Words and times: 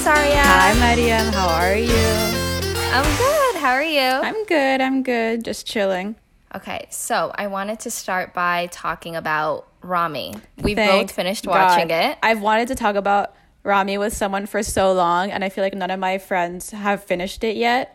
Sarya. 0.00 0.40
Hi, 0.42 0.72
Mariam. 0.78 1.30
How 1.30 1.46
are 1.46 1.76
you? 1.76 1.92
I'm 1.92 3.18
good. 3.18 3.60
How 3.60 3.72
are 3.72 3.82
you? 3.82 4.00
I'm 4.00 4.46
good. 4.46 4.80
I'm 4.80 5.02
good. 5.02 5.44
Just 5.44 5.66
chilling. 5.66 6.16
Okay, 6.54 6.86
so 6.88 7.30
I 7.34 7.48
wanted 7.48 7.80
to 7.80 7.90
start 7.90 8.32
by 8.32 8.68
talking 8.72 9.14
about 9.14 9.68
Ramy. 9.82 10.36
We 10.62 10.74
Thank 10.74 11.08
both 11.08 11.14
finished 11.14 11.46
watching 11.46 11.88
God. 11.88 12.12
it. 12.12 12.18
I've 12.22 12.40
wanted 12.40 12.68
to 12.68 12.76
talk 12.76 12.96
about 12.96 13.34
Ramy 13.62 13.98
with 13.98 14.16
someone 14.16 14.46
for 14.46 14.62
so 14.62 14.94
long, 14.94 15.30
and 15.30 15.44
I 15.44 15.50
feel 15.50 15.62
like 15.62 15.74
none 15.74 15.90
of 15.90 16.00
my 16.00 16.16
friends 16.16 16.70
have 16.70 17.04
finished 17.04 17.44
it 17.44 17.56
yet. 17.56 17.94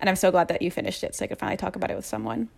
And 0.00 0.10
I'm 0.10 0.16
so 0.16 0.32
glad 0.32 0.48
that 0.48 0.60
you 0.60 0.72
finished 0.72 1.04
it 1.04 1.14
so 1.14 1.24
I 1.24 1.28
could 1.28 1.38
finally 1.38 1.56
talk 1.56 1.76
about 1.76 1.88
it 1.88 1.94
with 1.94 2.04
someone. 2.04 2.48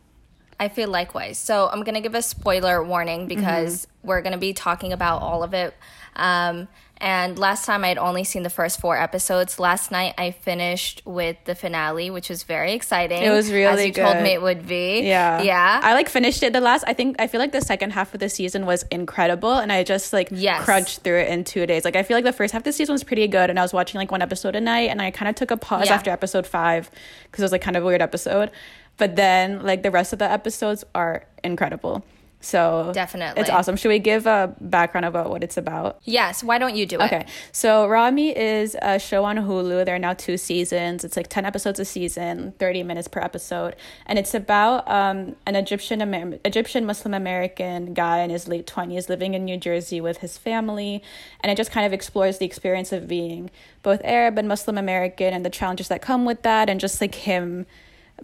I 0.58 0.68
feel 0.68 0.88
likewise. 0.88 1.36
So 1.36 1.68
I'm 1.70 1.82
going 1.82 1.96
to 1.96 2.00
give 2.00 2.14
a 2.14 2.22
spoiler 2.22 2.82
warning 2.82 3.26
because 3.26 3.86
we're 4.02 4.22
going 4.22 4.32
to 4.32 4.38
be 4.38 4.54
talking 4.54 4.94
about 4.94 5.20
all 5.20 5.42
of 5.42 5.52
it. 5.52 5.74
Um, 6.16 6.66
and 6.98 7.38
last 7.38 7.64
time 7.66 7.84
I 7.84 7.88
had 7.88 7.98
only 7.98 8.24
seen 8.24 8.42
the 8.42 8.50
first 8.50 8.80
four 8.80 8.96
episodes. 8.98 9.58
Last 9.58 9.90
night 9.90 10.14
I 10.16 10.30
finished 10.30 11.02
with 11.04 11.36
the 11.44 11.54
finale, 11.54 12.10
which 12.10 12.28
was 12.28 12.42
very 12.42 12.72
exciting. 12.72 13.22
It 13.22 13.30
was 13.30 13.50
really 13.50 13.64
as 13.82 13.86
you 13.86 13.92
told 13.92 14.16
me 14.22 14.30
it 14.30 14.40
would 14.42 14.66
be. 14.66 15.00
Yeah. 15.02 15.42
yeah. 15.42 15.80
I 15.82 15.94
like 15.94 16.08
finished 16.08 16.42
it. 16.42 16.52
The 16.52 16.60
last, 16.60 16.84
I 16.86 16.94
think, 16.94 17.16
I 17.20 17.26
feel 17.26 17.40
like 17.40 17.52
the 17.52 17.60
second 17.60 17.90
half 17.90 18.14
of 18.14 18.20
the 18.20 18.28
season 18.28 18.64
was 18.66 18.84
incredible. 18.90 19.52
And 19.54 19.70
I 19.72 19.82
just 19.84 20.12
like 20.12 20.28
Yes. 20.30 20.64
crunched 20.64 21.00
through 21.00 21.18
it 21.20 21.28
in 21.28 21.44
two 21.44 21.66
days. 21.66 21.84
Like, 21.84 21.96
I 21.96 22.02
feel 22.02 22.16
like 22.16 22.24
the 22.24 22.32
first 22.32 22.52
half 22.52 22.60
of 22.60 22.64
the 22.64 22.72
season 22.72 22.92
was 22.94 23.04
pretty 23.04 23.28
good. 23.28 23.50
And 23.50 23.58
I 23.58 23.62
was 23.62 23.72
watching 23.72 23.98
like 23.98 24.10
one 24.10 24.22
episode 24.22 24.56
a 24.56 24.60
night. 24.60 24.90
And 24.90 25.02
I 25.02 25.10
kind 25.10 25.28
of 25.28 25.34
took 25.34 25.50
a 25.50 25.56
pause 25.56 25.86
Yeah. 25.86 25.94
after 25.94 26.10
episode 26.10 26.46
five 26.46 26.90
because 27.24 27.42
it 27.42 27.44
was 27.44 27.52
like 27.52 27.62
kind 27.62 27.76
of 27.76 27.82
a 27.82 27.86
weird 27.86 28.02
episode. 28.02 28.50
But 28.98 29.16
then, 29.16 29.62
like, 29.62 29.82
the 29.82 29.90
rest 29.90 30.14
of 30.14 30.18
the 30.18 30.30
episodes 30.30 30.82
are 30.94 31.26
incredible. 31.44 32.02
So 32.46 32.92
Definitely. 32.94 33.40
it's 33.40 33.50
awesome. 33.50 33.74
Should 33.76 33.88
we 33.88 33.98
give 33.98 34.24
a 34.26 34.54
background 34.60 35.04
about 35.04 35.30
what 35.30 35.42
it's 35.42 35.56
about? 35.56 35.98
yes. 36.04 36.44
Why 36.44 36.58
don't 36.58 36.76
you 36.76 36.86
do 36.86 37.00
it? 37.00 37.04
Okay, 37.06 37.26
so 37.50 37.88
Ramy 37.88 38.36
is 38.36 38.76
a 38.80 39.00
show 39.00 39.24
on 39.24 39.36
Hulu. 39.36 39.84
There 39.84 39.96
are 39.96 39.98
now 39.98 40.14
two 40.14 40.36
seasons. 40.36 41.04
It's 41.04 41.16
like 41.16 41.26
10 41.28 41.44
episodes 41.44 41.80
a 41.80 41.84
season, 41.84 42.52
30 42.60 42.84
minutes 42.84 43.08
per 43.08 43.20
episode. 43.20 43.74
And 44.06 44.16
it's 44.16 44.32
about 44.32 44.88
um, 44.88 45.34
an 45.44 45.56
Egyptian 45.56 46.00
Amer- 46.00 46.38
Egyptian 46.44 46.86
Muslim 46.86 47.14
American 47.14 47.94
guy 47.94 48.18
in 48.20 48.30
his 48.30 48.46
late 48.46 48.66
20s 48.66 49.08
living 49.08 49.34
in 49.34 49.44
New 49.44 49.56
Jersey 49.56 50.00
with 50.00 50.18
his 50.18 50.38
family. 50.38 51.02
And 51.40 51.50
it 51.50 51.56
just 51.56 51.72
kind 51.72 51.84
of 51.84 51.92
explores 51.92 52.38
the 52.38 52.46
experience 52.46 52.92
of 52.92 53.08
being 53.08 53.50
both 53.82 54.00
Arab 54.04 54.38
and 54.38 54.46
Muslim 54.46 54.78
American 54.78 55.34
and 55.34 55.44
the 55.44 55.50
challenges 55.50 55.88
that 55.88 56.00
come 56.00 56.24
with 56.24 56.42
that, 56.42 56.68
and 56.68 56.78
just 56.78 57.00
like 57.00 57.14
him 57.14 57.66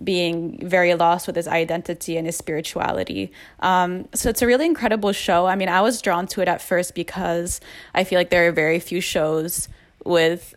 being 0.03 0.59
very 0.67 0.95
lost 0.95 1.27
with 1.27 1.37
his 1.37 1.47
identity 1.47 2.17
and 2.17 2.27
his 2.27 2.37
spirituality. 2.37 3.33
Um, 3.61 4.09
so 4.15 4.29
it's 4.31 4.43
a 4.43 4.47
really 4.47 4.67
incredible 4.67 5.13
show. 5.13 5.47
I 5.47 5.55
mean, 5.57 5.69
I 5.69 5.81
was 5.81 6.01
drawn 6.01 6.27
to 6.29 6.41
it 6.41 6.49
at 6.49 6.63
first 6.63 6.95
because 6.95 7.61
I 7.95 8.05
feel 8.05 8.19
like 8.19 8.31
there 8.31 8.49
are 8.49 8.53
very 8.53 8.81
few 8.81 9.01
shows 9.01 9.69
with 10.05 10.55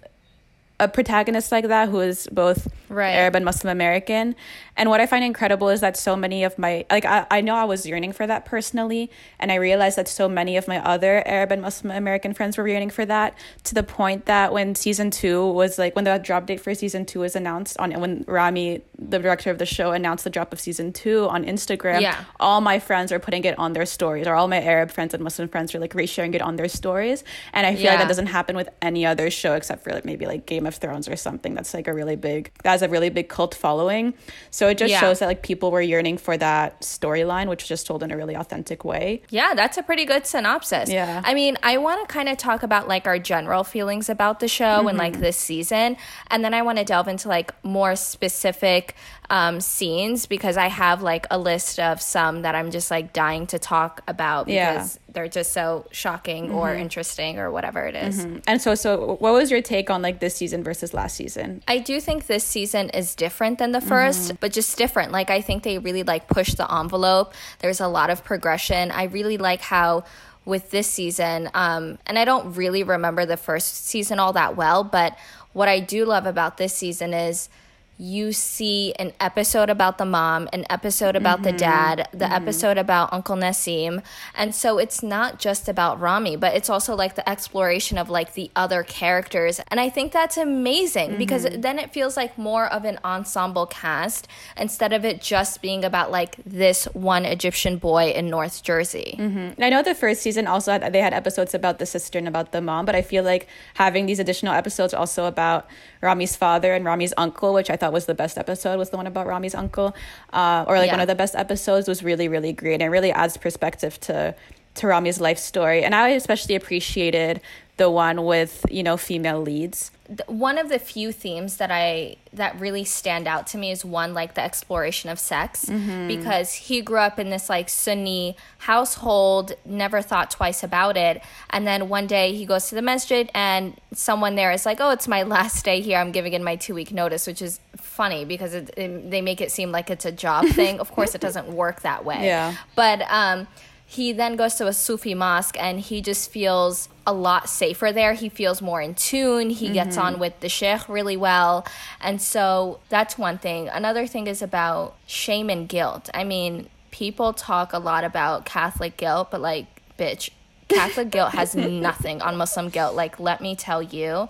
a 0.80 0.88
protagonist 0.88 1.52
like 1.52 1.68
that 1.70 1.90
who 1.90 2.02
is 2.02 2.28
both 2.32 2.68
Right. 2.88 3.14
Arab 3.16 3.36
and 3.36 3.44
Muslim 3.44 3.72
American. 3.72 4.36
And 4.78 4.90
what 4.90 5.02
I 5.02 5.08
find 5.08 5.24
incredible 5.26 5.70
is 5.70 5.82
that 5.82 5.98
so 5.98 6.16
many 6.16 6.44
of 6.44 6.58
my 6.60 6.86
like 6.92 7.04
I, 7.04 7.26
I 7.32 7.42
know 7.42 7.56
I 7.56 7.64
was 7.64 7.86
yearning 7.86 8.12
for 8.12 8.28
that 8.28 8.46
personally 8.46 9.10
and 9.40 9.52
I 9.52 9.56
realized 9.56 9.98
that 9.98 10.08
so 10.08 10.30
many 10.30 10.56
of 10.56 10.68
my 10.68 10.78
other 10.86 11.24
Arab 11.28 11.52
and 11.52 11.62
Muslim 11.64 11.92
American 11.96 12.34
friends 12.34 12.58
were 12.58 12.68
yearning 12.68 12.92
for 12.92 13.04
that 13.06 13.36
to 13.64 13.74
the 13.74 13.82
point 13.82 14.26
that 14.28 14.54
when 14.54 14.76
season 14.76 15.10
two 15.10 15.48
was 15.48 15.80
like 15.80 15.96
when 15.96 16.06
the 16.06 16.18
drop 16.20 16.46
date 16.46 16.60
for 16.60 16.76
season 16.76 17.06
two 17.06 17.22
was 17.22 17.36
announced 17.36 17.76
on 17.80 17.92
when 18.00 18.24
Ramy, 18.28 18.82
the 19.00 19.18
director 19.18 19.50
of 19.50 19.58
the 19.58 19.66
show, 19.66 19.92
announced 19.92 20.24
the 20.24 20.30
drop 20.30 20.54
of 20.54 20.60
season 20.60 20.94
two 20.94 21.28
on 21.28 21.44
Instagram, 21.44 22.02
Yeah. 22.02 22.24
all 22.40 22.62
my 22.62 22.78
friends 22.80 23.12
are 23.12 23.20
putting 23.20 23.46
it 23.46 23.58
on 23.58 23.74
their 23.74 23.86
stories, 23.88 24.28
or 24.28 24.36
all 24.36 24.48
my 24.48 24.62
Arab 24.62 24.92
friends 24.92 25.14
and 25.16 25.24
Muslim 25.24 25.48
friends 25.48 25.74
are 25.74 25.80
like 25.80 25.94
resharing 25.94 26.36
it 26.36 26.42
on 26.42 26.56
their 26.58 26.70
stories. 26.70 27.24
And 27.52 27.66
I 27.66 27.76
feel 27.76 27.88
like 27.88 28.00
that 28.00 28.08
doesn't 28.08 28.28
happen 28.28 28.56
with 28.56 28.70
any 28.82 29.06
other 29.08 29.32
show 29.32 29.56
except 29.56 29.84
for 29.84 29.92
like 29.92 30.06
maybe 30.06 30.28
like 30.28 30.46
Game 30.46 30.65
of 30.68 30.76
Thrones 30.76 31.08
or 31.08 31.16
something 31.16 31.54
that's 31.54 31.74
like 31.74 31.88
a 31.88 31.94
really 31.94 32.16
big 32.16 32.52
that 32.64 32.72
has 32.72 32.82
a 32.82 32.90
really 32.90 33.10
big 33.10 33.30
cult 33.30 33.54
following. 33.56 34.14
So 34.52 34.68
it 34.70 34.78
just 34.78 34.92
Yeah. 34.92 35.00
shows 35.00 35.20
that 35.20 35.28
like 35.28 35.42
people 35.44 35.72
were 35.72 35.82
yearning 35.82 36.18
for 36.18 36.38
that 36.38 36.82
storyline, 36.82 37.48
which 37.48 37.64
was 37.64 37.70
just 37.70 37.88
told 37.88 38.04
in 38.04 38.12
a 38.12 38.18
really 38.18 38.36
authentic 38.36 38.84
way. 38.86 39.22
Yeah, 39.30 39.54
that's 39.56 39.78
a 39.78 39.84
pretty 39.84 40.06
good 40.06 40.26
synopsis. 40.26 40.90
Yeah. 40.90 41.22
I 41.24 41.34
mean, 41.34 41.58
I 41.64 41.78
want 41.78 42.08
to 42.08 42.14
kind 42.14 42.30
of 42.30 42.38
talk 42.38 42.64
about 42.64 42.88
like 42.88 43.08
our 43.08 43.20
general 43.20 43.64
feelings 43.64 44.10
about 44.10 44.40
the 44.40 44.48
show 44.48 44.66
and 44.88 44.88
Mm-hmm. 44.90 44.98
like 44.98 45.20
this 45.20 45.38
season. 45.38 45.98
And 46.28 46.44
then 46.44 46.54
I 46.54 46.62
want 46.62 46.78
to 46.78 46.84
delve 46.84 47.08
into 47.08 47.28
like 47.28 47.54
more 47.64 47.96
specific 47.96 48.96
um, 49.30 49.60
scenes 49.60 50.26
because 50.28 50.56
I 50.58 50.68
have 50.68 51.02
like 51.02 51.26
a 51.32 51.38
list 51.38 51.80
of 51.80 52.02
some 52.02 52.44
that 52.44 52.54
I'm 52.56 52.70
just 52.72 52.92
like 52.92 53.12
dying 53.14 53.48
to 53.48 53.60
talk 53.60 54.02
about 54.08 54.48
Yeah. 54.48 54.86
They're 55.16 55.28
just 55.28 55.52
so 55.52 55.88
shocking 55.92 56.52
or 56.52 56.70
mm-hmm. 56.70 56.82
interesting 56.82 57.40
or 57.40 57.50
whatever 57.50 57.86
it 57.86 57.96
is. 57.96 58.26
Mm-hmm. 58.26 58.40
And 58.48 58.62
so 58.62 58.76
so 58.76 59.16
what 59.20 59.34
was 59.34 59.50
your 59.50 59.62
take 59.62 59.90
on 59.90 60.02
like 60.02 60.20
this 60.20 60.36
season 60.36 60.64
versus 60.64 60.94
last 60.94 61.16
season? 61.16 61.64
I 61.68 61.80
do 61.80 62.00
think 62.00 62.28
this 62.28 62.44
season 62.44 62.90
is 62.92 63.16
different 63.16 63.58
than 63.58 63.72
the 63.72 63.80
mm-hmm. 63.80 63.92
1st 63.92 64.38
but 64.40 64.54
just 64.54 64.78
different. 64.78 65.12
Like 65.12 65.30
I 65.30 65.42
think 65.42 65.64
they 65.64 65.80
really 65.80 66.04
like 66.04 66.28
push 66.28 66.54
the 66.54 66.72
envelope. 66.72 67.34
There's 67.60 67.80
a 67.80 67.88
lot 67.88 68.10
of 68.12 68.24
progression. 68.24 68.92
I 68.92 69.06
really 69.06 69.38
like 69.38 69.62
how 69.62 70.04
with 70.46 70.70
this 70.70 70.88
season, 70.88 71.50
um, 71.56 71.98
and 72.06 72.20
I 72.20 72.26
don't 72.26 72.54
really 72.54 72.84
remember 72.84 73.26
the 73.26 73.38
first 73.38 73.88
season 73.88 74.20
all 74.20 74.34
that 74.34 74.56
well, 74.56 74.84
but 74.84 75.18
what 75.54 75.68
I 75.68 75.80
do 75.80 76.06
love 76.06 76.28
about 76.28 76.58
this 76.58 76.76
season 76.76 77.14
is 77.14 77.50
you 77.98 78.34
see 78.34 78.94
an 79.00 79.14
episode 79.20 79.70
about 79.70 79.98
the 79.98 80.06
mom, 80.06 80.50
an 80.52 80.66
episode 80.70 81.16
about 81.16 81.44
the 81.44 81.50
mm-hmm. 81.50 81.58
dad, 81.58 82.10
the 82.12 82.26
mm-hmm. 82.26 82.34
episode 82.34 82.78
about 82.78 83.14
Uncle 83.14 83.38
Nassim. 83.38 84.04
And 84.36 84.54
so 84.54 84.78
it's 84.78 85.02
not 85.02 85.40
just 85.40 85.70
about 85.70 86.00
Ramy, 86.00 86.36
but 86.36 86.56
it's 86.56 86.70
also 86.70 86.96
like 86.96 87.16
the 87.16 87.28
exploration 87.30 87.98
of 87.98 88.10
like 88.10 88.34
the 88.34 88.52
other 88.56 88.84
characters. 88.84 89.62
And 89.70 89.80
I 89.80 89.90
think 89.90 90.12
that's 90.12 90.36
amazing 90.36 91.18
because 91.18 91.46
mm-hmm. 91.46 91.62
then 91.62 91.80
it 91.80 91.94
feels 91.94 92.18
like 92.18 92.38
more 92.38 92.68
of 92.68 92.84
an 92.84 93.00
ensemble 93.06 93.66
cast 93.66 94.28
instead 94.58 94.92
of 94.92 95.06
it 95.06 95.22
just 95.22 95.62
being 95.62 95.86
about 95.86 96.12
like 96.12 96.36
this 96.46 96.86
one 96.94 97.24
Egyptian 97.26 97.78
boy 97.78 98.10
in 98.10 98.30
North 98.30 98.62
Jersey. 98.64 99.16
And 99.56 99.64
I 99.64 99.70
know 99.70 99.84
the 99.84 99.96
first 99.96 100.22
season 100.22 100.48
also 100.48 100.72
had 100.74 100.92
they 100.92 101.02
had 101.02 101.14
episodes 101.14 101.54
about 101.54 101.80
the 101.80 101.86
sister 101.86 102.18
and 102.20 102.28
about 102.28 102.52
the 102.52 102.62
mom, 102.62 102.86
but 102.86 102.96
I 102.96 103.02
feel 103.02 103.24
like 103.24 103.48
having 103.76 104.06
these 104.06 104.20
additional 104.20 104.54
episodes 104.54 104.94
also 104.94 105.26
about 105.26 105.68
Ramy's 106.02 106.36
father 106.36 106.74
and 106.74 106.86
Ramy's 106.86 107.14
uncle, 107.18 107.54
which 107.54 107.70
I 107.70 107.76
thought 107.76 107.85
was 107.94 108.06
the 108.06 108.14
best 108.16 108.38
episode, 108.38 108.78
was 108.78 108.90
the 108.90 108.98
one 108.98 109.08
about 109.08 109.28
Ramy's 109.28 109.56
uncle, 109.56 109.96
uh, 110.34 110.66
or 110.68 110.78
like 110.78 110.88
Yeah. 110.88 110.94
one 110.94 111.02
of 111.02 111.08
the 111.08 111.16
best 111.16 111.36
episodes 111.36 111.88
was 111.88 112.04
really 112.04 112.28
really 112.28 112.54
great 112.54 112.82
and 112.82 112.92
really 112.92 113.12
adds 113.12 113.38
perspective 113.38 114.00
to 114.02 114.36
to 114.76 114.88
Ramy's 114.88 115.22
life 115.22 115.38
story. 115.40 115.84
And 115.86 115.96
I 115.96 116.10
especially 116.10 116.56
appreciated 116.56 117.40
the 117.78 117.90
one 117.90 118.24
with 118.26 118.66
you 118.70 118.84
know 118.84 118.98
female 118.98 119.42
leads. 119.42 119.92
one 120.28 120.58
of 120.60 120.70
the 120.70 120.78
few 120.78 121.12
themes 121.12 121.58
that 121.58 121.72
I 121.72 122.18
that 122.32 122.60
really 122.60 122.84
stand 122.84 123.28
out 123.28 123.48
to 123.48 123.58
me 123.58 123.72
is 123.72 123.84
one 123.84 124.14
like 124.14 124.36
the 124.36 124.42
exploration 124.42 125.10
of 125.10 125.18
sex 125.20 125.66
because 126.08 126.54
he 126.54 126.82
grew 126.82 127.00
up 127.00 127.18
in 127.20 127.30
this 127.32 127.50
like 127.50 127.70
Sunni 127.70 128.36
household, 128.60 129.54
never 129.66 130.02
thought 130.02 130.30
twice 130.32 130.62
about 130.64 130.96
it, 130.96 131.22
and 131.50 131.66
then 131.66 131.90
one 131.90 132.08
day 132.08 132.36
he 132.36 132.46
goes 132.46 132.70
to 132.70 132.76
the 132.76 132.82
masjid 132.82 133.30
and 133.34 133.76
someone 133.94 134.36
there 134.36 134.52
is 134.52 134.66
like, 134.66 134.80
"Oh, 134.80 134.92
it's 134.92 135.08
my 135.08 135.24
last 135.24 135.66
day 135.66 135.82
here. 135.82 135.98
I'm 135.98 136.12
giving 136.12 136.34
in 136.34 136.44
my 136.44 136.56
two 136.56 136.76
week 136.76 136.92
notice," 136.92 137.26
which 137.28 137.42
is 137.42 137.60
funny 137.96 138.26
because 138.26 138.54
it, 138.54 138.70
it, 138.78 139.10
they 139.10 139.22
make 139.22 139.42
it 139.42 139.52
seem 139.52 139.72
like 139.72 139.90
it's 139.90 140.06
a 140.06 140.12
job 140.12 140.46
thing. 140.50 140.80
Of 140.80 140.92
course, 140.92 141.16
it 141.16 141.22
doesn't 141.22 141.48
work 141.48 141.82
that 141.82 142.06
way. 142.06 142.26
Yeah. 142.26 142.56
But 142.76 143.02
um, 143.10 143.48
he 143.86 144.12
then 144.12 144.36
goes 144.36 144.56
to 144.56 144.68
a 144.68 144.74
Sufi 144.74 145.14
mosque 145.14 145.56
and 145.60 145.80
he 145.80 146.02
just 146.02 146.32
feels 146.32 146.90
a 147.08 147.14
lot 147.14 147.50
safer 147.50 147.92
there. 147.92 148.14
He 148.14 148.30
feels 148.30 148.62
more 148.62 148.82
in 148.82 148.96
tune. 148.96 149.50
He 149.50 149.70
gets 149.70 149.98
on 149.98 150.20
with 150.20 150.40
the 150.40 150.50
sheikh 150.50 150.90
really 150.90 151.16
well. 151.16 151.66
And 152.02 152.22
so 152.22 152.80
that's 152.90 153.18
one 153.18 153.38
thing. 153.38 153.70
Another 153.70 154.08
thing 154.08 154.28
is 154.28 154.42
about 154.42 154.96
shame 155.06 155.50
and 155.50 155.70
guilt. 155.70 156.10
I 156.14 156.24
mean, 156.24 156.68
people 156.92 157.32
talk 157.32 157.74
a 157.74 157.80
lot 157.80 158.04
about 158.04 158.46
Catholic 158.46 158.98
guilt, 158.98 159.30
but 159.30 159.40
like, 159.40 159.68
bitch, 160.00 160.32
Catholic 160.68 161.12
guilt 161.12 161.34
has 161.34 161.56
nothing 161.56 162.22
on 162.22 162.38
Muslim 162.38 162.70
guilt. 162.70 162.96
Like, 162.96 163.20
let 163.20 163.40
me 163.40 163.56
tell 163.56 163.84
you. 163.84 164.28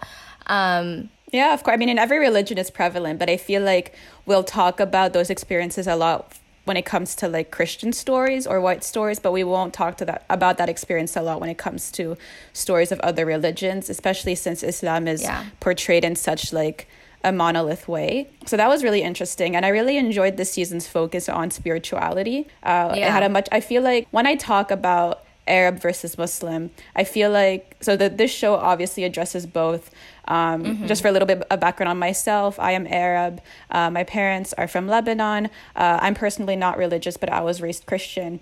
Um, 0.48 1.10
Yeah, 1.32 1.54
of 1.54 1.64
course. 1.64 1.74
I 1.74 1.78
mean, 1.78 1.90
in 1.90 2.00
every 2.00 2.20
religion 2.20 2.58
it's 2.58 2.70
prevalent, 2.70 3.20
but 3.20 3.30
I 3.30 3.38
feel 3.38 3.62
like 3.62 3.94
we'll 4.26 4.44
talk 4.44 4.80
about 4.80 5.14
those 5.14 5.30
experiences 5.30 5.88
a 5.88 5.96
lot 5.96 6.34
when 6.66 6.78
it 6.78 6.86
comes 6.86 7.14
to 7.16 7.28
like 7.28 7.52
Christian 7.52 7.94
stories 7.94 8.48
or 8.48 8.60
white 8.60 8.84
stories, 8.84 9.20
but 9.20 9.32
we 9.32 9.44
won't 9.44 9.74
talk 9.74 9.98
to 9.98 10.06
that 10.06 10.26
about 10.30 10.58
that 10.58 10.70
experience 10.70 11.16
a 11.16 11.22
lot 11.22 11.40
when 11.40 11.50
it 11.50 11.58
comes 11.58 11.92
to 11.92 12.18
stories 12.54 12.92
of 12.92 13.00
other 13.02 13.26
religions, 13.26 13.90
especially 13.90 14.34
since 14.36 14.64
Islam 14.64 15.08
is 15.08 15.22
Yeah. 15.22 15.44
portrayed 15.60 16.04
in 16.04 16.16
such 16.16 16.52
like 16.54 16.88
a 17.24 17.32
monolith 17.32 17.88
way. 17.88 18.28
So 18.46 18.56
that 18.58 18.68
was 18.68 18.84
really 18.84 19.02
interesting, 19.02 19.56
and 19.56 19.66
I 19.66 19.70
really 19.70 19.98
enjoyed 19.98 20.38
this 20.38 20.52
season's 20.52 20.88
focus 20.88 21.28
on 21.28 21.50
spirituality. 21.52 22.48
Uh, 22.64 22.94
It 22.96 23.04
had 23.04 23.24
a 23.24 23.30
much. 23.30 23.48
I 23.52 23.60
feel 23.62 23.82
like 23.82 24.08
when 24.12 24.26
I 24.28 24.36
talk 24.36 24.70
about 24.72 25.25
Arab 25.48 25.80
versus 25.80 26.18
Muslim, 26.18 26.72
I 26.96 27.04
feel 27.04 27.30
like 27.32 27.76
so 27.82 27.96
that 27.98 28.18
this 28.18 28.32
show 28.32 28.56
obviously 28.56 29.04
addresses 29.04 29.46
both. 29.46 29.92
Um, 30.28 30.88
Just 30.88 31.04
for 31.04 31.08
a 31.08 31.12
little 31.12 31.28
bit 31.28 31.44
of 31.52 31.60
background 31.60 31.90
on 31.90 32.00
myself, 32.00 32.60
I 32.60 32.72
am 32.72 32.88
Arab. 32.88 33.42
Uh, 33.70 33.92
my 33.92 34.04
parents 34.04 34.54
are 34.54 34.68
from 34.68 34.88
Lebanon. 34.88 35.48
Uh, 35.76 36.00
I'm 36.02 36.16
personally 36.16 36.56
not 36.56 36.78
religious, 36.78 37.16
but 37.16 37.30
I 37.32 37.42
was 37.42 37.62
raised 37.62 37.86
Christian. 37.86 38.40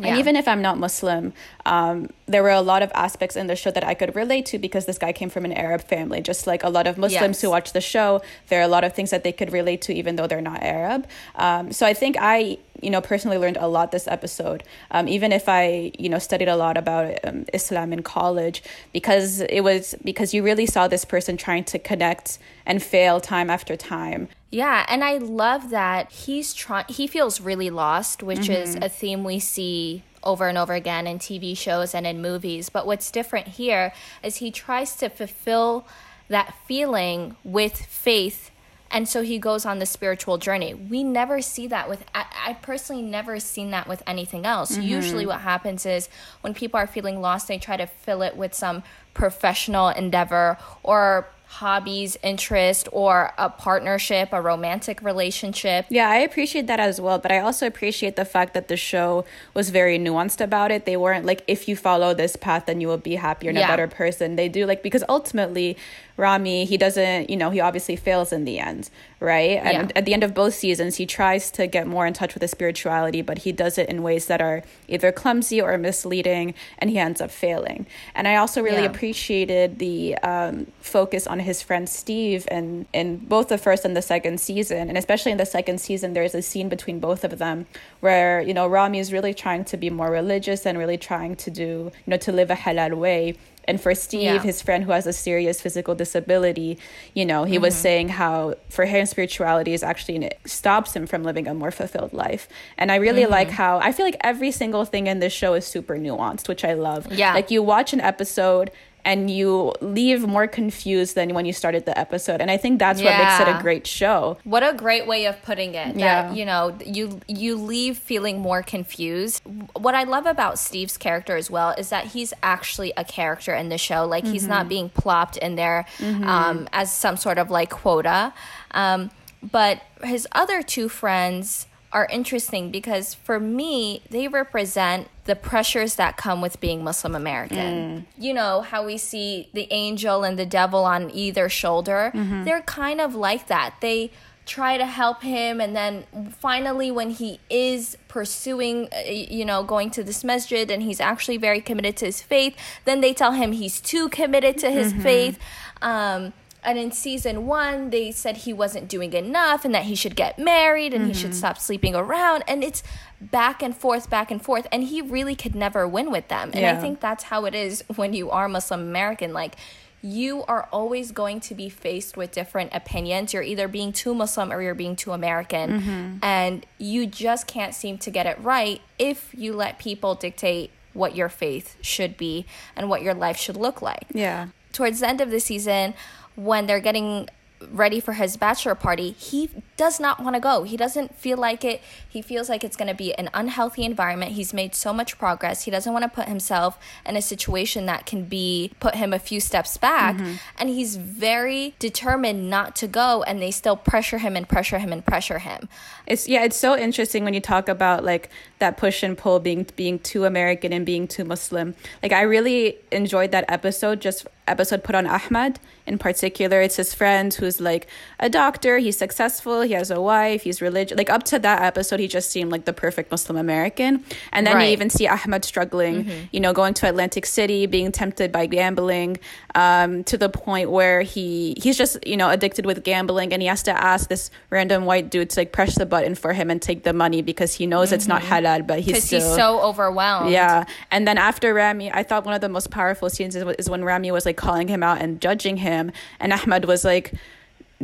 And 0.00 0.16
even 0.16 0.36
if 0.36 0.46
I'm 0.46 0.62
not 0.62 0.78
Muslim, 0.78 1.32
um, 1.66 2.10
there 2.28 2.42
were 2.42 2.50
a 2.50 2.60
lot 2.60 2.82
of 2.82 2.92
aspects 2.94 3.36
in 3.36 3.46
the 3.46 3.56
show 3.56 3.70
that 3.70 3.84
I 3.84 3.94
could 3.94 4.14
relate 4.14 4.46
to 4.46 4.58
because 4.58 4.86
this 4.86 4.98
guy 4.98 5.12
came 5.12 5.30
from 5.30 5.44
an 5.44 5.52
Arab 5.52 5.82
family. 5.82 6.20
Just 6.20 6.46
like 6.46 6.62
a 6.62 6.68
lot 6.68 6.86
of 6.86 6.98
Muslims 6.98 7.36
yes. 7.36 7.40
who 7.40 7.50
watch 7.50 7.72
the 7.72 7.80
show, 7.80 8.22
there 8.48 8.60
are 8.60 8.64
a 8.64 8.68
lot 8.68 8.84
of 8.84 8.92
things 8.94 9.10
that 9.10 9.24
they 9.24 9.32
could 9.32 9.52
relate 9.52 9.80
to, 9.82 9.94
even 9.94 10.16
though 10.16 10.26
they're 10.26 10.40
not 10.40 10.62
Arab. 10.62 11.06
Um, 11.34 11.72
so 11.72 11.86
I 11.86 11.94
think 11.94 12.16
I, 12.20 12.58
you 12.80 12.90
know, 12.90 13.00
personally 13.00 13.38
learned 13.38 13.56
a 13.56 13.66
lot 13.66 13.90
this 13.90 14.06
episode. 14.06 14.62
Um, 14.90 15.08
even 15.08 15.32
if 15.32 15.48
I, 15.48 15.92
you 15.98 16.08
know, 16.08 16.18
studied 16.18 16.48
a 16.48 16.56
lot 16.56 16.76
about 16.76 17.18
um, 17.24 17.46
Islam 17.52 17.92
in 17.92 18.02
college, 18.02 18.62
because 18.92 19.40
it 19.40 19.62
was 19.62 19.94
because 20.04 20.34
you 20.34 20.42
really 20.42 20.66
saw 20.66 20.86
this 20.86 21.04
person 21.04 21.36
trying 21.36 21.64
to 21.64 21.78
connect 21.78 22.38
and 22.66 22.82
fail 22.82 23.20
time 23.20 23.48
after 23.48 23.74
time. 23.76 24.28
Yeah, 24.50 24.86
and 24.88 25.04
I 25.04 25.18
love 25.18 25.70
that 25.70 26.10
he's 26.10 26.54
trying. 26.54 26.86
He 26.88 27.06
feels 27.06 27.40
really 27.40 27.70
lost, 27.70 28.22
which 28.22 28.40
mm-hmm. 28.40 28.52
is 28.52 28.76
a 28.76 28.88
theme 28.88 29.24
we 29.24 29.38
see 29.38 30.04
over 30.22 30.48
and 30.48 30.58
over 30.58 30.72
again 30.72 31.06
in 31.06 31.18
TV 31.18 31.56
shows 31.56 31.94
and 31.94 32.06
in 32.06 32.20
movies. 32.20 32.68
But 32.68 32.86
what's 32.86 33.10
different 33.10 33.48
here 33.48 33.92
is 34.22 34.36
he 34.36 34.50
tries 34.50 34.96
to 34.96 35.08
fulfill 35.08 35.86
that 36.28 36.54
feeling 36.66 37.36
with 37.44 37.76
faith 37.76 38.50
and 38.90 39.08
so 39.08 39.22
he 39.22 39.38
goes 39.38 39.66
on 39.66 39.78
the 39.78 39.86
spiritual 39.86 40.38
journey 40.38 40.74
we 40.74 41.02
never 41.02 41.40
see 41.40 41.66
that 41.66 41.88
with 41.88 42.04
i, 42.14 42.24
I 42.46 42.52
personally 42.54 43.02
never 43.02 43.40
seen 43.40 43.70
that 43.70 43.88
with 43.88 44.02
anything 44.06 44.46
else 44.46 44.72
mm-hmm. 44.72 44.82
usually 44.82 45.26
what 45.26 45.40
happens 45.40 45.86
is 45.86 46.08
when 46.40 46.54
people 46.54 46.78
are 46.78 46.86
feeling 46.86 47.20
lost 47.20 47.48
they 47.48 47.58
try 47.58 47.76
to 47.76 47.86
fill 47.86 48.22
it 48.22 48.36
with 48.36 48.54
some 48.54 48.82
professional 49.14 49.88
endeavor 49.88 50.58
or 50.82 51.28
hobbies, 51.50 52.16
interest, 52.22 52.88
or 52.92 53.32
a 53.38 53.48
partnership, 53.48 54.28
a 54.32 54.40
romantic 54.40 55.00
relationship. 55.00 55.86
Yeah, 55.88 56.10
I 56.10 56.16
appreciate 56.16 56.66
that 56.66 56.78
as 56.78 57.00
well. 57.00 57.18
But 57.18 57.32
I 57.32 57.38
also 57.38 57.66
appreciate 57.66 58.16
the 58.16 58.26
fact 58.26 58.52
that 58.52 58.68
the 58.68 58.76
show 58.76 59.24
was 59.54 59.70
very 59.70 59.98
nuanced 59.98 60.42
about 60.42 60.70
it. 60.70 60.84
They 60.84 60.96
weren't 60.96 61.24
like, 61.24 61.42
if 61.48 61.66
you 61.66 61.74
follow 61.74 62.12
this 62.12 62.36
path, 62.36 62.66
then 62.66 62.82
you 62.82 62.86
will 62.86 62.98
be 62.98 63.14
happier 63.14 63.48
and 63.48 63.58
yeah. 63.58 63.64
a 63.64 63.68
better 63.68 63.88
person. 63.88 64.36
They 64.36 64.50
do 64.50 64.66
like, 64.66 64.82
because 64.82 65.02
ultimately, 65.08 65.78
Ramy, 66.18 66.64
he 66.64 66.76
doesn't, 66.76 67.30
you 67.30 67.36
know, 67.36 67.50
he 67.50 67.60
obviously 67.60 67.96
fails 67.96 68.32
in 68.32 68.44
the 68.44 68.58
end, 68.58 68.90
right? 69.20 69.56
And 69.58 69.88
yeah. 69.88 69.96
at 69.98 70.04
the 70.04 70.12
end 70.12 70.24
of 70.24 70.34
both 70.34 70.52
seasons, 70.52 70.96
he 70.96 71.06
tries 71.06 71.50
to 71.52 71.66
get 71.66 71.86
more 71.86 72.06
in 72.06 72.12
touch 72.12 72.34
with 72.34 72.42
his 72.42 72.50
spirituality, 72.50 73.22
but 73.22 73.38
he 73.38 73.52
does 73.52 73.78
it 73.78 73.88
in 73.88 74.02
ways 74.02 74.26
that 74.26 74.42
are 74.42 74.64
either 74.88 75.12
clumsy 75.12 75.60
or 75.60 75.78
misleading, 75.78 76.54
and 76.78 76.90
he 76.90 76.98
ends 76.98 77.20
up 77.20 77.30
failing. 77.30 77.86
And 78.16 78.26
I 78.26 78.34
also 78.34 78.60
really 78.60 78.82
yeah. 78.82 78.90
appreciated 78.90 79.78
the 79.78 80.16
um, 80.18 80.66
focus 80.80 81.28
on 81.28 81.37
his 81.40 81.62
friend 81.62 81.88
Steve 81.88 82.46
and 82.50 82.86
in 82.92 83.18
both 83.18 83.48
the 83.48 83.58
first 83.58 83.84
and 83.84 83.96
the 83.96 84.02
second 84.02 84.40
season. 84.40 84.88
And 84.88 84.96
especially 84.98 85.32
in 85.32 85.38
the 85.38 85.46
second 85.46 85.80
season, 85.80 86.12
there's 86.12 86.34
a 86.34 86.42
scene 86.42 86.68
between 86.68 87.00
both 87.00 87.24
of 87.24 87.38
them 87.38 87.66
where, 88.00 88.40
you 88.40 88.54
know, 88.54 88.66
Ramy 88.66 88.98
is 88.98 89.12
really 89.12 89.34
trying 89.34 89.64
to 89.66 89.76
be 89.76 89.90
more 89.90 90.10
religious 90.10 90.66
and 90.66 90.78
really 90.78 90.98
trying 90.98 91.36
to 91.36 91.50
do, 91.50 91.90
you 92.06 92.10
know, 92.10 92.16
to 92.18 92.32
live 92.32 92.50
a 92.50 92.56
halal 92.56 92.96
way 92.96 93.36
and 93.68 93.78
for 93.78 93.94
Steve, 93.94 94.22
yeah. 94.22 94.42
his 94.42 94.62
friend 94.62 94.82
who 94.82 94.92
has 94.92 95.06
a 95.06 95.12
serious 95.12 95.60
physical 95.60 95.94
disability, 95.94 96.78
you 97.12 97.26
know, 97.26 97.44
he 97.44 97.56
mm-hmm. 97.56 97.64
was 97.64 97.76
saying 97.76 98.08
how 98.08 98.54
for 98.70 98.86
him 98.86 99.04
spirituality 99.04 99.74
is 99.74 99.82
actually 99.82 100.24
it 100.24 100.40
stops 100.46 100.96
him 100.96 101.06
from 101.06 101.22
living 101.22 101.46
a 101.46 101.52
more 101.52 101.70
fulfilled 101.70 102.14
life. 102.14 102.48
And 102.78 102.90
I 102.90 102.96
really 102.96 103.22
mm-hmm. 103.22 103.30
like 103.30 103.50
how 103.50 103.78
I 103.78 103.92
feel 103.92 104.06
like 104.06 104.16
every 104.22 104.50
single 104.52 104.86
thing 104.86 105.06
in 105.06 105.18
this 105.20 105.34
show 105.34 105.52
is 105.52 105.66
super 105.66 105.98
nuanced, 105.98 106.48
which 106.48 106.64
I 106.64 106.72
love. 106.72 107.12
Yeah. 107.12 107.34
Like 107.34 107.50
you 107.50 107.62
watch 107.62 107.92
an 107.92 108.00
episode 108.00 108.70
and 109.08 109.30
you 109.30 109.72
leave 109.80 110.26
more 110.28 110.46
confused 110.46 111.14
than 111.14 111.32
when 111.32 111.46
you 111.46 111.52
started 111.52 111.86
the 111.86 111.98
episode 111.98 112.42
and 112.42 112.50
i 112.50 112.58
think 112.58 112.78
that's 112.78 113.00
yeah. 113.00 113.18
what 113.18 113.24
makes 113.24 113.48
it 113.48 113.58
a 113.58 113.62
great 113.62 113.86
show 113.86 114.36
what 114.44 114.62
a 114.62 114.74
great 114.74 115.06
way 115.06 115.24
of 115.24 115.40
putting 115.42 115.70
it 115.70 115.94
that, 115.94 115.96
yeah 115.96 116.32
you 116.32 116.44
know 116.44 116.76
you 116.84 117.18
you 117.26 117.56
leave 117.56 117.96
feeling 117.96 118.38
more 118.38 118.62
confused 118.62 119.42
what 119.74 119.94
i 119.94 120.04
love 120.04 120.26
about 120.26 120.58
steve's 120.58 120.98
character 120.98 121.36
as 121.36 121.50
well 121.50 121.70
is 121.78 121.88
that 121.88 122.08
he's 122.08 122.34
actually 122.42 122.92
a 122.98 123.04
character 123.04 123.54
in 123.54 123.70
the 123.70 123.78
show 123.78 124.04
like 124.04 124.24
mm-hmm. 124.24 124.34
he's 124.34 124.46
not 124.46 124.60
mm-hmm. 124.60 124.68
being 124.68 124.88
plopped 124.90 125.38
in 125.38 125.56
there 125.56 125.86
mm-hmm. 125.96 126.28
um, 126.28 126.68
as 126.74 126.92
some 126.92 127.16
sort 127.16 127.38
of 127.38 127.50
like 127.50 127.70
quota 127.70 128.34
um, 128.72 129.10
but 129.42 129.80
his 130.04 130.28
other 130.32 130.62
two 130.62 130.88
friends 130.88 131.66
are 131.92 132.06
interesting 132.10 132.70
because 132.70 133.14
for 133.14 133.40
me, 133.40 134.02
they 134.10 134.28
represent 134.28 135.08
the 135.24 135.34
pressures 135.34 135.96
that 135.96 136.16
come 136.16 136.40
with 136.40 136.60
being 136.60 136.84
Muslim 136.84 137.14
American. 137.14 137.56
Mm. 137.58 138.22
You 138.22 138.34
know, 138.34 138.60
how 138.60 138.84
we 138.84 138.98
see 138.98 139.48
the 139.54 139.68
angel 139.70 140.22
and 140.22 140.38
the 140.38 140.46
devil 140.46 140.84
on 140.84 141.10
either 141.10 141.48
shoulder. 141.48 142.12
Mm-hmm. 142.14 142.44
They're 142.44 142.62
kind 142.62 143.00
of 143.00 143.14
like 143.14 143.46
that. 143.48 143.76
They 143.80 144.10
try 144.44 144.78
to 144.78 144.86
help 144.86 145.22
him 145.22 145.60
and 145.60 145.76
then 145.76 146.04
finally 146.38 146.90
when 146.90 147.10
he 147.10 147.38
is 147.50 147.98
pursuing 148.08 148.88
uh, 148.94 149.10
you 149.10 149.44
know 149.44 149.62
going 149.62 149.90
to 149.90 150.02
this 150.02 150.24
masjid 150.24 150.70
and 150.70 150.82
he's 150.82 151.00
actually 151.00 151.36
very 151.36 151.60
committed 151.60 151.94
to 151.98 152.06
his 152.06 152.22
faith 152.22 152.56
then 152.86 153.02
they 153.02 153.12
tell 153.12 153.32
him 153.32 153.52
he's 153.52 153.78
too 153.78 154.08
committed 154.08 154.56
to 154.56 154.70
his 154.70 154.90
mm-hmm. 154.90 155.02
faith 155.02 155.38
um, 155.82 156.32
and 156.62 156.78
in 156.78 156.90
season 156.90 157.46
one 157.46 157.90
they 157.90 158.10
said 158.10 158.38
he 158.38 158.52
wasn't 158.52 158.88
doing 158.88 159.12
enough 159.12 159.64
and 159.64 159.74
that 159.74 159.84
he 159.84 159.94
should 159.94 160.16
get 160.16 160.38
married 160.38 160.92
and 160.92 161.02
mm-hmm. 161.02 161.12
he 161.12 161.14
should 161.14 161.30
mm-hmm. 161.30 161.38
stop 161.38 161.58
sleeping 161.58 161.94
around 161.94 162.42
and 162.48 162.64
it's 162.64 162.82
back 163.20 163.62
and 163.62 163.76
forth 163.76 164.08
back 164.10 164.30
and 164.30 164.42
forth 164.42 164.66
and 164.70 164.84
he 164.84 165.00
really 165.00 165.34
could 165.34 165.54
never 165.54 165.86
win 165.86 166.10
with 166.10 166.28
them 166.28 166.50
and 166.52 166.62
yeah. 166.62 166.72
i 166.72 166.76
think 166.76 167.00
that's 167.00 167.24
how 167.24 167.44
it 167.44 167.54
is 167.54 167.82
when 167.96 168.12
you 168.12 168.30
are 168.30 168.48
muslim 168.48 168.80
american 168.80 169.32
like 169.32 169.56
you 170.02 170.44
are 170.44 170.68
always 170.72 171.10
going 171.10 171.40
to 171.40 171.54
be 171.54 171.68
faced 171.68 172.16
with 172.16 172.30
different 172.30 172.72
opinions. 172.72 173.34
You're 173.34 173.42
either 173.42 173.66
being 173.66 173.92
too 173.92 174.14
Muslim 174.14 174.52
or 174.52 174.62
you're 174.62 174.74
being 174.74 174.94
too 174.94 175.12
American. 175.12 175.80
Mm-hmm. 175.80 176.16
And 176.22 176.66
you 176.78 177.06
just 177.06 177.46
can't 177.46 177.74
seem 177.74 177.98
to 177.98 178.10
get 178.10 178.26
it 178.26 178.38
right 178.40 178.80
if 178.98 179.34
you 179.36 179.52
let 179.52 179.78
people 179.78 180.14
dictate 180.14 180.70
what 180.92 181.16
your 181.16 181.28
faith 181.28 181.76
should 181.80 182.16
be 182.16 182.46
and 182.76 182.88
what 182.88 183.02
your 183.02 183.14
life 183.14 183.36
should 183.36 183.56
look 183.56 183.82
like. 183.82 184.06
Yeah. 184.12 184.48
Towards 184.72 185.00
the 185.00 185.08
end 185.08 185.20
of 185.20 185.30
the 185.30 185.40
season, 185.40 185.94
when 186.38 186.66
they're 186.66 186.80
getting 186.80 187.28
ready 187.70 187.98
for 187.98 188.12
his 188.12 188.36
bachelor 188.36 188.74
party, 188.74 189.10
he 189.12 189.50
does 189.76 189.98
not 189.98 190.22
want 190.22 190.34
to 190.34 190.40
go. 190.40 190.62
He 190.62 190.76
doesn't 190.76 191.14
feel 191.16 191.36
like 191.36 191.64
it. 191.64 191.80
He 192.08 192.22
feels 192.22 192.48
like 192.48 192.62
it's 192.62 192.76
going 192.76 192.88
to 192.88 192.94
be 192.94 193.12
an 193.14 193.28
unhealthy 193.34 193.84
environment. 193.84 194.32
He's 194.32 194.54
made 194.54 194.74
so 194.74 194.92
much 194.92 195.18
progress. 195.18 195.64
He 195.64 195.70
doesn't 195.70 195.92
want 195.92 196.04
to 196.04 196.08
put 196.08 196.28
himself 196.28 196.78
in 197.04 197.16
a 197.16 197.22
situation 197.22 197.86
that 197.86 198.06
can 198.06 198.24
be 198.24 198.72
put 198.80 198.94
him 198.94 199.12
a 199.12 199.18
few 199.18 199.40
steps 199.40 199.76
back. 199.76 200.16
Mm-hmm. 200.16 200.34
And 200.58 200.68
he's 200.68 200.96
very 200.96 201.74
determined 201.78 202.48
not 202.48 202.76
to 202.76 202.86
go 202.86 203.22
and 203.22 203.42
they 203.42 203.50
still 203.50 203.76
pressure 203.76 204.18
him 204.18 204.36
and 204.36 204.48
pressure 204.48 204.78
him 204.78 204.92
and 204.92 205.04
pressure 205.04 205.40
him. 205.40 205.68
It's 206.06 206.28
yeah, 206.28 206.44
it's 206.44 206.56
so 206.56 206.76
interesting 206.76 207.24
when 207.24 207.34
you 207.34 207.40
talk 207.40 207.68
about 207.68 208.04
like 208.04 208.30
that 208.60 208.76
push 208.76 209.02
and 209.02 209.16
pull 209.16 209.40
being 209.40 209.66
being 209.76 209.98
too 209.98 210.24
American 210.24 210.72
and 210.72 210.86
being 210.86 211.08
too 211.08 211.24
Muslim. 211.24 211.74
Like 212.02 212.12
I 212.12 212.22
really 212.22 212.78
enjoyed 212.92 213.30
that 213.32 213.44
episode 213.48 214.00
just 214.00 214.26
episode 214.48 214.84
put 214.84 214.94
on 214.94 215.06
Ahmad 215.06 215.60
in 215.88 215.98
particular. 215.98 216.60
It's 216.60 216.76
his 216.76 216.94
friend 216.94 217.32
who's 217.32 217.60
like 217.60 217.88
a 218.20 218.28
doctor, 218.28 218.78
he's 218.78 218.96
successful, 218.96 219.62
he 219.62 219.72
has 219.72 219.90
a 219.90 220.00
wife, 220.00 220.42
he's 220.42 220.60
religious. 220.60 220.96
Like 220.96 221.10
up 221.10 221.24
to 221.24 221.38
that 221.38 221.62
episode, 221.62 221.98
he 221.98 222.06
just 222.06 222.30
seemed 222.30 222.52
like 222.52 222.66
the 222.66 222.72
perfect 222.72 223.10
Muslim 223.10 223.36
American. 223.36 224.04
And 224.32 224.46
then 224.46 224.56
right. 224.56 224.66
you 224.66 224.72
even 224.72 224.90
see 224.90 225.08
Ahmad 225.08 225.44
struggling, 225.44 226.04
mm-hmm. 226.04 226.24
you 226.30 226.40
know, 226.40 226.52
going 226.52 226.74
to 226.74 226.88
Atlantic 226.88 227.26
City, 227.26 227.66
being 227.66 227.90
tempted 227.90 228.30
by 228.30 228.46
gambling, 228.46 229.18
um, 229.54 230.04
to 230.04 230.18
the 230.18 230.28
point 230.28 230.70
where 230.70 231.02
he 231.02 231.56
he's 231.60 231.76
just 231.76 232.06
you 232.06 232.16
know 232.16 232.30
addicted 232.30 232.66
with 232.66 232.84
gambling, 232.84 233.32
and 233.32 233.42
he 233.42 233.48
has 233.48 233.62
to 233.64 233.72
ask 233.72 234.08
this 234.08 234.30
random 234.50 234.84
white 234.84 235.10
dude 235.10 235.30
to 235.30 235.40
like 235.40 235.52
press 235.52 235.76
the 235.76 235.86
button 235.86 236.14
for 236.14 236.32
him 236.32 236.50
and 236.50 236.60
take 236.60 236.84
the 236.84 236.92
money 236.92 237.22
because 237.22 237.54
he 237.54 237.66
knows 237.66 237.88
mm-hmm. 237.88 237.96
it's 237.96 238.06
not 238.06 238.22
mm-hmm. 238.22 238.46
halal, 238.46 238.66
but 238.66 238.80
he's 238.80 239.04
still, 239.04 239.20
he's 239.20 239.34
so 239.36 239.60
overwhelmed. 239.60 240.30
Yeah, 240.30 240.64
and 240.90 241.08
then 241.08 241.18
after 241.18 241.52
Ramy, 241.54 241.90
I 241.92 242.02
thought 242.02 242.24
one 242.24 242.34
of 242.34 242.40
the 242.40 242.48
most 242.48 242.70
powerful 242.70 243.08
scenes 243.10 243.34
is, 243.34 243.44
is 243.58 243.70
when 243.70 243.84
Ramy 243.84 244.10
was 244.10 244.26
like 244.26 244.36
calling 244.38 244.68
him 244.68 244.82
out 244.82 245.02
and 245.02 245.20
judging 245.20 245.58
him, 245.58 245.92
and 246.18 246.32
Ahmad 246.32 246.64
was 246.64 246.84
like 246.84 247.12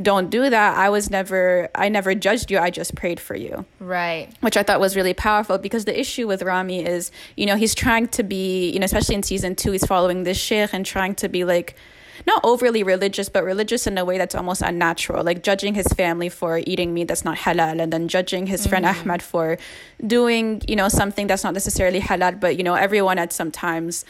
don't 0.01 0.29
do 0.29 0.51
that. 0.51 0.77
I 0.77 0.89
was 0.89 1.09
never 1.11 1.69
i 1.75 1.89
never 1.89 2.15
judged 2.15 2.51
you. 2.51 2.59
I 2.59 2.71
just 2.71 2.95
prayed 2.95 3.21
for 3.21 3.37
you. 3.37 3.65
Right. 3.79 4.29
Which 4.41 4.57
i 4.57 4.63
thought 4.63 4.81
was 4.81 4.97
really 4.97 5.15
powerful 5.15 5.59
because 5.59 5.85
the 5.85 5.99
issue 5.99 6.27
with 6.27 6.43
Ramy 6.43 6.85
is 6.85 7.11
you 7.37 7.47
know 7.47 7.57
he's 7.57 7.75
trying 7.75 8.09
to 8.09 8.23
be 8.23 8.71
you 8.71 8.79
know 8.81 8.85
especially 8.85 9.15
in 9.15 9.23
season 9.23 9.55
two 9.55 9.73
he's 9.73 9.87
following 9.87 10.25
this 10.25 10.39
sheikh 10.39 10.71
and 10.73 10.85
trying 10.85 11.15
to 11.17 11.29
be 11.29 11.45
like 11.45 11.77
not 12.27 12.41
overly 12.45 12.83
religious 12.83 13.29
but 13.29 13.45
religious 13.45 13.87
in 13.87 13.99
a 13.99 14.05
way 14.05 14.19
that's 14.19 14.35
almost 14.35 14.63
unnatural. 14.63 15.23
Like 15.23 15.43
judging 15.43 15.75
his 15.75 15.87
family 15.87 16.29
for 16.29 16.59
eating 16.67 16.93
meat 16.93 17.09
that's 17.09 17.25
not 17.25 17.39
halal 17.39 17.81
and 17.81 17.93
then 17.93 18.09
judging 18.09 18.47
his 18.47 18.63
mm-hmm. 18.63 18.71
friend 18.71 18.87
ahmad 18.87 19.23
for 19.23 19.59
doing 20.05 20.61
you 20.67 20.75
know 20.75 20.89
something 20.89 21.29
that's 21.29 21.45
not 21.45 21.55
necessarily 21.55 22.01
halal 22.01 22.39
but 22.41 22.57
you 22.57 22.65
know 22.65 22.75
everyone 22.75 23.19
at 23.19 23.33
sometimes 23.33 24.05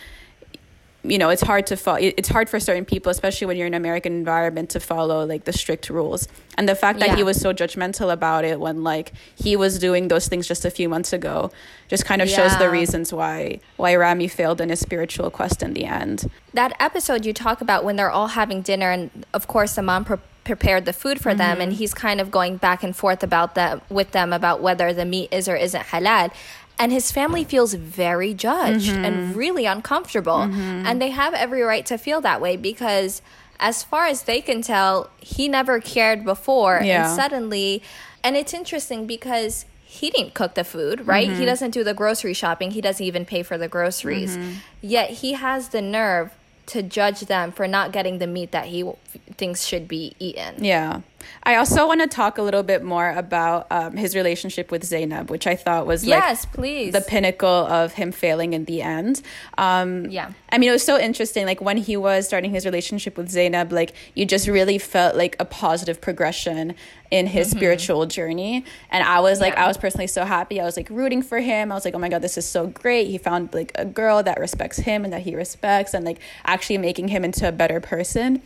you 1.04 1.18
know 1.18 1.28
it's 1.28 1.42
hard 1.42 1.66
to 1.66 1.76
follow 1.76 1.98
it's 2.00 2.28
hard 2.28 2.48
for 2.48 2.58
certain 2.58 2.84
people 2.84 3.10
especially 3.10 3.46
when 3.46 3.56
you're 3.56 3.66
in 3.66 3.74
an 3.74 3.80
american 3.80 4.12
environment 4.12 4.70
to 4.70 4.80
follow 4.80 5.24
like 5.24 5.44
the 5.44 5.52
strict 5.52 5.90
rules 5.90 6.26
and 6.56 6.68
the 6.68 6.74
fact 6.74 6.98
that 6.98 7.08
yeah. 7.08 7.16
he 7.16 7.22
was 7.22 7.40
so 7.40 7.52
judgmental 7.52 8.12
about 8.12 8.44
it 8.44 8.58
when 8.58 8.82
like 8.82 9.12
he 9.36 9.54
was 9.54 9.78
doing 9.78 10.08
those 10.08 10.28
things 10.28 10.48
just 10.48 10.64
a 10.64 10.70
few 10.70 10.88
months 10.88 11.12
ago 11.12 11.50
just 11.88 12.04
kind 12.04 12.22
of 12.22 12.28
yeah. 12.28 12.36
shows 12.36 12.58
the 12.58 12.70
reasons 12.70 13.12
why 13.12 13.60
why 13.76 13.94
ramy 13.94 14.26
failed 14.26 14.60
in 14.60 14.70
his 14.70 14.80
spiritual 14.80 15.30
quest 15.30 15.62
in 15.62 15.74
the 15.74 15.84
end 15.84 16.30
that 16.54 16.74
episode 16.80 17.26
you 17.26 17.32
talk 17.32 17.60
about 17.60 17.84
when 17.84 17.96
they're 17.96 18.10
all 18.10 18.28
having 18.28 18.62
dinner 18.62 18.90
and 18.90 19.26
of 19.34 19.46
course 19.46 19.74
the 19.74 19.82
mom 19.82 20.04
pre- 20.04 20.16
prepared 20.44 20.84
the 20.84 20.92
food 20.92 21.20
for 21.20 21.30
mm-hmm. 21.30 21.38
them 21.38 21.60
and 21.60 21.74
he's 21.74 21.94
kind 21.94 22.20
of 22.20 22.30
going 22.30 22.56
back 22.56 22.82
and 22.82 22.94
forth 22.94 23.22
about 23.22 23.54
that 23.54 23.90
with 23.90 24.12
them 24.12 24.32
about 24.32 24.60
whether 24.60 24.92
the 24.92 25.04
meat 25.04 25.28
is 25.32 25.48
or 25.48 25.56
isn't 25.56 25.84
halal 25.86 26.30
and 26.78 26.90
his 26.92 27.12
family 27.12 27.44
feels 27.44 27.74
very 27.74 28.34
judged 28.34 28.90
Mm-hmm. 28.90 29.04
and 29.04 29.36
really 29.36 29.64
uncomfortable 29.66 30.40
and 30.42 31.00
they 31.00 31.10
have 31.10 31.32
every 31.34 31.62
right 31.62 31.86
to 31.86 31.96
feel 31.98 32.20
that 32.22 32.40
way 32.40 32.56
because 32.56 33.22
as 33.60 33.82
far 33.82 34.06
as 34.06 34.22
they 34.24 34.40
can 34.40 34.62
tell 34.62 35.10
he 35.18 35.48
never 35.48 35.80
cared 35.80 36.24
before 36.24 36.80
Yeah. 36.82 37.06
and 37.06 37.16
suddenly 37.16 37.82
and 38.24 38.36
it's 38.36 38.52
interesting 38.54 39.06
because 39.06 39.64
he 39.84 40.10
didn't 40.10 40.34
cook 40.34 40.54
the 40.54 40.64
food 40.64 41.06
right 41.06 41.28
Mm-hmm. 41.28 41.38
he 41.40 41.44
doesn't 41.46 41.70
do 41.70 41.84
the 41.84 41.94
grocery 41.94 42.34
shopping 42.34 42.72
he 42.72 42.80
doesn't 42.80 43.04
even 43.06 43.24
pay 43.24 43.42
for 43.44 43.56
the 43.56 43.68
groceries 43.68 44.36
Mm-hmm. 44.36 44.52
yet 44.82 45.10
he 45.22 45.34
has 45.34 45.68
the 45.68 45.80
nerve 45.82 46.30
to 46.66 46.82
judge 46.82 47.20
them 47.20 47.52
for 47.52 47.68
not 47.68 47.92
getting 47.92 48.18
the 48.18 48.26
meat 48.26 48.50
that 48.52 48.66
he 48.66 48.80
w- 48.80 48.96
thinks 49.36 49.64
should 49.66 49.86
be 49.86 50.14
eaten 50.18 50.64
Yeah. 50.64 51.00
I 51.42 51.56
also 51.56 51.86
want 51.86 52.00
to 52.00 52.06
talk 52.06 52.38
a 52.38 52.42
little 52.42 52.62
bit 52.62 52.82
more 52.82 53.10
about 53.10 53.66
um, 53.70 53.96
his 53.96 54.14
relationship 54.14 54.70
with 54.70 54.84
Zainab, 54.84 55.30
which 55.30 55.46
I 55.46 55.56
thought 55.56 55.86
was 55.86 56.04
like 56.04 56.20
yes 56.20 56.44
please 56.46 56.92
the 56.92 57.00
pinnacle 57.00 57.48
of 57.48 57.94
him 57.94 58.12
failing 58.12 58.52
in 58.52 58.64
the 58.66 58.82
end. 58.82 59.22
Um, 59.58 60.06
Yeah. 60.10 60.32
I 60.52 60.58
mean, 60.58 60.68
it 60.68 60.72
was 60.72 60.84
so 60.84 60.98
interesting. 60.98 61.46
Like 61.46 61.60
when 61.60 61.76
he 61.76 61.96
was 61.96 62.26
starting 62.26 62.50
his 62.52 62.64
relationship 62.64 63.16
with 63.18 63.28
Zainab, 63.28 63.72
like 63.72 63.92
you 64.14 64.24
just 64.24 64.46
really 64.46 64.78
felt 64.78 65.16
like 65.16 65.34
a 65.40 65.44
positive 65.44 66.00
progression 66.00 66.74
in 67.10 67.26
his 67.26 67.50
spiritual 67.50 68.06
journey. 68.06 68.64
And 68.90 69.04
I 69.04 69.20
was 69.20 69.40
like, 69.40 69.52
Mm-hmm. 69.54 69.60
Yeah. 69.60 69.64
I 69.64 69.68
was 69.68 69.76
personally 69.76 70.06
so 70.06 70.24
happy. 70.24 70.60
I 70.60 70.64
was 70.64 70.76
like 70.76 70.88
rooting 70.90 71.22
for 71.22 71.38
him. 71.38 71.70
I 71.70 71.74
was 71.74 71.84
like, 71.84 71.94
oh 71.94 71.98
my 71.98 72.08
God, 72.08 72.22
this 72.22 72.36
is 72.38 72.46
so 72.46 72.66
great. 72.68 73.08
He 73.08 73.18
found 73.18 73.52
like 73.52 73.72
a 73.74 73.84
girl 73.84 74.22
that 74.22 74.38
respects 74.40 74.78
him 74.78 75.04
and 75.04 75.12
that 75.12 75.22
he 75.22 75.34
respects 75.36 75.94
and 75.94 76.04
like 76.04 76.18
actually 76.44 76.78
making 76.78 77.08
him 77.08 77.24
into 77.24 77.46
a 77.46 77.52
better 77.52 77.78
person. 77.80 78.40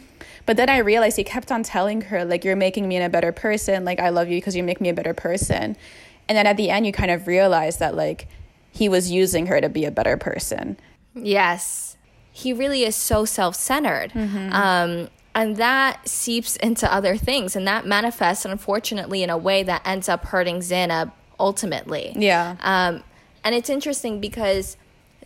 But 0.46 0.56
then 0.56 0.68
I 0.68 0.78
realized 0.78 1.16
he 1.16 1.24
kept 1.24 1.50
on 1.52 1.62
telling 1.62 2.02
her, 2.02 2.24
like, 2.24 2.44
you're 2.44 2.56
making 2.56 2.88
me 2.88 2.98
a 2.98 3.08
better 3.08 3.32
person. 3.32 3.84
Like, 3.84 4.00
I 4.00 4.08
love 4.10 4.28
you 4.28 4.36
because 4.38 4.56
you 4.56 4.62
make 4.62 4.80
me 4.80 4.88
a 4.88 4.94
better 4.94 5.14
person. 5.14 5.76
And 6.28 6.36
then 6.36 6.46
at 6.46 6.56
the 6.56 6.70
end, 6.70 6.86
you 6.86 6.92
kind 6.92 7.10
of 7.10 7.26
realize 7.26 7.78
that, 7.78 7.94
like, 7.94 8.28
he 8.70 8.88
was 8.88 9.10
using 9.10 9.46
her 9.46 9.60
to 9.60 9.68
be 9.68 9.84
a 9.84 9.90
better 9.90 10.16
person. 10.16 10.78
Yes. 11.14 11.96
He 12.32 12.52
really 12.52 12.84
is 12.84 12.94
so 12.94 13.24
self 13.24 13.54
centered. 13.56 14.12
Mm-hmm. 14.12 14.52
Um, 14.52 15.08
and 15.34 15.56
that 15.56 16.08
seeps 16.08 16.56
into 16.56 16.92
other 16.92 17.16
things. 17.16 17.56
And 17.56 17.66
that 17.66 17.86
manifests, 17.86 18.44
unfortunately, 18.44 19.22
in 19.22 19.30
a 19.30 19.38
way 19.38 19.62
that 19.62 19.82
ends 19.84 20.08
up 20.08 20.24
hurting 20.26 20.62
Zainab 20.62 21.12
ultimately. 21.40 22.12
Yeah. 22.16 22.56
Um, 22.60 23.02
and 23.44 23.54
it's 23.54 23.70
interesting 23.70 24.20
because 24.20 24.76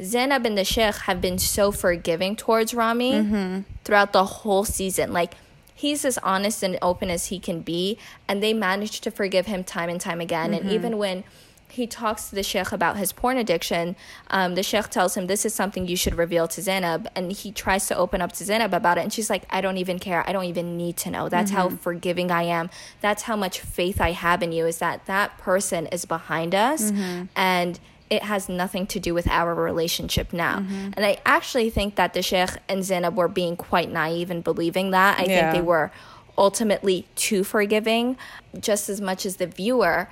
Zainab 0.00 0.46
and 0.46 0.56
the 0.56 0.64
Sheikh 0.64 0.94
have 1.06 1.20
been 1.20 1.38
so 1.38 1.72
forgiving 1.72 2.36
towards 2.36 2.72
Ramy 2.72 3.12
Mm-hmm. 3.12 3.60
throughout 3.84 4.12
the 4.12 4.24
whole 4.24 4.64
season. 4.64 5.12
Like, 5.12 5.34
he's 5.74 6.04
as 6.04 6.18
honest 6.18 6.62
and 6.62 6.78
open 6.80 7.10
as 7.10 7.26
he 7.26 7.38
can 7.38 7.60
be. 7.60 7.98
And 8.28 8.42
they 8.42 8.52
managed 8.54 9.02
to 9.04 9.10
forgive 9.10 9.46
him 9.46 9.64
time 9.64 9.88
and 9.88 10.00
time 10.00 10.20
again. 10.20 10.52
Mm-hmm. 10.52 10.62
And 10.66 10.72
even 10.72 10.98
when 10.98 11.24
he 11.68 11.86
talks 11.86 12.28
to 12.28 12.34
the 12.34 12.42
Sheikh 12.42 12.70
about 12.70 12.96
his 12.98 13.12
porn 13.12 13.38
addiction, 13.38 13.96
um, 14.30 14.54
the 14.56 14.62
Sheikh 14.62 14.88
tells 14.90 15.16
him, 15.16 15.26
This 15.26 15.44
is 15.44 15.54
something 15.54 15.86
you 15.88 15.96
should 15.96 16.14
reveal 16.14 16.46
to 16.48 16.62
Zainab. 16.62 17.08
And 17.14 17.32
he 17.32 17.50
tries 17.50 17.86
to 17.88 17.96
open 17.96 18.20
up 18.22 18.32
to 18.32 18.44
Zainab 18.44 18.72
about 18.74 18.98
it. 18.98 19.02
And 19.02 19.12
she's 19.12 19.28
like, 19.30 19.44
I 19.50 19.60
don't 19.60 19.78
even 19.78 19.98
care. 19.98 20.22
I 20.28 20.32
don't 20.32 20.44
even 20.44 20.76
need 20.76 20.96
to 20.98 21.10
know. 21.10 21.28
That's 21.28 21.50
how 21.50 21.70
forgiving 21.70 22.30
I 22.30 22.42
am. 22.44 22.70
That's 23.00 23.22
how 23.24 23.36
much 23.36 23.60
faith 23.60 24.00
I 24.00 24.12
have 24.12 24.42
in 24.42 24.52
you, 24.52 24.66
is 24.66 24.78
that 24.78 25.06
that 25.06 25.38
person 25.38 25.86
is 25.86 26.04
behind 26.04 26.54
us. 26.54 26.90
And 27.36 27.80
it 28.12 28.22
has 28.24 28.46
nothing 28.46 28.86
to 28.88 29.00
do 29.00 29.14
with 29.14 29.26
our 29.28 29.54
relationship 29.54 30.34
now. 30.34 30.58
Mm-hmm. 30.58 30.90
And 30.96 31.06
I 31.06 31.16
actually 31.24 31.70
think 31.70 31.94
that 31.94 32.12
the 32.12 32.20
Sheikh 32.20 32.50
and 32.68 32.84
Zainab 32.84 33.16
were 33.16 33.26
being 33.26 33.56
quite 33.56 33.90
naive 33.90 34.30
in 34.30 34.42
believing 34.42 34.90
that. 34.90 35.18
I 35.18 35.22
Yeah. 35.22 35.28
think 35.50 35.54
they 35.54 35.66
were 35.66 35.90
ultimately 36.36 37.06
too 37.16 37.42
forgiving, 37.42 38.18
just 38.60 38.90
as 38.90 39.00
much 39.00 39.24
as 39.24 39.36
the 39.36 39.46
viewer. 39.46 40.08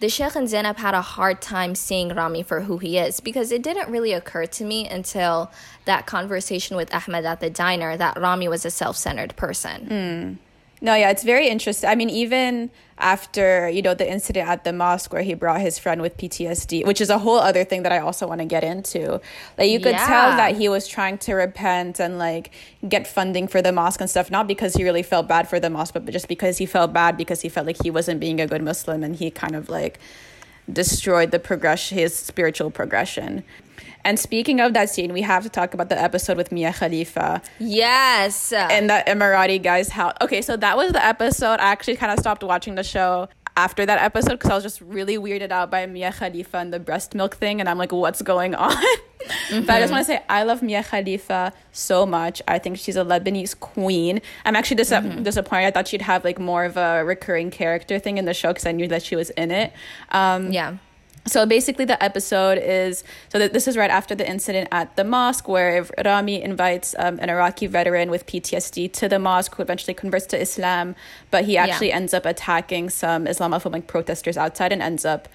The 0.00 0.08
Sheikh 0.08 0.34
and 0.34 0.48
Zainab 0.48 0.78
had 0.78 0.94
a 0.94 1.00
hard 1.02 1.40
time 1.40 1.76
seeing 1.76 2.08
Ramy 2.14 2.42
for 2.42 2.62
who 2.62 2.78
he 2.78 2.98
is 2.98 3.20
because 3.20 3.52
it 3.52 3.62
didn't 3.62 3.88
really 3.88 4.12
occur 4.12 4.46
to 4.46 4.64
me 4.64 4.88
until 4.88 5.50
that 5.84 6.06
conversation 6.06 6.76
with 6.76 6.92
Ahmed 6.92 7.24
at 7.24 7.38
the 7.40 7.50
diner 7.50 7.96
that 7.96 8.18
Ramy 8.18 8.48
was 8.48 8.64
a 8.64 8.70
self 8.70 8.96
centered 8.96 9.36
person. 9.36 9.86
Mm. 9.86 10.47
No, 10.80 10.94
yeah, 10.94 11.10
it's 11.10 11.24
very 11.24 11.48
interesting. 11.48 11.90
I 11.90 11.94
mean, 11.94 12.10
even 12.10 12.70
after, 12.98 13.68
you 13.68 13.82
know, 13.82 13.94
the 13.94 14.08
incident 14.08 14.48
at 14.48 14.64
the 14.64 14.72
mosque 14.72 15.12
where 15.12 15.22
he 15.22 15.34
brought 15.34 15.60
his 15.60 15.78
friend 15.78 16.00
with 16.02 16.16
PTSD, 16.16 16.86
which 16.86 17.00
is 17.00 17.10
a 17.10 17.18
whole 17.18 17.38
other 17.38 17.64
thing 17.64 17.82
that 17.82 17.92
I 17.92 17.98
also 17.98 18.26
want 18.26 18.40
to 18.40 18.44
get 18.44 18.64
into. 18.64 19.20
Like 19.56 19.70
you 19.70 19.80
could 19.80 19.96
tell 19.96 20.36
that 20.36 20.56
he 20.56 20.68
was 20.68 20.86
trying 20.86 21.18
to 21.18 21.34
repent 21.34 22.00
and 22.00 22.18
like 22.18 22.50
get 22.88 23.06
funding 23.06 23.48
for 23.48 23.62
the 23.62 23.72
mosque 23.72 24.00
and 24.00 24.10
stuff, 24.10 24.30
not 24.30 24.46
because 24.46 24.74
he 24.74 24.84
really 24.84 25.02
felt 25.02 25.28
bad 25.28 25.48
for 25.48 25.60
the 25.60 25.70
mosque, 25.70 25.94
but 25.94 26.04
just 26.06 26.28
because 26.28 26.58
he 26.58 26.66
felt 26.66 26.92
bad 26.92 27.16
because 27.16 27.40
he 27.40 27.48
felt 27.48 27.66
like 27.66 27.82
he 27.82 27.90
wasn't 27.90 28.20
being 28.20 28.40
a 28.40 28.46
good 28.46 28.62
Muslim 28.62 29.02
and 29.02 29.16
he 29.16 29.30
kind 29.30 29.54
of 29.54 29.68
like 29.68 29.98
destroyed 30.72 31.30
the 31.30 31.38
progression 31.38 31.98
his 31.98 32.14
spiritual 32.14 32.70
progression. 32.70 33.44
And 34.08 34.18
speaking 34.18 34.58
of 34.60 34.72
that 34.72 34.88
scene, 34.88 35.12
we 35.12 35.20
have 35.20 35.42
to 35.42 35.50
talk 35.50 35.74
about 35.74 35.90
the 35.90 36.00
episode 36.00 36.38
with 36.38 36.50
Mia 36.50 36.72
Khalifa 36.72 37.42
Yes. 37.58 38.52
in 38.52 38.86
the 38.86 39.04
Emirati 39.06 39.62
guy's 39.62 39.90
house. 39.90 40.14
Okay, 40.22 40.40
so 40.40 40.56
that 40.56 40.78
was 40.78 40.92
the 40.92 41.04
episode. 41.04 41.60
I 41.60 41.68
actually 41.74 41.96
kind 41.96 42.10
of 42.12 42.18
stopped 42.18 42.42
watching 42.42 42.74
the 42.74 42.82
show 42.82 43.28
after 43.54 43.84
that 43.84 43.98
episode 44.00 44.32
because 44.38 44.50
I 44.50 44.54
was 44.54 44.62
just 44.62 44.80
really 44.80 45.18
weirded 45.18 45.50
out 45.50 45.70
by 45.70 45.84
Mia 45.84 46.10
Khalifa 46.10 46.56
and 46.56 46.72
the 46.72 46.80
breast 46.80 47.14
milk 47.14 47.34
thing, 47.36 47.60
and 47.60 47.68
I'm 47.68 47.76
like, 47.76 47.92
what's 47.92 48.22
going 48.22 48.54
on? 48.54 48.74
But 49.50 49.68
I 49.70 49.80
just 49.80 49.92
want 49.92 50.06
to 50.06 50.12
say, 50.12 50.22
I 50.30 50.44
love 50.44 50.62
Mia 50.62 50.82
Khalifa 50.82 51.52
so 51.72 52.06
much. 52.06 52.40
I 52.48 52.58
think 52.58 52.78
she's 52.78 52.96
a 52.96 53.04
Lebanese 53.04 53.58
queen. 53.60 54.22
I'm 54.46 54.56
actually 54.56 54.76
dis- 54.76 54.88
disappointed. 55.22 55.66
I 55.66 55.70
thought 55.70 55.88
she'd 55.88 56.02
have 56.02 56.24
like 56.24 56.38
more 56.38 56.64
of 56.64 56.76
a 56.78 57.04
recurring 57.04 57.50
character 57.50 57.98
thing 57.98 58.16
in 58.16 58.24
the 58.24 58.32
show 58.32 58.48
because 58.54 58.64
I 58.64 58.72
knew 58.72 58.88
that 58.88 59.02
she 59.02 59.16
was 59.16 59.28
in 59.30 59.50
it. 59.50 59.72
Um, 60.12 60.50
yeah. 60.52 60.76
So 61.28 61.46
basically, 61.46 61.84
the 61.84 62.02
episode 62.02 62.58
is 62.58 63.04
so 63.28 63.38
that 63.38 63.52
this 63.52 63.68
is 63.68 63.76
right 63.76 63.90
after 63.90 64.14
the 64.14 64.28
incident 64.28 64.68
at 64.72 64.96
the 64.96 65.04
mosque 65.04 65.48
where 65.48 65.86
Ramy 66.04 66.42
invites 66.42 66.94
um, 66.98 67.18
an 67.20 67.30
Iraqi 67.30 67.66
veteran 67.66 68.10
with 68.10 68.26
PTSD 68.26 68.92
to 68.94 69.08
the 69.08 69.18
mosque 69.18 69.54
who 69.54 69.62
eventually 69.62 69.94
converts 69.94 70.26
to 70.26 70.40
Islam, 70.40 70.96
but 71.30 71.44
he 71.44 71.56
actually 71.56 71.92
ends 71.92 72.14
up 72.14 72.26
attacking 72.26 72.90
some 72.90 73.26
Islamophobic 73.26 73.86
protesters 73.86 74.36
outside 74.36 74.72
and 74.72 74.82
ends 74.82 75.04
up 75.04 75.28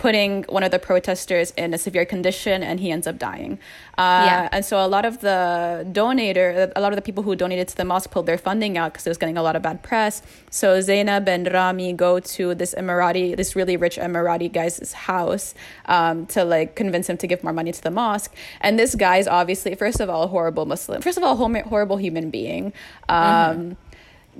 putting 0.00 0.44
one 0.56 0.62
of 0.62 0.70
the 0.70 0.78
protesters 0.78 1.52
in 1.62 1.74
a 1.74 1.78
severe 1.86 2.06
condition 2.06 2.62
and 2.62 2.80
he 2.80 2.90
ends 2.90 3.06
up 3.06 3.18
dying. 3.18 3.52
Uh, 3.98 4.24
Yeah. 4.30 4.48
And 4.54 4.64
so 4.64 4.74
a 4.84 4.88
lot 4.88 5.04
of 5.04 5.20
the 5.20 5.84
donator, 5.92 6.72
a 6.74 6.80
lot 6.80 6.90
of 6.94 6.96
the 6.96 7.02
people 7.08 7.22
who 7.22 7.36
donated 7.36 7.68
to 7.68 7.76
the 7.76 7.84
mosque 7.84 8.10
pulled 8.10 8.24
their 8.24 8.38
funding 8.38 8.78
out 8.80 8.92
because 8.92 9.06
it 9.06 9.10
was 9.10 9.18
getting 9.18 9.36
a 9.36 9.42
lot 9.42 9.56
of 9.56 9.62
bad 9.68 9.82
press. 9.82 10.22
So 10.50 10.80
Zainab 10.80 11.28
and 11.28 11.44
Ramy 11.52 11.92
go 11.92 12.18
to 12.18 12.54
this 12.54 12.72
Emirati, 12.80 13.36
this 13.36 13.54
really 13.54 13.76
rich 13.76 13.96
Emirati 13.98 14.50
guy's 14.50 14.92
house 15.10 15.54
um, 15.84 16.24
to 16.34 16.44
like 16.44 16.76
convince 16.76 17.06
him 17.10 17.18
to 17.18 17.26
give 17.26 17.44
more 17.44 17.52
money 17.52 17.70
to 17.72 17.82
the 17.82 17.90
mosque. 17.90 18.32
And 18.62 18.78
this 18.78 18.94
guy 18.94 19.18
is 19.18 19.28
obviously, 19.28 19.74
first 19.74 20.00
of 20.00 20.08
all, 20.08 20.22
a 20.22 20.28
horrible 20.28 20.64
Muslim. 20.64 21.02
First 21.02 21.18
of 21.18 21.24
all, 21.24 21.34
a 21.34 21.36
hom- 21.36 21.66
horrible 21.72 21.98
human 21.98 22.30
being. 22.30 22.72
Um, 23.10 23.76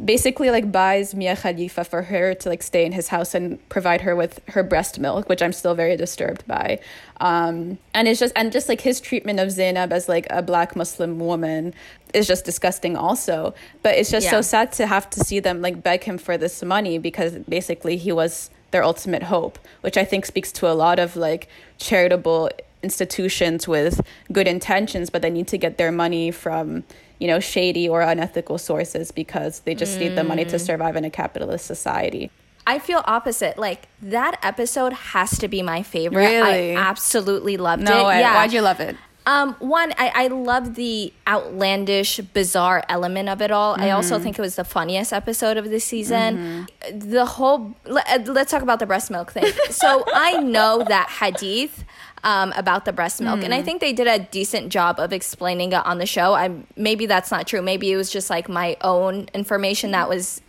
basically 0.04 0.50
like 0.50 0.70
buys 0.70 1.14
Mia 1.14 1.36
Khalifa 1.36 1.84
for 1.84 2.02
her 2.02 2.34
to 2.34 2.48
like 2.48 2.62
stay 2.62 2.84
in 2.84 2.92
his 2.92 3.08
house 3.08 3.34
and 3.34 3.66
provide 3.68 4.02
her 4.02 4.14
with 4.14 4.40
her 4.48 4.62
breast 4.62 4.98
milk, 4.98 5.28
which 5.28 5.42
I'm 5.42 5.52
still 5.52 5.74
very 5.74 5.96
disturbed 5.96 6.46
by. 6.46 6.78
Um, 7.20 7.78
and 7.92 8.08
it's 8.08 8.20
just 8.20 8.32
and 8.36 8.52
just 8.52 8.68
like 8.68 8.80
his 8.80 9.00
treatment 9.00 9.40
of 9.40 9.50
Zainab 9.50 9.92
as 9.92 10.08
like 10.08 10.26
a 10.30 10.42
black 10.42 10.76
Muslim 10.76 11.18
woman 11.18 11.74
is 12.14 12.26
just 12.26 12.44
disgusting 12.44 12.96
also. 12.96 13.54
But 13.82 13.96
it's 13.96 14.10
just 14.10 14.30
so 14.30 14.40
sad 14.42 14.72
to 14.72 14.86
have 14.86 15.10
to 15.10 15.20
see 15.20 15.40
them 15.40 15.60
like 15.60 15.82
beg 15.82 16.04
him 16.04 16.18
for 16.18 16.36
this 16.38 16.62
money 16.62 16.98
because 16.98 17.34
basically 17.48 17.96
he 17.96 18.12
was 18.12 18.50
their 18.70 18.84
ultimate 18.84 19.24
hope, 19.24 19.58
which 19.80 19.96
I 19.96 20.04
think 20.04 20.24
speaks 20.26 20.52
to 20.52 20.70
a 20.70 20.74
lot 20.74 20.98
of 20.98 21.16
like 21.16 21.48
charitable 21.78 22.50
institutions 22.82 23.68
with 23.68 24.00
good 24.32 24.48
intentions, 24.48 25.10
but 25.10 25.22
they 25.22 25.30
need 25.30 25.48
to 25.48 25.58
get 25.58 25.76
their 25.76 25.92
money 25.92 26.30
from, 26.30 26.84
you 27.20 27.26
know, 27.28 27.38
shady 27.38 27.88
or 27.88 28.00
unethical 28.00 28.58
sources 28.58 29.12
because 29.12 29.60
they 29.60 29.74
just 29.74 29.98
need 30.00 30.16
the 30.16 30.24
money 30.24 30.44
Mm. 30.44 30.50
to 30.50 30.58
survive 30.58 30.96
in 30.96 31.04
a 31.04 31.10
capitalist 31.10 31.66
society. 31.66 32.30
I 32.66 32.78
feel 32.78 33.02
opposite. 33.06 33.58
Like 33.58 33.88
that 34.02 34.38
episode 34.42 34.92
has 34.92 35.38
to 35.38 35.46
be 35.48 35.60
my 35.62 35.82
favorite. 35.82 36.24
Really? 36.26 36.76
I 36.76 36.80
absolutely 36.80 37.56
loved 37.56 37.82
No 37.82 38.00
it. 38.00 38.06
way. 38.08 38.20
Yeah. 38.20 38.34
Why'd 38.34 38.52
you 38.52 38.62
love 38.62 38.80
it? 38.80 38.96
Um, 39.26 39.54
one, 39.58 39.92
I, 39.98 40.12
I 40.14 40.26
love 40.28 40.74
the 40.74 41.12
outlandish, 41.26 42.18
bizarre 42.18 42.82
element 42.88 43.28
of 43.28 43.42
it 43.42 43.50
all. 43.50 43.78
I 43.78 43.90
also 43.90 44.18
think 44.18 44.38
it 44.38 44.42
was 44.42 44.56
the 44.56 44.64
funniest 44.64 45.12
episode 45.12 45.56
of 45.56 45.68
the 45.70 45.78
season. 45.78 46.66
The 46.92 47.26
whole, 47.26 47.74
let, 47.84 48.08
uh, 48.08 48.32
let's 48.32 48.50
talk 48.50 48.62
about 48.62 48.78
the 48.78 48.86
breast 48.86 49.10
milk 49.10 49.32
thing. 49.32 49.52
so 49.70 50.04
I 50.12 50.38
know 50.38 50.82
that 50.88 51.10
hadith 51.20 51.84
um, 52.24 52.52
about 52.56 52.84
the 52.84 52.92
breast 52.92 53.20
milk, 53.20 53.42
and 53.42 53.54
I 53.54 53.62
think 53.62 53.80
they 53.80 53.92
did 53.92 54.06
a 54.06 54.18
decent 54.18 54.70
job 54.70 54.98
of 54.98 55.12
explaining 55.12 55.72
it 55.72 55.86
on 55.86 55.98
the 55.98 56.06
show. 56.06 56.34
I 56.34 56.50
maybe 56.76 57.06
that's 57.06 57.30
not 57.30 57.46
true. 57.46 57.62
Maybe 57.62 57.92
it 57.92 57.96
was 57.96 58.10
just 58.10 58.30
like 58.30 58.48
my 58.48 58.76
own 58.80 59.28
information 59.34 59.92
that 59.92 60.08
was. 60.08 60.40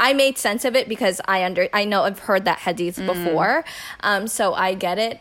I 0.00 0.12
made 0.12 0.38
sense 0.38 0.64
of 0.64 0.76
it 0.76 0.88
because 0.88 1.20
I 1.26 1.44
under 1.44 1.68
I 1.72 1.84
know 1.84 2.04
I've 2.04 2.20
heard 2.20 2.44
that 2.44 2.60
hadith 2.60 3.04
before, 3.04 3.64
um, 4.00 4.28
so 4.28 4.54
I 4.54 4.74
get 4.74 4.96
it 4.98 5.20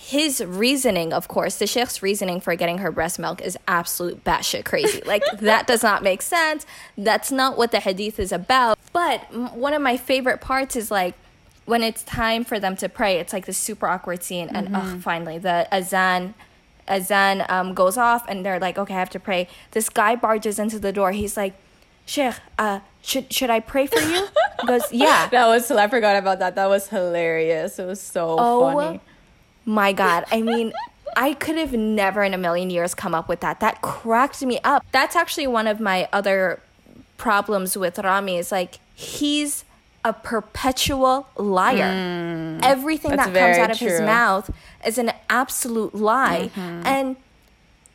his 0.00 0.40
reasoning, 0.44 1.12
of 1.12 1.26
course, 1.26 1.56
the 1.56 1.66
sheikh's 1.66 2.02
reasoning 2.04 2.40
for 2.40 2.54
getting 2.54 2.78
her 2.78 2.92
breast 2.92 3.18
milk 3.18 3.40
is 3.40 3.58
absolute 3.66 4.22
batshit 4.22 4.64
crazy. 4.64 5.02
like 5.04 5.24
that 5.40 5.66
does 5.66 5.82
not 5.82 6.04
make 6.04 6.22
sense. 6.22 6.64
That's 6.96 7.32
not 7.32 7.58
what 7.58 7.72
the 7.72 7.80
hadith 7.80 8.20
is 8.20 8.30
about. 8.30 8.78
But 8.92 9.26
m- 9.32 9.56
one 9.58 9.74
of 9.74 9.82
my 9.82 9.96
favorite 9.96 10.40
parts 10.40 10.76
is 10.76 10.90
like 10.92 11.14
when 11.64 11.82
it's 11.82 12.04
time 12.04 12.44
for 12.44 12.60
them 12.60 12.76
to 12.76 12.88
pray, 12.88 13.18
it's 13.18 13.32
like 13.32 13.44
this 13.46 13.58
super 13.58 13.88
awkward 13.88 14.22
scene, 14.22 14.48
and 14.48 14.74
ugh, 14.74 15.00
finally 15.02 15.36
the 15.36 15.66
azan 15.74 16.34
azan 16.88 17.44
um, 17.48 17.74
goes 17.74 17.96
off, 17.98 18.24
and 18.28 18.46
they're 18.46 18.60
like, 18.60 18.78
okay, 18.78 18.94
I 18.94 18.98
have 19.00 19.10
to 19.10 19.20
pray. 19.20 19.48
This 19.72 19.88
guy 19.90 20.14
barges 20.16 20.58
into 20.60 20.78
the 20.78 20.92
door. 20.92 21.10
He's 21.12 21.36
like, 21.36 21.54
Sheikh, 22.06 22.36
uh, 22.58 22.80
should 23.02 23.32
should 23.32 23.50
I 23.50 23.60
pray 23.60 23.86
for 23.88 23.98
you? 23.98 24.26
He 24.60 24.66
goes, 24.66 24.82
yeah. 24.92 25.28
That 25.28 25.46
was 25.48 25.70
I 25.72 25.88
forgot 25.88 26.16
about 26.16 26.38
that. 26.38 26.54
That 26.54 26.68
was 26.68 26.88
hilarious. 26.88 27.78
It 27.80 27.84
was 27.86 28.00
so 28.00 28.36
Oh, 28.38 28.72
funny. 28.72 29.00
My 29.68 29.92
God, 29.92 30.24
I 30.32 30.40
mean. 30.42 30.72
I 31.16 31.34
could 31.34 31.56
have 31.56 31.72
never 31.72 32.22
in 32.22 32.32
a 32.32 32.38
million 32.38 32.70
years 32.70 32.94
come 32.94 33.12
up 33.12 33.28
with 33.28 33.40
that. 33.40 33.58
That 33.58 33.82
cracked 33.82 34.40
me 34.44 34.60
up. 34.62 34.84
That's 34.92 35.16
actually 35.16 35.48
one 35.48 35.66
of 35.66 35.80
my 35.80 36.06
other 36.12 36.60
problems 37.16 37.76
with 37.76 37.98
Ramy 37.98 38.36
is 38.38 38.52
like 38.52 38.78
he's 38.94 39.64
a 40.04 40.12
perpetual 40.12 41.26
liar. 41.36 42.58
Everything 42.62 43.10
Mm. 43.12 43.16
that's 43.16 43.30
that 43.32 43.40
comes 43.46 43.58
out 43.58 43.70
of 43.72 43.78
his 43.78 44.00
mouth 44.00 44.50
is 44.86 44.96
an 44.96 45.10
absolute 45.28 45.92
lie. 45.94 46.50
Mm-hmm. 46.54 46.86
And 46.86 47.16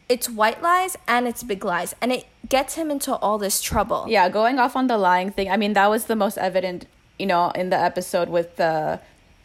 it's 0.09 0.29
white 0.29 0.61
lies 0.61 0.97
and 1.07 1.25
it's 1.25 1.43
big 1.43 1.63
lies. 1.63 1.95
And 2.01 2.11
it 2.11 2.25
gets 2.49 2.75
him 2.75 2.91
into 2.91 3.15
all 3.15 3.37
this 3.37 3.61
trouble. 3.61 4.05
Yeah, 4.09 4.27
going 4.27 4.59
off 4.59 4.75
on 4.75 4.87
the 4.87 4.97
lying 4.97 5.31
thing. 5.31 5.49
I 5.49 5.55
mean, 5.55 5.73
that 5.73 5.89
was 5.89 6.05
the 6.05 6.15
most 6.15 6.37
evident, 6.37 6.87
you 7.17 7.25
know, 7.25 7.51
in 7.51 7.69
the 7.69 7.79
episode 7.79 8.27
with 8.27 8.57
the 8.57 8.99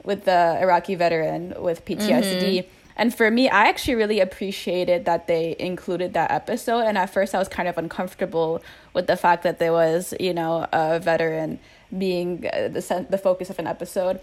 with 0.08 0.24
the 0.24 0.42
Iraqi 0.64 0.94
veteran 1.04 1.42
with 1.66 1.84
PTSD. 1.84 2.64
And 3.00 3.14
for 3.14 3.30
me, 3.30 3.44
I 3.60 3.62
actually 3.72 3.94
really 4.02 4.18
appreciated 4.28 5.04
that 5.04 5.26
they 5.32 5.54
included 5.70 6.14
that 6.18 6.30
episode. 6.40 6.80
And 6.88 6.96
at 6.98 7.10
first, 7.16 7.30
I 7.36 7.38
was 7.38 7.46
kind 7.58 7.68
of 7.68 7.76
uncomfortable 7.78 8.50
with 8.96 9.06
the 9.06 9.16
fact 9.24 9.40
that 9.46 9.56
there 9.62 9.72
was, 9.82 10.14
you 10.18 10.34
know, 10.34 10.66
a 10.72 10.98
veteran 10.98 11.50
being 12.04 12.28
uh, 12.52 12.68
the 12.76 12.82
the 13.14 13.18
focus 13.28 13.50
of 13.50 13.58
an 13.60 13.68
episode. 13.74 14.16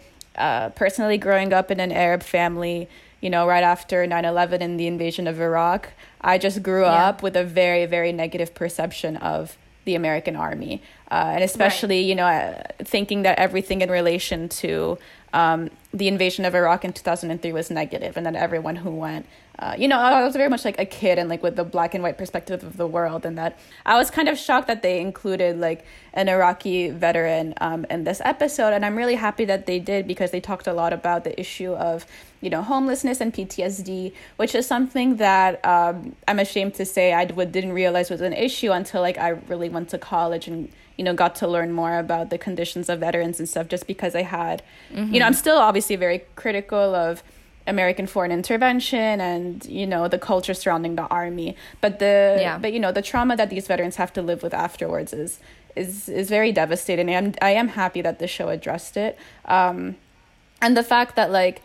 Uh, 0.46 0.70
personally, 0.84 1.18
growing 1.28 1.54
up 1.60 1.68
in 1.74 1.80
an 1.80 1.92
Arab 2.06 2.22
family, 2.38 2.80
you 3.24 3.30
know, 3.30 3.44
right 3.48 3.64
after 3.76 3.98
9 4.06 4.26
11 4.26 4.62
and 4.66 4.74
the 4.82 4.88
invasion 4.88 5.26
of 5.32 5.40
Iraq, 5.40 5.82
I 6.20 6.36
just 6.38 6.58
grew 6.68 6.84
Yeah. 6.84 7.08
up 7.10 7.18
with 7.26 7.36
a 7.38 7.46
very, 7.62 7.86
very 7.86 8.12
negative 8.12 8.50
perception 8.62 9.16
of 9.34 9.56
the 9.86 9.96
American 9.96 10.36
army. 10.36 10.82
Uh, 11.12 11.36
and 11.36 11.44
especially, 11.44 12.02
you 12.10 12.16
know, 12.20 12.26
uh, 12.26 12.62
thinking 12.94 13.20
that 13.24 13.36
everything 13.46 13.80
in 13.86 13.90
relation 14.02 14.50
to 14.50 14.98
um, 15.36 15.70
the 15.94 16.08
invasion 16.08 16.46
of 16.46 16.56
Iraq 16.56 16.86
in 16.86 16.94
2003 16.94 17.52
was 17.52 17.70
negative 17.70 18.16
and 18.16 18.26
then 18.26 18.38
everyone 18.38 18.78
who 18.78 18.90
went, 18.90 19.26
uh, 19.60 19.76
you 19.78 19.86
know, 19.88 20.00
I 20.00 20.24
was 20.24 20.34
very 20.34 20.48
much 20.50 20.64
like 20.64 20.80
a 20.80 20.86
kid 20.86 21.20
and 21.20 21.28
like 21.28 21.44
with 21.44 21.58
the 21.58 21.66
black 21.66 21.94
and 21.94 22.02
white 22.02 22.18
perspective 22.18 22.64
of 22.64 22.78
the 22.78 22.88
world. 22.88 23.26
And 23.26 23.38
that 23.38 23.60
I 23.86 23.98
was 23.98 24.10
kind 24.10 24.30
of 24.30 24.38
shocked 24.38 24.68
that 24.68 24.82
they 24.82 25.02
included 25.02 25.60
like 25.60 25.86
an 26.14 26.30
Iraqi 26.30 26.90
veteran 26.90 27.54
um, 27.60 27.86
in 27.90 28.06
this 28.06 28.22
episode. 28.24 28.72
And 28.72 28.86
I'm 28.86 28.96
really 28.96 29.16
happy 29.16 29.44
that 29.46 29.66
they 29.66 29.78
did 29.78 30.08
because 30.08 30.32
they 30.32 30.40
talked 30.40 30.68
a 30.68 30.74
lot 30.74 30.94
about 30.94 31.26
the 31.26 31.38
issue 31.38 31.74
of, 31.74 32.06
you 32.40 32.50
know, 32.50 32.62
homelessness 32.62 33.20
and 33.20 33.34
PTSD, 33.34 34.14
which 34.38 34.56
is 34.56 34.66
something 34.66 35.18
that 35.18 35.64
um, 35.66 36.16
I'm 36.30 36.40
ashamed 36.40 36.76
to 36.76 36.86
say 36.86 37.12
I 37.12 37.26
would, 37.26 37.52
didn't 37.52 37.74
realize 37.74 38.10
was 38.10 38.22
an 38.22 38.34
issue 38.34 38.72
until 38.72 39.02
like 39.02 39.18
I 39.18 39.30
really 39.30 39.68
went 39.68 39.90
to 39.90 39.98
college 39.98 40.48
and 40.48 40.72
you 40.98 41.04
know 41.04 41.14
got 41.14 41.36
to 41.36 41.48
learn 41.48 41.72
more 41.72 41.98
about 42.00 42.30
the 42.30 42.38
conditions 42.38 42.90
of 42.90 43.00
veterans 43.00 43.40
and 43.40 43.48
stuff 43.50 43.68
just 43.68 43.86
because 43.88 44.16
I 44.16 44.22
had 44.24 44.62
you 44.94 45.20
know 45.20 45.26
I'm 45.26 45.34
still 45.34 45.58
obviously 45.58 45.96
very 45.96 46.20
critical 46.36 46.96
of 46.96 47.24
American 47.68 48.06
foreign 48.06 48.32
intervention 48.32 49.20
and 49.22 49.66
you 49.66 49.88
know 49.88 50.08
the 50.08 50.20
culture 50.20 50.54
surrounding 50.54 50.96
the 50.96 51.08
army. 51.08 51.56
But 51.82 52.00
the 52.00 52.38
Yeah. 52.40 52.58
but 52.58 52.74
you 52.74 52.80
know 52.80 52.92
the 52.92 53.02
trauma 53.02 53.36
that 53.36 53.50
these 53.50 53.68
veterans 53.68 53.96
have 53.96 54.14
to 54.14 54.22
live 54.22 54.44
with 54.44 54.54
afterwards 54.54 55.14
is 55.14 55.40
is 55.76 56.08
is 56.08 56.30
very 56.30 56.52
devastating. 56.52 57.10
And 57.10 57.38
I 57.42 57.52
am 57.52 57.70
happy 57.70 58.02
that 58.02 58.20
the 58.20 58.28
show 58.28 58.50
addressed 58.50 58.96
it. 58.98 59.18
Um 59.46 59.96
and 60.62 60.78
the 60.78 60.84
fact 60.84 61.16
that 61.16 61.32
like 61.32 61.62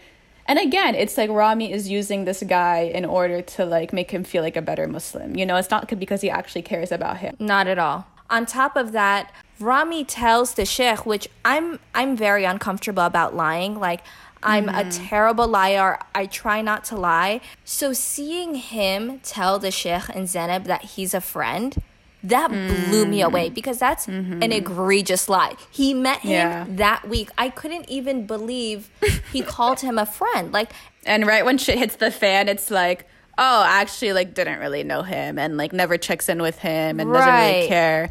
and 0.47 0.59
again 0.59 0.95
it's 0.95 1.17
like 1.19 1.31
ramy 1.31 1.71
is 1.71 1.89
using 1.91 2.25
this 2.25 2.43
guy 2.43 2.79
in 2.99 3.05
order 3.05 3.41
to 3.43 3.65
like 3.65 3.93
make 3.93 4.11
him 4.11 4.25
feel 4.25 4.43
like 4.43 4.57
a 4.57 4.63
better 4.63 4.87
muslim. 4.89 5.37
You 5.37 5.47
know 5.47 5.57
it's 5.57 5.71
not 5.71 5.87
because 5.99 6.23
he 6.23 6.31
actually 6.31 6.63
cares 6.63 6.91
about 6.91 7.19
him. 7.19 7.37
Not 7.39 7.67
at 7.69 7.79
all. 7.79 8.07
On 8.31 8.47
top 8.47 8.77
of 8.77 8.93
that, 8.93 9.33
Ramy 9.59 10.05
tells 10.05 10.55
the 10.55 10.65
sheikh, 10.65 11.05
which 11.05 11.29
I'm 11.45 11.81
I'm 11.95 12.17
very 12.17 12.45
uncomfortable 12.45 13.05
about 13.05 13.35
lying. 13.35 13.79
Like 13.79 14.03
I'm 14.43 14.69
a 14.69 14.73
mm-hmm. 14.73 15.07
terrible 15.07 15.47
liar. 15.47 15.99
I 16.15 16.27
try 16.27 16.63
not 16.63 16.85
to 16.85 16.97
lie. 16.97 17.41
So 17.65 17.93
seeing 17.93 18.55
him 18.55 19.21
tell 19.21 19.59
the 19.59 19.71
sheikh 19.71 20.09
and 20.15 20.29
Zainab 20.29 20.65
that 20.65 20.83
he's 20.83 21.13
a 21.13 21.21
friend, 21.21 21.77
that 22.23 22.49
blew 22.49 23.07
me 23.07 23.23
away 23.23 23.51
mm. 23.51 23.55
because 23.55 23.79
that's 23.79 24.07
an 24.07 24.41
mm-hmm. 24.41 24.53
egregious 24.53 25.29
lie. 25.29 25.55
He 25.71 25.95
met 25.95 26.21
him 26.21 26.31
Yeah. 26.31 26.67
that 26.69 27.09
week. 27.09 27.31
I 27.37 27.51
couldn't 27.51 27.89
even 27.89 28.27
believe 28.27 28.91
he 29.33 29.43
called 29.57 29.81
him 29.81 29.99
a 29.99 30.07
friend. 30.07 30.53
Like 30.53 30.73
and 31.05 31.27
right 31.27 31.45
when 31.45 31.59
shit 31.59 31.79
hits 31.79 31.97
the 31.97 32.11
fan 32.11 32.49
it's 32.49 32.71
like 32.71 33.07
oh 33.41 33.63
I 33.63 33.81
actually 33.81 34.13
like 34.13 34.35
didn't 34.35 34.61
really 34.61 34.85
know 34.85 35.03
him 35.03 35.39
and 35.39 35.57
like 35.57 35.73
never 35.73 35.97
checks 35.99 36.29
in 36.29 36.41
with 36.41 36.59
him 36.59 37.01
and 37.01 37.13
doesn't 37.13 37.35
really 37.35 37.67
care 37.67 38.11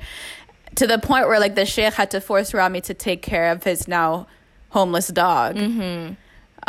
to 0.75 0.87
the 0.87 0.97
point 0.97 1.27
where 1.27 1.39
like 1.39 1.55
the 1.55 1.65
sheikh 1.65 1.93
had 1.93 2.11
to 2.11 2.19
force 2.21 2.53
ramy 2.53 2.81
to 2.81 2.93
take 2.93 3.21
care 3.21 3.51
of 3.51 3.63
his 3.63 3.87
now 3.87 4.27
homeless 4.69 5.07
dog 5.07 5.55
mm-hmm. 5.55 6.13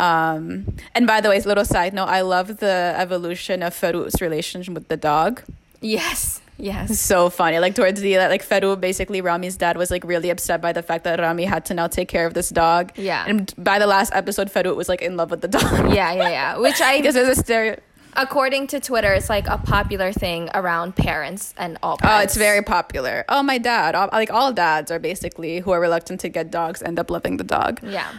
um 0.03 0.75
and 0.95 1.07
by 1.07 1.21
the 1.21 1.29
way 1.29 1.39
little 1.41 1.65
side 1.65 1.93
note 1.93 2.07
i 2.07 2.21
love 2.21 2.57
the 2.57 2.93
evolution 2.97 3.63
of 3.63 3.73
farouk's 3.73 4.21
relationship 4.21 4.73
with 4.73 4.87
the 4.87 4.97
dog 4.97 5.43
yes, 5.81 6.41
yes. 6.57 6.99
so 6.99 7.29
funny. 7.29 7.59
Like 7.59 7.75
towards 7.75 7.99
the 7.99 8.17
like 8.17 8.47
Farouk, 8.47 8.79
basically 8.79 9.21
Ramy's 9.21 9.57
dad 9.57 9.77
was 9.77 9.91
like 9.91 10.03
really 10.03 10.29
upset 10.29 10.61
by 10.61 10.71
the 10.71 10.83
fact 10.83 11.03
that 11.03 11.19
Ramy 11.19 11.43
had 11.45 11.65
to 11.65 11.73
now 11.73 11.87
take 11.87 12.07
care 12.07 12.25
of 12.25 12.33
this 12.33 12.49
dog. 12.49 12.91
Yeah. 12.95 13.25
And 13.27 13.53
by 13.57 13.79
the 13.79 13.87
last 13.87 14.13
episode, 14.13 14.51
Farouk 14.51 14.75
was 14.75 14.87
like 14.87 15.01
in 15.01 15.17
love 15.17 15.31
with 15.31 15.41
the 15.41 15.47
dog. 15.47 15.93
Yeah, 15.93 16.13
yeah, 16.13 16.29
yeah. 16.29 16.57
Which 16.57 16.79
I 16.81 16.97
because 16.97 17.15
there's 17.15 17.37
a 17.37 17.41
stereo. 17.41 17.77
According 18.15 18.67
to 18.67 18.79
Twitter, 18.79 19.13
it's 19.13 19.29
like 19.29 19.47
a 19.47 19.57
popular 19.57 20.11
thing 20.11 20.49
around 20.53 20.95
parents 20.95 21.53
and 21.57 21.77
all 21.81 21.97
Oh, 22.03 22.19
it's 22.19 22.35
very 22.35 22.61
popular. 22.61 23.25
Oh, 23.29 23.43
my 23.43 23.57
dad. 23.57 23.95
All, 23.95 24.09
like 24.11 24.31
all 24.31 24.51
dads 24.51 24.91
are 24.91 24.99
basically 24.99 25.59
who 25.59 25.71
are 25.71 25.79
reluctant 25.79 26.19
to 26.21 26.29
get 26.29 26.51
dogs 26.51 26.81
end 26.81 26.99
up 26.99 27.09
loving 27.09 27.37
the 27.37 27.43
dog. 27.43 27.79
Yeah. 27.83 28.11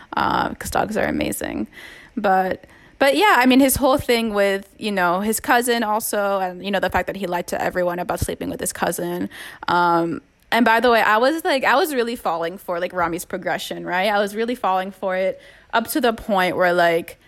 because 0.49 0.71
dogs 0.71 0.97
are 0.97 1.07
amazing. 1.07 1.69
But 2.17 2.65
but 2.99 3.17
yeah, 3.17 3.35
I 3.39 3.47
mean 3.47 3.59
his 3.59 3.75
whole 3.75 3.99
thing 3.99 4.33
with 4.33 4.69
you 4.79 4.93
know 4.93 5.21
his 5.21 5.41
cousin 5.41 5.83
also, 5.83 6.39
and 6.39 6.65
you 6.65 6.71
know 6.71 6.79
the 6.79 6.89
fact 6.89 7.09
that 7.09 7.17
he 7.17 7.27
lied 7.27 7.49
to 7.49 7.61
everyone 7.61 7.99
about 7.99 8.21
sleeping 8.21 8.49
with 8.49 8.61
his 8.61 8.73
cousin. 8.73 9.29
Um, 9.67 10.23
and 10.53 10.65
by 10.65 10.79
the 10.79 10.89
way, 10.89 11.01
I 11.01 11.17
was 11.17 11.45
like 11.45 11.65
I 11.65 11.75
was 11.75 11.93
really 11.93 12.15
falling 12.15 12.59
for 12.59 12.79
like 12.79 12.93
Ramy's 12.93 13.25
progression, 13.25 13.85
right? 13.85 14.09
I 14.09 14.21
was 14.21 14.37
really 14.37 14.55
falling 14.55 14.93
for 14.93 15.17
it 15.17 15.41
up 15.73 15.89
to 15.89 16.01
the 16.01 16.13
point 16.13 16.57
where 16.57 16.73
like 16.73 17.19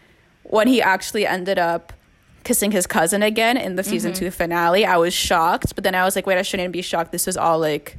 when 0.44 0.68
he 0.68 0.80
actually 0.80 1.26
ended 1.26 1.58
up 1.58 1.92
kissing 2.44 2.70
his 2.70 2.86
cousin 2.86 3.22
again 3.22 3.56
in 3.56 3.76
the 3.76 3.82
season 3.84 4.12
two 4.12 4.30
finale, 4.30 4.84
I 4.86 4.96
was 4.98 5.12
shocked. 5.14 5.74
But 5.74 5.84
then 5.84 5.94
I 5.94 6.04
was 6.04 6.14
like, 6.16 6.26
wait, 6.26 6.38
I 6.38 6.42
shouldn't 6.42 6.72
be 6.72 6.82
shocked. 6.82 7.10
This 7.12 7.26
was 7.26 7.36
all 7.36 7.58
like 7.58 7.96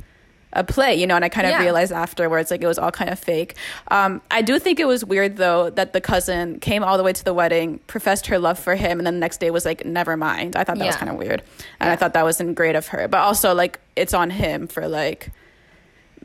a 0.53 0.63
play, 0.63 0.95
you 0.95 1.05
know, 1.05 1.15
and 1.17 1.25
I 1.25 1.27
kind 1.29 1.45
of 1.47 1.51
Yeah. 1.51 1.59
realized 1.63 1.91
afterwards 1.91 2.49
like 2.49 2.61
it 2.61 2.67
was 2.67 2.77
all 2.79 2.91
kind 2.91 3.09
of 3.09 3.19
fake. 3.19 3.55
Um, 3.89 4.21
I 4.31 4.41
do 4.41 4.57
think 4.57 4.79
it 4.79 4.85
was 4.87 5.03
weird 5.03 5.35
though 5.35 5.69
that 5.71 5.91
the 5.91 5.99
cousin 5.99 6.59
came 6.61 6.81
all 6.81 6.95
the 6.97 7.03
way 7.03 7.11
to 7.11 7.23
the 7.25 7.33
wedding, 7.33 7.79
professed 7.87 8.27
her 8.27 8.39
love 8.39 8.57
for 8.57 8.75
him, 8.75 8.99
and 8.99 9.05
then 9.05 9.15
the 9.15 9.19
next 9.19 9.41
day 9.41 9.51
was 9.51 9.65
like, 9.65 9.83
never 9.85 10.15
mind. 10.15 10.55
I 10.55 10.63
thought 10.63 10.77
that 10.77 10.85
was 10.85 10.95
kind 10.95 11.09
of 11.11 11.17
weird, 11.17 11.43
and 11.81 11.89
I 11.89 11.97
thought 11.97 12.13
that 12.13 12.23
wasn't 12.23 12.55
great 12.55 12.75
of 12.77 12.87
her. 12.87 13.07
But 13.09 13.17
also 13.19 13.53
like 13.53 13.81
it's 13.97 14.13
on 14.13 14.29
him 14.29 14.67
for 14.67 14.87
like 14.87 15.31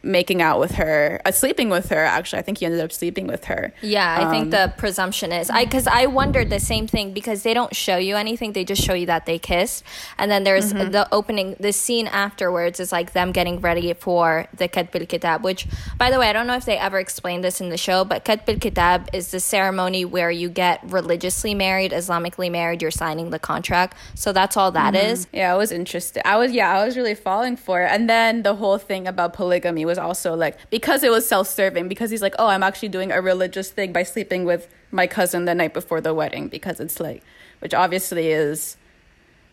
making 0.03 0.41
out 0.43 0.59
with 0.61 0.73
her, 0.73 1.21
uh, 1.25 1.31
sleeping 1.31 1.69
with 1.71 1.89
her. 1.91 2.05
Actually, 2.05 2.39
I 2.41 2.43
think 2.43 2.59
he 2.59 2.67
ended 2.67 2.81
up 2.81 2.93
sleeping 2.93 3.27
with 3.27 3.45
her. 3.47 3.73
Yeah, 3.83 4.17
I 4.19 4.25
Um, 4.25 4.31
think 4.31 4.51
the 4.51 4.73
presumption 4.77 5.33
is 5.33 5.51
I 5.51 5.65
because 5.65 5.87
I 5.87 6.07
wondered 6.07 6.51
the 6.51 6.61
same 6.61 6.87
thing 6.87 7.13
because 7.13 7.43
they 7.43 7.55
don't 7.55 7.75
show 7.75 7.97
you 7.97 8.17
anything; 8.17 8.53
they 8.53 8.65
just 8.65 8.83
show 8.83 8.95
you 8.95 9.07
that 9.07 9.27
they 9.27 9.39
kissed, 9.39 9.85
and 10.19 10.31
then 10.31 10.45
there's 10.45 10.73
Mm-hmm. 10.73 10.91
the 10.93 11.09
opening. 11.13 11.57
The 11.59 11.73
scene 11.73 12.07
afterwards 12.07 12.81
is 12.81 12.93
like 12.93 13.13
them 13.13 13.33
getting 13.33 13.61
ready 13.61 13.93
for 13.95 14.47
the 14.57 14.69
Katb 14.69 14.95
al 15.01 15.07
Kitab. 15.07 15.43
Which, 15.45 15.67
by 15.99 16.11
the 16.11 16.19
way, 16.19 16.29
I 16.29 16.33
don't 16.33 16.47
know 16.47 16.57
if 16.57 16.65
they 16.65 16.79
ever 16.79 16.99
explained 16.99 17.43
this 17.45 17.61
in 17.61 17.69
the 17.71 17.77
show, 17.79 18.05
but 18.05 18.25
Katb 18.25 18.49
al 18.49 18.57
Kitab 18.59 19.09
is 19.13 19.31
the 19.31 19.41
ceremony 19.41 20.05
where 20.05 20.31
you 20.31 20.49
get 20.49 20.81
religiously 20.85 21.55
married, 21.55 21.93
Islamically 21.93 22.51
married. 22.51 22.83
You're 22.83 22.91
signing 22.91 23.31
the 23.31 23.39
contract, 23.39 23.97
so 24.15 24.33
that's 24.33 24.57
all 24.57 24.71
that 24.73 24.95
is. 24.95 25.27
Yeah, 25.33 25.53
I 25.53 25.57
was 25.57 25.73
interested. 25.73 26.27
I 26.27 26.37
was 26.37 26.53
yeah, 26.53 26.71
I 26.79 26.85
was 26.85 26.97
really 26.97 27.15
falling 27.15 27.57
for 27.57 27.83
it. 27.83 27.91
And 27.91 28.09
then 28.09 28.43
the 28.43 28.55
whole 28.55 28.79
thing 28.79 29.07
about 29.09 29.33
polygamy 29.33 29.85
was 29.91 29.99
also 29.99 30.35
like 30.35 30.55
because 30.71 31.03
it 31.03 31.11
was 31.11 31.29
self-serving 31.29 31.89
because 31.89 32.11
he's 32.11 32.23
like, 32.23 32.37
"Oh, 32.39 32.49
I'm 32.55 32.63
actually 32.63 32.93
doing 32.97 33.11
a 33.13 33.21
religious 33.21 33.69
thing 33.71 33.93
by 33.93 34.05
sleeping 34.05 34.45
with 34.45 34.63
my 34.91 35.07
cousin 35.07 35.45
the 35.45 35.55
night 35.55 35.75
before 35.75 36.01
the 36.01 36.15
wedding 36.15 36.49
because 36.49 36.81
it's 36.81 36.99
like 37.01 37.23
which 37.61 37.75
obviously 37.75 38.29
is 38.29 38.77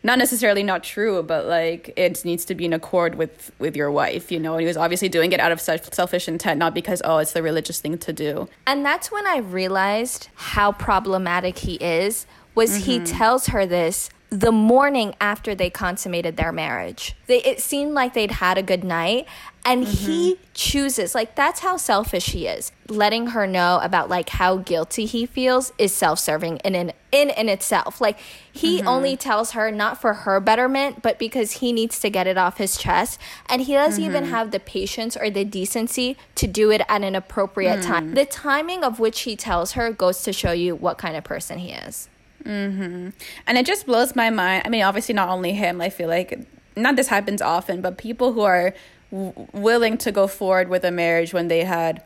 not 0.04 0.20
necessarily 0.20 0.64
not 0.64 0.84
true, 0.84 1.22
but 1.24 1.46
like 1.46 1.92
it 1.96 2.24
needs 2.24 2.46
to 2.46 2.56
be 2.56 2.66
in 2.66 2.74
accord 2.74 3.16
with 3.16 3.52
with 3.60 3.76
your 3.76 3.92
wife, 3.92 4.32
you 4.32 4.40
know. 4.40 4.54
And 4.54 4.62
he 4.62 4.68
was 4.68 4.78
obviously 4.78 5.10
doing 5.10 5.32
it 5.32 5.40
out 5.40 5.52
of 5.52 5.60
self- 5.60 5.94
selfish 5.94 6.28
intent, 6.28 6.60
not 6.60 6.74
because 6.74 7.02
oh, 7.04 7.18
it's 7.18 7.34
the 7.34 7.44
religious 7.44 7.80
thing 7.80 7.98
to 7.98 8.14
do. 8.14 8.48
And 8.66 8.86
that's 8.86 9.12
when 9.12 9.28
I 9.28 9.38
realized 9.38 10.30
how 10.36 10.72
problematic 10.72 11.60
he 11.60 11.76
is. 11.76 12.26
Was 12.56 12.86
he 12.86 12.98
mm-hmm. 12.98 13.18
tells 13.18 13.48
her 13.48 13.66
this 13.66 14.10
the 14.30 14.52
morning 14.52 15.16
after 15.22 15.56
they 15.56 15.70
consummated 15.70 16.38
their 16.38 16.52
marriage. 16.52 17.16
They 17.28 17.42
it 17.44 17.60
seemed 17.60 17.94
like 17.94 18.14
they'd 18.14 18.32
had 18.32 18.58
a 18.58 18.64
good 18.64 18.84
night 18.84 19.28
and 19.68 19.86
mm-hmm. 19.86 20.06
he 20.06 20.40
chooses 20.54 21.14
like 21.14 21.36
that's 21.36 21.60
how 21.60 21.76
selfish 21.76 22.28
he 22.28 22.48
is. 22.48 22.72
Letting 22.88 23.28
her 23.28 23.46
know 23.46 23.82
about 23.84 24.08
like 24.08 24.30
how 24.30 24.56
guilty 24.58 25.06
he 25.06 25.26
feels 25.26 25.74
is 25.78 25.94
self-serving 25.94 26.58
in 26.58 26.74
in 26.74 26.94
in, 27.12 27.30
in 27.32 27.50
itself. 27.50 28.00
Like 28.00 28.18
he 28.52 28.80
mm-hmm. 28.80 28.88
only 28.88 29.18
tells 29.18 29.52
her 29.52 29.70
not 29.70 30.00
for 30.00 30.14
her 30.14 30.40
betterment 30.40 31.02
but 31.04 31.20
because 31.20 31.54
he 31.54 31.74
needs 31.74 32.00
to 32.00 32.10
get 32.10 32.28
it 32.28 32.38
off 32.38 32.58
his 32.58 32.78
chest. 32.78 33.20
And 33.50 33.64
he 33.64 33.74
doesn't 33.74 34.02
even 34.02 34.24
mm-hmm. 34.24 34.34
have 34.34 34.52
the 34.52 34.62
patience 34.62 35.18
or 35.18 35.30
the 35.30 35.44
decency 35.44 36.16
to 36.36 36.48
do 36.48 36.72
it 36.72 36.82
at 36.88 37.04
an 37.04 37.14
appropriate 37.14 37.84
time. 37.84 38.12
Mm. 38.12 38.16
The 38.16 38.26
timing 38.26 38.86
of 38.86 39.00
which 39.02 39.22
he 39.22 39.36
tells 39.36 39.74
her 39.74 39.92
goes 39.92 40.24
to 40.24 40.32
show 40.32 40.54
you 40.54 40.78
what 40.78 40.98
kind 40.98 41.18
of 41.18 41.26
person 41.26 41.60
he 41.60 41.72
is. 41.72 42.08
Mm-hmm. 42.46 43.10
and 43.46 43.58
it 43.58 43.66
just 43.66 43.86
blows 43.86 44.16
my 44.16 44.30
mind. 44.30 44.64
I 44.66 44.70
mean 44.70 44.84
obviously 44.84 45.14
not 45.14 45.28
only 45.28 45.52
him 45.52 45.82
i 45.82 45.90
feel 45.90 46.08
like 46.08 46.48
not 46.78 46.96
this 46.96 47.08
happens 47.08 47.42
often 47.42 47.82
but 47.82 47.98
people 47.98 48.32
who 48.32 48.42
are 48.42 48.74
w- 49.12 49.48
willing 49.54 49.98
to 50.00 50.12
go 50.12 50.28
forward 50.28 50.70
with 50.70 50.84
a 50.84 50.92
marriage 50.92 51.34
when 51.34 51.48
they 51.48 51.64
had 51.64 52.04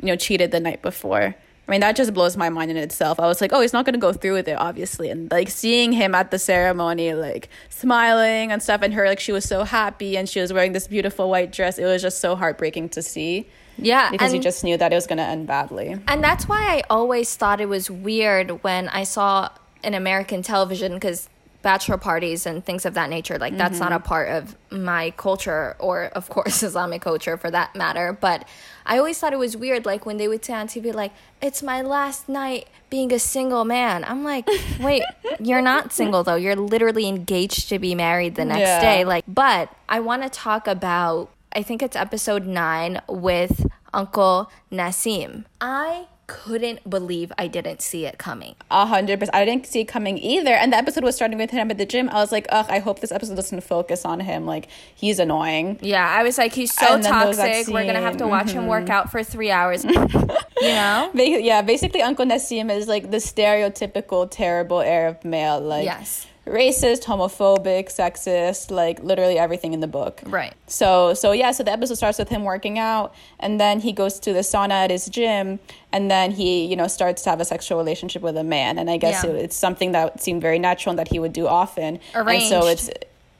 you 0.00 0.06
know 0.06 0.16
cheated 0.16 0.50
the 0.50 0.60
night 0.60 0.82
before. 0.82 1.34
I 1.66 1.70
mean 1.70 1.80
that 1.80 1.96
just 1.96 2.14
blows 2.14 2.36
my 2.36 2.48
mind 2.48 2.70
in 2.70 2.76
itself. 2.76 3.20
I 3.20 3.26
was 3.26 3.40
like 3.40 3.52
oh 3.52 3.60
he's 3.60 3.72
not 3.72 3.84
going 3.84 3.94
to 3.94 4.00
go 4.00 4.12
through 4.12 4.34
with 4.34 4.48
it 4.48 4.58
obviously. 4.58 5.10
And 5.10 5.30
like 5.30 5.50
seeing 5.50 5.92
him 5.92 6.14
at 6.14 6.30
the 6.30 6.38
ceremony 6.38 7.14
like 7.14 7.48
smiling 7.68 8.52
and 8.52 8.62
stuff 8.62 8.82
and 8.82 8.94
her 8.94 9.06
like 9.06 9.20
she 9.20 9.32
was 9.32 9.44
so 9.44 9.64
happy 9.64 10.16
and 10.16 10.28
she 10.28 10.40
was 10.40 10.52
wearing 10.52 10.72
this 10.72 10.88
beautiful 10.88 11.28
white 11.28 11.52
dress 11.52 11.78
it 11.78 11.84
was 11.84 12.00
just 12.02 12.20
so 12.20 12.36
heartbreaking 12.36 12.90
to 12.90 13.02
see. 13.02 13.46
Yeah 13.76 14.10
because 14.10 14.32
you 14.32 14.40
just 14.40 14.64
knew 14.64 14.76
that 14.76 14.92
it 14.92 14.94
was 14.94 15.06
going 15.06 15.18
to 15.18 15.24
end 15.24 15.46
badly. 15.46 15.96
And 16.08 16.24
that's 16.24 16.48
why 16.48 16.76
I 16.76 16.82
always 16.88 17.34
thought 17.36 17.60
it 17.60 17.68
was 17.68 17.90
weird 17.90 18.62
when 18.62 18.88
I 18.88 19.04
saw 19.04 19.50
an 19.84 19.94
American 19.94 20.42
television 20.42 20.94
because 20.94 21.28
bachelor 21.62 21.96
parties 21.96 22.46
and 22.46 22.64
things 22.64 22.86
of 22.86 22.94
that 22.94 23.10
nature. 23.10 23.38
Like 23.38 23.56
that's 23.56 23.80
not 23.80 23.90
mm-hmm. 23.92 24.04
a 24.04 24.08
part 24.08 24.28
of 24.30 24.56
my 24.70 25.10
culture 25.16 25.76
or 25.78 26.04
of 26.04 26.28
course 26.28 26.62
Islamic 26.68 27.02
culture 27.02 27.36
for 27.36 27.50
that 27.50 27.74
matter. 27.74 28.16
But 28.18 28.46
I 28.86 28.98
always 28.98 29.18
thought 29.18 29.32
it 29.32 29.38
was 29.38 29.56
weird 29.56 29.84
like 29.84 30.06
when 30.06 30.18
they 30.18 30.28
would 30.28 30.44
say 30.44 30.54
on 30.54 30.68
TV 30.68 30.94
like 30.94 31.12
it's 31.42 31.62
my 31.62 31.82
last 31.82 32.28
night 32.28 32.68
being 32.90 33.12
a 33.12 33.18
single 33.18 33.64
man. 33.64 34.04
I'm 34.04 34.24
like 34.24 34.48
wait 34.80 35.02
you're 35.40 35.62
not 35.62 35.92
single 35.92 36.22
though. 36.22 36.36
You're 36.36 36.56
literally 36.56 37.08
engaged 37.08 37.68
to 37.70 37.78
be 37.78 37.94
married 37.94 38.36
the 38.36 38.44
next 38.44 38.60
Yeah. 38.60 38.80
day. 38.80 39.04
Like 39.04 39.24
but 39.26 39.74
I 39.88 40.00
want 40.00 40.22
to 40.22 40.30
talk 40.30 40.66
about 40.68 41.30
I 41.52 41.62
think 41.62 41.82
it's 41.82 41.96
episode 41.96 42.46
9 42.46 43.00
with 43.08 43.66
Uncle 43.92 44.50
Nassim. 44.70 45.44
I 45.60 46.06
couldn't 46.28 46.88
believe 46.88 47.32
I 47.36 47.48
didn't 47.48 47.82
see 47.82 48.06
it 48.06 48.18
coming. 48.18 48.54
A 48.70 48.86
hundred 48.86 49.18
percent. 49.18 49.34
I 49.34 49.44
didn't 49.44 49.66
see 49.66 49.80
it 49.80 49.86
coming 49.86 50.18
either. 50.18 50.52
And 50.52 50.72
the 50.72 50.76
episode 50.76 51.02
was 51.02 51.16
starting 51.16 51.38
with 51.38 51.50
him 51.50 51.70
at 51.72 51.78
the 51.78 51.86
gym. 51.86 52.08
I 52.10 52.14
was 52.16 52.30
like, 52.30 52.46
ugh, 52.50 52.66
I 52.68 52.78
hope 52.78 53.00
this 53.00 53.10
episode 53.10 53.34
doesn't 53.34 53.62
focus 53.62 54.04
on 54.04 54.20
him. 54.20 54.46
Like, 54.46 54.68
he's 54.94 55.18
annoying. 55.18 55.78
Yeah, 55.80 56.06
I 56.08 56.22
was 56.22 56.38
like, 56.38 56.52
he's 56.52 56.72
so 56.72 56.94
And 56.94 57.02
then 57.02 57.18
there 57.18 57.26
was 57.26 57.38
that 57.38 57.54
toxic. 57.54 57.74
We're 57.74 57.86
gonna 57.86 58.00
have 58.00 58.18
to 58.18 58.28
watch 58.28 58.50
him 58.50 58.68
work 58.68 58.88
out 58.90 59.10
for 59.10 59.24
three 59.24 59.50
hours. 59.50 59.84
Mm-hmm. 59.84 60.30
you 60.62 60.68
know? 60.68 61.10
Yeah, 61.48 61.62
basically, 61.62 62.02
Uncle 62.02 62.26
Nassim 62.26 62.70
is 62.70 62.86
like 62.86 63.10
the 63.10 63.16
stereotypical 63.18 64.28
terrible 64.30 64.80
Arab 64.80 65.24
male. 65.24 65.60
Like, 65.60 65.84
Yes. 65.84 66.26
Racist, 66.50 67.04
homophobic, 67.04 67.86
sexist, 67.94 68.70
like 68.70 69.02
literally 69.02 69.38
everything 69.38 69.72
in 69.72 69.80
the 69.80 69.86
book. 69.86 70.20
Right. 70.26 70.54
So 70.66 71.14
so 71.14 71.32
yeah, 71.32 71.52
so 71.52 71.62
the 71.62 71.72
episode 71.72 71.94
starts 71.94 72.18
with 72.18 72.28
him 72.28 72.44
working 72.44 72.78
out 72.78 73.14
and 73.40 73.60
then 73.60 73.80
he 73.80 73.92
goes 73.92 74.18
to 74.20 74.32
the 74.32 74.40
sauna 74.40 74.70
at 74.84 74.90
his 74.90 75.06
gym 75.08 75.58
and 75.92 76.10
then 76.10 76.30
he, 76.32 76.64
you 76.66 76.76
know, 76.76 76.86
starts 76.88 77.22
to 77.22 77.30
have 77.30 77.40
a 77.40 77.44
sexual 77.44 77.78
relationship 77.78 78.22
with 78.22 78.36
a 78.36 78.44
man 78.44 78.78
and 78.78 78.90
I 78.90 78.96
guess 78.96 79.24
Yeah. 79.24 79.30
it, 79.30 79.36
it's 79.36 79.56
something 79.56 79.92
that 79.92 80.20
seemed 80.22 80.42
very 80.42 80.58
natural 80.58 80.90
and 80.92 80.98
that 80.98 81.08
he 81.08 81.18
would 81.18 81.32
do 81.32 81.46
often. 81.46 82.00
And 82.14 82.42
so 82.42 82.66
Arranged. 82.66 82.90
it's 82.90 82.90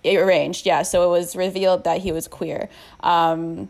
arranged, 0.07 0.67
yeah. 0.67 0.83
So 0.83 1.05
it 1.07 1.11
was 1.19 1.37
revealed 1.37 1.85
that 1.85 2.01
he 2.01 2.13
was 2.13 2.29
queer. 2.29 2.69
Um 3.01 3.69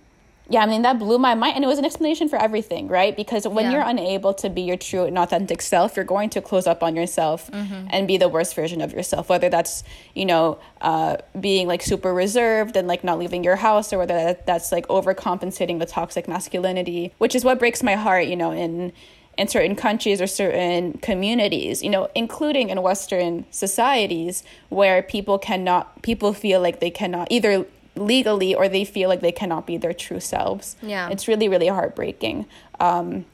yeah, 0.51 0.61
I 0.63 0.67
mean 0.67 0.83
that 0.83 0.99
blew 0.99 1.19
my 1.19 1.35
mind, 1.35 1.57
and 1.57 1.65
it 1.65 1.69
was 1.69 1.79
an 1.79 1.85
explanation 1.85 2.29
for 2.29 2.37
everything, 2.41 2.89
right? 2.89 3.15
Because 3.15 3.47
when 3.47 3.67
Yeah. 3.67 3.73
you're 3.73 3.83
unable 3.95 4.33
to 4.35 4.49
be 4.49 4.63
your 4.63 4.77
true 4.79 5.05
and 5.05 5.19
authentic 5.19 5.61
self, 5.61 5.95
you're 5.95 6.05
going 6.07 6.31
to 6.31 6.41
close 6.41 6.67
up 6.67 6.83
on 6.83 6.97
yourself 6.97 7.51
Mm-hmm. 7.53 7.89
and 7.91 8.09
be 8.09 8.17
the 8.17 8.29
worst 8.29 8.55
version 8.55 8.81
of 8.81 8.93
yourself. 8.93 9.29
Whether 9.29 9.49
that's 9.51 9.85
you 10.15 10.25
know 10.25 10.59
uh, 10.81 11.17
being 11.39 11.67
like 11.69 11.83
super 11.83 12.15
reserved 12.15 12.77
and 12.77 12.89
like 12.89 13.05
not 13.05 13.19
leaving 13.19 13.45
your 13.45 13.57
house, 13.57 13.93
or 13.93 13.99
whether 13.99 14.15
that, 14.15 14.47
that's 14.47 14.73
like 14.73 14.87
overcompensating 14.89 15.79
with 15.79 15.91
toxic 15.91 16.27
masculinity, 16.29 17.13
which 17.19 17.35
is 17.35 17.45
what 17.45 17.59
breaks 17.59 17.83
my 17.83 17.95
heart. 17.95 18.27
You 18.27 18.37
know, 18.37 18.51
in 18.53 18.93
in 19.37 19.47
certain 19.47 19.77
countries 19.77 20.21
or 20.21 20.27
certain 20.27 20.95
communities, 20.95 21.81
you 21.83 21.91
know, 21.91 22.09
including 22.17 22.71
in 22.71 22.83
Western 22.83 23.45
societies 23.53 24.43
where 24.69 25.01
people 25.01 25.39
cannot, 25.39 26.03
people 26.03 26.33
feel 26.33 26.61
like 26.61 26.81
they 26.81 26.91
cannot 26.91 27.29
either 27.31 27.65
legally 27.99 28.55
or 28.55 28.69
they 28.69 28.85
feel 28.85 29.09
like 29.09 29.21
they 29.21 29.33
cannot 29.33 29.67
be 29.67 29.77
their 29.77 29.93
true 29.93 30.21
selves. 30.21 30.77
Yeah. 30.83 31.09
It's 31.11 31.29
really, 31.29 31.49
really 31.49 31.69
heartbreaking. 31.69 32.47
Um, 32.81 33.25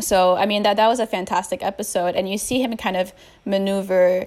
so, 0.00 0.36
I 0.36 0.46
mean, 0.46 0.62
that, 0.64 0.76
that 0.76 0.88
was 0.88 1.00
a 1.00 1.06
fantastic 1.06 1.62
episode. 1.62 2.14
And 2.16 2.28
you 2.28 2.36
see 2.38 2.60
him 2.62 2.76
kind 2.76 2.96
of 2.96 3.12
maneuver, 3.44 4.26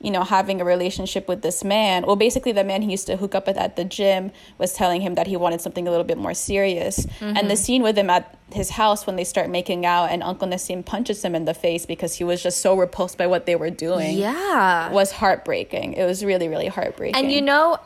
you 0.00 0.10
know, 0.10 0.24
having 0.24 0.60
a 0.60 0.64
relationship 0.64 1.28
with 1.28 1.42
this 1.42 1.62
man. 1.62 2.04
Well, 2.06 2.16
basically, 2.16 2.52
the 2.52 2.64
man 2.64 2.80
he 2.82 2.90
used 2.90 3.06
to 3.08 3.16
hook 3.18 3.34
up 3.34 3.46
with 3.46 3.56
at 3.58 3.76
the 3.76 3.84
gym 3.84 4.32
was 4.58 4.72
telling 4.72 5.02
him 5.02 5.14
that 5.16 5.26
he 5.26 5.36
wanted 5.36 5.60
something 5.60 5.86
a 5.86 5.90
little 5.90 6.04
bit 6.04 6.16
more 6.18 6.34
serious. 6.34 7.06
And 7.20 7.50
the 7.50 7.56
scene 7.56 7.82
with 7.82 7.96
him 7.96 8.08
at 8.10 8.36
his 8.50 8.70
house 8.70 9.06
when 9.06 9.16
they 9.16 9.24
start 9.24 9.48
making 9.50 9.86
out 9.86 10.10
and 10.10 10.22
Uncle 10.22 10.48
Nassim 10.48 10.84
punches 10.84 11.22
him 11.24 11.34
in 11.34 11.44
the 11.44 11.54
face 11.54 11.86
because 11.86 12.14
he 12.14 12.24
was 12.24 12.42
just 12.42 12.60
so 12.60 12.74
repulsed 12.76 13.16
by 13.18 13.26
what 13.26 13.46
they 13.46 13.54
were 13.54 13.70
doing 13.70 14.16
Yeah. 14.18 14.90
was 14.92 15.12
heartbreaking. 15.12 15.92
It 15.94 16.04
was 16.04 16.24
really, 16.24 16.48
really 16.48 16.66
heartbreaking. 16.68 17.22
And 17.22 17.30
you 17.32 17.40
know, 17.40 17.78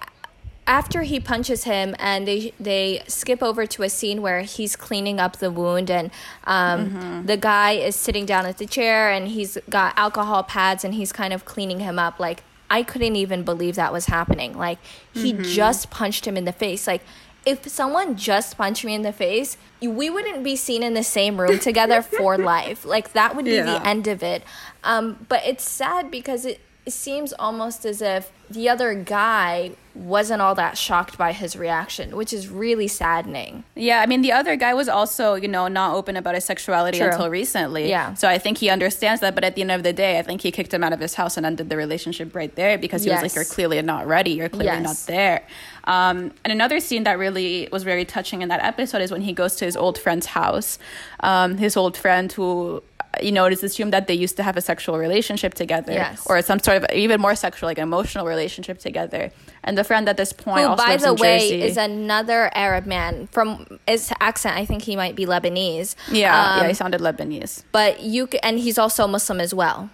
after 0.66 1.02
he 1.02 1.20
punches 1.20 1.64
him, 1.64 1.94
and 1.98 2.26
they 2.26 2.52
they 2.58 3.02
skip 3.06 3.42
over 3.42 3.66
to 3.66 3.82
a 3.82 3.88
scene 3.88 4.20
where 4.22 4.42
he's 4.42 4.74
cleaning 4.76 5.20
up 5.20 5.36
the 5.36 5.50
wound, 5.50 5.90
and 5.90 6.10
um, 6.44 6.90
Mm-hmm. 6.90 7.26
the 7.26 7.36
guy 7.36 7.72
is 7.72 7.96
sitting 7.96 8.26
down 8.26 8.46
at 8.46 8.58
the 8.58 8.66
chair, 8.66 9.10
and 9.10 9.28
he's 9.28 9.58
got 9.70 9.96
alcohol 9.96 10.42
pads, 10.42 10.84
and 10.84 10.94
he's 10.94 11.12
kind 11.12 11.32
of 11.32 11.44
cleaning 11.44 11.80
him 11.80 11.98
up. 11.98 12.18
Like 12.18 12.42
I 12.68 12.82
couldn't 12.82 13.14
even 13.16 13.44
believe 13.44 13.76
that 13.76 13.92
was 13.92 14.06
happening. 14.06 14.56
Like 14.58 14.78
he 15.12 15.32
Mm-hmm. 15.32 15.42
just 15.44 15.90
punched 15.90 16.26
him 16.26 16.36
in 16.36 16.44
the 16.46 16.52
face. 16.52 16.86
Like 16.86 17.02
if 17.44 17.68
someone 17.68 18.16
just 18.16 18.56
punched 18.58 18.84
me 18.84 18.92
in 18.92 19.02
the 19.02 19.12
face, 19.12 19.56
we 19.80 20.10
wouldn't 20.10 20.42
be 20.42 20.56
seen 20.56 20.82
in 20.82 20.94
the 20.94 21.04
same 21.04 21.40
room 21.40 21.60
together 21.60 22.02
for 22.02 22.36
life. 22.54 22.84
Like 22.84 23.12
that 23.12 23.36
would 23.36 23.44
be 23.44 23.52
Yeah. 23.52 23.78
the 23.78 23.86
end 23.86 24.08
of 24.08 24.20
it. 24.24 24.42
Um, 24.82 25.24
but 25.28 25.42
it's 25.46 25.62
sad 25.62 26.10
because 26.10 26.44
it, 26.44 26.60
it 26.86 26.92
seems 26.92 27.32
almost 27.32 27.84
as 27.84 28.00
if 28.00 28.30
the 28.48 28.68
other 28.68 28.94
guy 28.94 29.72
wasn't 29.92 30.40
all 30.40 30.54
that 30.54 30.78
shocked 30.78 31.18
by 31.18 31.32
his 31.32 31.56
reaction, 31.56 32.14
which 32.16 32.32
is 32.32 32.48
really 32.48 32.86
saddening. 32.86 33.64
Yeah, 33.74 34.00
I 34.02 34.06
mean, 34.06 34.22
the 34.22 34.30
other 34.30 34.54
guy 34.54 34.72
was 34.72 34.88
also, 34.88 35.34
you 35.34 35.48
know, 35.48 35.66
not 35.66 35.96
open 35.96 36.16
about 36.16 36.36
his 36.36 36.44
sexuality 36.44 36.98
True. 36.98 37.08
until 37.08 37.28
recently. 37.28 37.88
Yeah. 37.88 38.14
So 38.14 38.28
I 38.28 38.38
think 38.38 38.58
he 38.58 38.68
understands 38.70 39.20
that. 39.22 39.34
But 39.34 39.42
at 39.42 39.56
the 39.56 39.62
end 39.62 39.72
of 39.72 39.82
the 39.82 39.92
day, 39.92 40.18
I 40.20 40.22
think 40.22 40.42
he 40.42 40.52
kicked 40.52 40.72
him 40.72 40.84
out 40.84 40.92
of 40.92 41.00
his 41.00 41.14
house 41.14 41.36
and 41.36 41.44
ended 41.44 41.70
the 41.70 41.76
relationship 41.76 42.36
right 42.36 42.54
there 42.54 42.78
because 42.78 43.02
he 43.02 43.10
was 43.10 43.22
like, 43.22 43.34
you're 43.34 43.44
clearly 43.44 43.82
not 43.82 44.06
ready. 44.06 44.30
You're 44.30 44.48
clearly 44.48 44.66
Yes. 44.80 44.84
not 44.84 45.12
there. 45.12 45.42
Um, 45.84 46.30
and 46.44 46.52
another 46.52 46.78
scene 46.78 47.02
that 47.04 47.18
really 47.18 47.68
was 47.72 47.82
very 47.82 48.04
touching 48.04 48.42
in 48.42 48.48
that 48.50 48.62
episode 48.62 49.00
is 49.02 49.10
when 49.10 49.22
he 49.22 49.32
goes 49.32 49.56
to 49.56 49.64
his 49.64 49.76
old 49.76 49.98
friend's 49.98 50.26
house. 50.26 50.78
Um, 51.20 51.56
his 51.58 51.76
old 51.76 51.96
friend 51.96 52.30
who. 52.30 52.82
You 53.22 53.32
know, 53.32 53.44
it 53.46 53.52
is 53.52 53.62
assumed 53.64 53.92
that 53.92 54.06
they 54.06 54.14
used 54.14 54.36
to 54.36 54.42
have 54.42 54.56
a 54.56 54.60
sexual 54.60 54.98
relationship 54.98 55.54
together, 55.54 55.92
Yes. 55.92 56.22
or 56.26 56.40
some 56.42 56.58
sort 56.60 56.76
of 56.82 56.86
even 56.92 57.20
more 57.20 57.34
sexual, 57.34 57.68
like 57.68 57.78
emotional 57.78 58.26
relationship 58.26 58.78
together. 58.78 59.30
And 59.66 59.76
the 59.76 59.84
friend 59.84 60.08
at 60.08 60.16
this 60.16 60.32
point, 60.32 60.60
Who, 60.62 60.68
also 60.68 60.84
by 60.86 60.96
the 60.96 61.08
in 61.10 61.16
way, 61.16 61.38
Jersey. 61.40 61.62
is 61.62 61.76
another 61.76 62.50
Arab 62.54 62.86
man. 62.86 63.26
From 63.32 63.66
his 63.86 64.12
accent, 64.20 64.56
I 64.56 64.64
think 64.64 64.82
he 64.84 64.96
might 64.96 65.16
be 65.16 65.26
Lebanese. 65.26 65.94
yeah, 66.10 66.56
yeah, 66.56 66.60
Um, 66.62 66.68
he 66.68 66.74
sounded 66.74 67.00
Lebanese. 67.00 67.64
But 67.72 68.00
you 68.00 68.28
c- 68.30 68.38
and 68.42 68.58
he's 68.58 68.78
also 68.78 69.06
Muslim 69.06 69.40
as 69.40 69.52
well. 69.52 69.90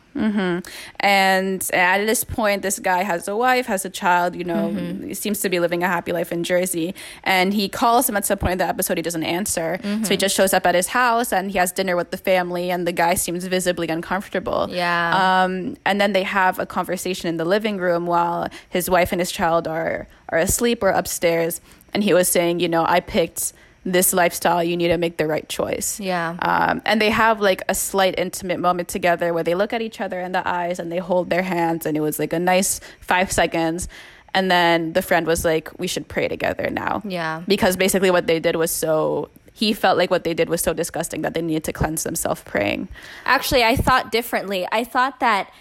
And 1.00 1.68
at 1.72 2.04
this 2.06 2.22
point, 2.24 2.60
this 2.62 2.78
guy 2.78 3.02
has 3.02 3.28
a 3.28 3.36
wife, 3.36 3.64
has 3.66 3.84
a 3.84 3.90
child, 3.90 4.36
you 4.36 4.44
know, 4.44 4.68
he 4.70 5.14
seems 5.14 5.40
to 5.40 5.48
be 5.48 5.58
living 5.58 5.82
a 5.82 5.86
happy 5.88 6.12
life 6.12 6.32
in 6.32 6.44
Jersey. 6.44 6.94
And 7.24 7.54
he 7.54 7.68
calls 7.68 8.08
him 8.08 8.16
at 8.16 8.24
some 8.26 8.38
point 8.38 8.52
in 8.52 8.58
the 8.58 8.66
episode, 8.66 8.98
he 8.98 9.02
doesn't 9.02 9.22
answer. 9.24 9.78
So 10.02 10.10
he 10.10 10.16
just 10.16 10.34
shows 10.36 10.52
up 10.52 10.66
at 10.66 10.74
his 10.74 10.88
house 10.88 11.32
and 11.32 11.50
he 11.50 11.58
has 11.58 11.72
dinner 11.72 11.96
with 11.96 12.10
the 12.10 12.16
family, 12.18 12.70
and 12.70 12.86
the 12.86 12.92
guy 12.92 13.14
seems 13.14 13.44
visibly 13.46 13.88
uncomfortable. 13.88 14.68
Yeah. 14.70 15.42
Um, 15.44 15.76
and 15.84 16.00
then 16.00 16.12
they 16.12 16.22
have 16.24 16.58
a 16.58 16.66
conversation 16.66 17.28
in 17.28 17.36
the 17.36 17.44
living 17.44 17.78
room 17.78 18.06
while 18.06 18.48
his 18.68 18.88
wife 18.90 19.12
and 19.12 19.20
his 19.20 19.32
child 19.32 19.61
are, 19.66 20.06
are 20.28 20.38
asleep 20.38 20.82
or 20.82 20.88
upstairs. 20.88 21.60
And 21.94 22.02
he 22.02 22.14
was 22.14 22.28
saying, 22.28 22.60
you 22.60 22.68
know, 22.68 22.84
I 22.86 23.00
picked 23.00 23.52
this 23.84 24.12
lifestyle, 24.12 24.62
you 24.62 24.76
need 24.76 24.88
to 24.88 24.98
make 24.98 25.16
the 25.16 25.26
right 25.26 25.48
choice. 25.48 25.98
Yeah. 25.98 26.36
Um, 26.40 26.82
and 26.84 27.00
they 27.00 27.10
have 27.10 27.40
like 27.40 27.62
a 27.68 27.74
slight 27.74 28.14
intimate 28.16 28.60
moment 28.60 28.88
together 28.88 29.34
where 29.34 29.42
they 29.42 29.54
look 29.54 29.72
at 29.72 29.82
each 29.82 30.00
other 30.00 30.20
in 30.20 30.32
the 30.32 30.46
eyes 30.46 30.78
and 30.78 30.90
they 30.90 30.98
hold 30.98 31.30
their 31.30 31.42
hands, 31.42 31.84
and 31.84 31.96
it 31.96 32.00
was 32.00 32.18
like 32.18 32.32
a 32.32 32.38
nice 32.38 32.80
five 33.00 33.32
seconds. 33.32 33.88
And 34.34 34.50
then 34.50 34.92
the 34.94 35.02
friend 35.02 35.26
was 35.26 35.44
like, 35.44 35.68
"We 35.78 35.86
should 35.86 36.08
pray 36.08 36.28
together 36.28 36.70
now." 36.70 37.02
Yeah. 37.04 37.42
Because 37.46 37.76
basically, 37.76 38.10
what 38.10 38.26
they 38.26 38.40
did 38.40 38.56
was 38.56 38.70
so. 38.70 39.28
He 39.52 39.74
felt 39.74 39.98
like 39.98 40.10
what 40.10 40.24
they 40.24 40.32
did 40.32 40.48
was 40.48 40.62
so 40.62 40.72
disgusting 40.72 41.20
that 41.22 41.34
they 41.34 41.42
needed 41.42 41.64
to 41.64 41.72
cleanse 41.74 42.04
themselves 42.04 42.42
praying. 42.46 42.88
Actually, 43.26 43.64
I 43.64 43.76
thought 43.76 44.10
differently. 44.10 44.66
I 44.72 44.84
thought 44.84 45.20
that 45.20 45.52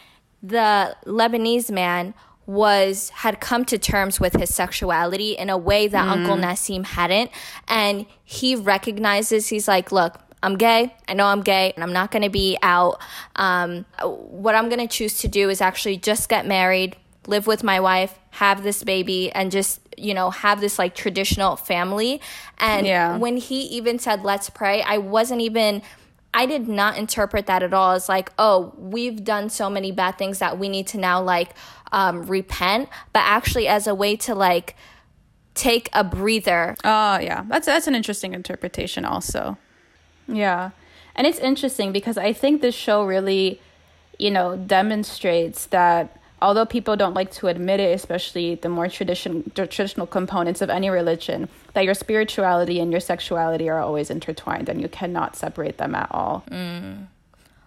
the 0.42 0.96
Lebanese 1.06 1.70
man 1.70 2.14
was 2.52 3.10
had 3.10 3.40
come 3.40 3.64
to 3.66 3.78
terms 3.78 4.20
with 4.20 4.34
his 4.34 4.54
sexuality 4.54 5.32
in 5.32 5.50
a 5.50 5.58
way 5.58 5.88
that 5.88 6.06
Mm. 6.06 6.12
Uncle 6.12 6.38
Nassim 6.38 6.84
hadn't 6.86 7.32
and 7.68 8.06
he 8.24 8.56
recognizes 8.56 9.48
he's 9.48 9.68
like 9.68 9.92
look 9.92 10.18
I'm 10.44 10.58
gay. 10.58 10.96
I 11.08 11.14
know 11.14 11.26
I'm 11.28 11.44
gay 11.44 11.72
and 11.76 11.84
I'm 11.84 11.94
not 11.94 12.10
going 12.10 12.24
to 12.24 12.30
be 12.30 12.58
out. 12.64 13.00
Um, 13.36 13.86
what 14.02 14.56
I'm 14.56 14.70
going 14.70 14.80
to 14.80 14.88
choose 14.88 15.20
to 15.20 15.28
do 15.28 15.52
is 15.52 15.62
actually 15.62 15.98
just 15.98 16.30
get 16.30 16.48
married, 16.48 16.96
live 17.28 17.46
with 17.46 17.64
my 17.64 17.80
wife, 17.80 18.18
have 18.32 18.64
this 18.64 18.84
baby, 18.84 19.32
and 19.34 19.52
just, 19.52 19.80
you 19.98 20.16
know, 20.16 20.32
have 20.32 20.60
this 20.60 20.80
like 20.80 20.96
traditional 20.96 21.56
family. 21.58 22.20
And 22.58 22.88
Yeah. 22.88 23.18
when 23.20 23.38
he 23.38 23.62
even 23.78 24.00
said, 24.00 24.24
let's 24.24 24.50
pray, 24.50 24.82
I 24.82 24.98
wasn't 24.98 25.42
even. 25.42 25.84
I 26.34 26.46
did 26.46 26.68
not 26.68 26.98
interpret 26.98 27.46
that 27.48 27.62
at 27.62 27.74
all 27.74 27.92
as 27.92 28.08
like, 28.08 28.32
oh, 28.40 28.74
we've 28.78 29.24
done 29.24 29.50
so 29.50 29.70
many 29.70 29.92
bad 29.92 30.18
things 30.18 30.40
that 30.40 30.58
we 30.58 30.70
need 30.70 30.88
to 30.88 30.98
now 30.98 31.22
like 31.22 31.54
um, 31.92 32.24
repent, 32.24 32.90
but 33.12 33.24
actually 33.26 33.68
as 33.68 33.86
a 33.88 33.94
way 33.94 34.16
to 34.18 34.34
like 34.34 34.76
take 35.54 35.90
a 35.94 36.04
breather. 36.04 36.76
Oh 36.84 37.20
yeah, 37.20 37.44
that's 37.48 37.66
that's 37.66 37.88
an 37.88 37.96
interesting 37.96 38.34
interpretation 38.34 39.04
also. 39.04 39.58
Yeah, 40.28 40.72
and 41.16 41.28
it's 41.28 41.40
interesting 41.40 41.92
because 41.92 42.18
I 42.18 42.32
think 42.32 42.62
this 42.62 42.76
show 42.76 43.06
really, 43.06 43.60
you 44.18 44.32
know, 44.32 44.56
demonstrates 44.56 45.66
that 45.68 46.21
although 46.42 46.66
people 46.66 46.96
don't 46.96 47.14
like 47.14 47.32
to 47.32 47.48
admit 47.48 47.80
it, 47.80 47.94
especially 47.96 48.56
the 48.56 48.70
more 48.70 48.88
tradition 48.88 49.52
traditional 49.56 50.08
components 50.08 50.62
of 50.62 50.70
any 50.70 50.90
religion, 50.90 51.48
that 51.74 51.86
your 51.86 51.94
spirituality 51.94 52.80
and 52.80 52.92
your 52.92 53.00
sexuality 53.00 53.70
are 53.70 53.80
always 53.80 54.10
intertwined 54.10 54.68
and 54.70 54.82
you 54.82 54.90
cannot 54.90 55.36
separate 55.36 55.78
them 55.78 55.94
at 55.96 56.08
all. 56.12 56.44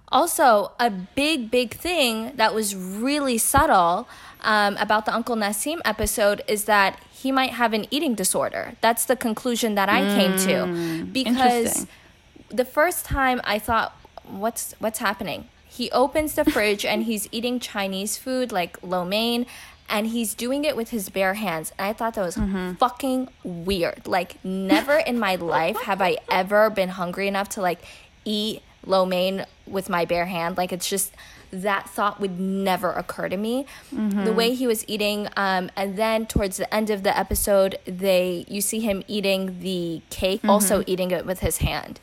Also, 0.09 0.73
a 0.79 0.91
big, 0.91 1.51
big 1.51 1.75
thing 1.75 2.33
that 2.37 2.55
was 2.55 2.77
really 2.77 3.39
subtle 3.39 4.07
um, 4.43 4.77
about 4.77 5.07
the 5.07 5.15
Uncle 5.15 5.35
Nassim 5.35 5.81
episode 5.85 6.43
is 6.47 6.67
that 6.67 7.01
he 7.11 7.33
might 7.33 7.51
have 7.51 7.73
an 7.73 7.87
eating 7.91 8.15
disorder. 8.15 8.75
That's 8.81 9.07
the 9.07 9.17
conclusion 9.17 9.75
that 9.77 9.89
I 9.89 10.01
came 10.15 10.37
to. 10.47 11.05
Because 11.13 11.87
the 12.51 12.65
first 12.65 13.05
time 13.05 13.41
I 13.45 13.59
thought, 13.59 13.97
what's 14.27 14.75
what's 14.79 14.99
happening? 14.99 15.49
He 15.75 15.91
opens 15.91 16.35
the 16.35 16.45
fridge 16.45 16.85
and 16.85 17.03
he's 17.03 17.29
eating 17.33 17.59
Chinese 17.59 18.17
food 18.17 18.53
like 18.53 18.79
lo 18.83 19.05
mein 19.05 19.45
and 19.89 20.07
he's 20.07 20.33
doing 20.33 20.65
it 20.65 20.77
with 20.77 20.91
his 20.91 21.09
bare 21.09 21.35
hands. 21.35 21.73
And 21.77 21.89
I 21.89 21.93
thought 21.93 22.15
that 22.15 22.23
was 22.23 22.37
mm-hmm. 22.37 22.75
fucking 22.75 23.29
weird. 23.43 24.07
Like 24.07 24.43
never 24.45 24.97
in 24.97 25.19
my 25.19 25.35
life 25.35 25.81
have 25.83 26.01
I 26.01 26.19
ever 26.31 26.71
been 26.71 26.91
hungry 26.91 27.27
enough 27.27 27.49
to 27.51 27.61
like 27.61 27.81
eat 28.25 28.63
lo 28.87 29.05
mein 29.05 29.47
with 29.67 29.89
my 29.89 30.05
bare 30.05 30.27
hand. 30.27 30.57
Like 30.57 30.73
it's 30.73 30.89
just 30.89 31.13
that 31.51 31.89
thought 31.91 32.21
would 32.21 32.39
never 32.39 32.93
occur 32.93 33.29
to 33.29 33.37
me. 33.37 33.67
The 33.91 33.97
mm-hmm. 33.97 34.35
way 34.35 34.55
he 34.55 34.67
was 34.67 34.85
eating, 34.89 35.29
um, 35.37 35.71
and 35.77 35.97
then 35.97 36.27
towards 36.27 36.57
the 36.57 36.73
end 36.75 36.91
of 36.91 37.03
the 37.03 37.17
episode, 37.17 37.79
they 37.85 38.45
you 38.49 38.61
see 38.61 38.81
him 38.81 39.03
eating 39.07 39.61
the 39.61 40.03
cake, 40.11 40.41
also 40.45 40.81
mm-hmm. 40.81 40.91
eating 40.91 41.11
it 41.11 41.27
with 41.27 41.41
his 41.41 41.59
hand. 41.59 42.01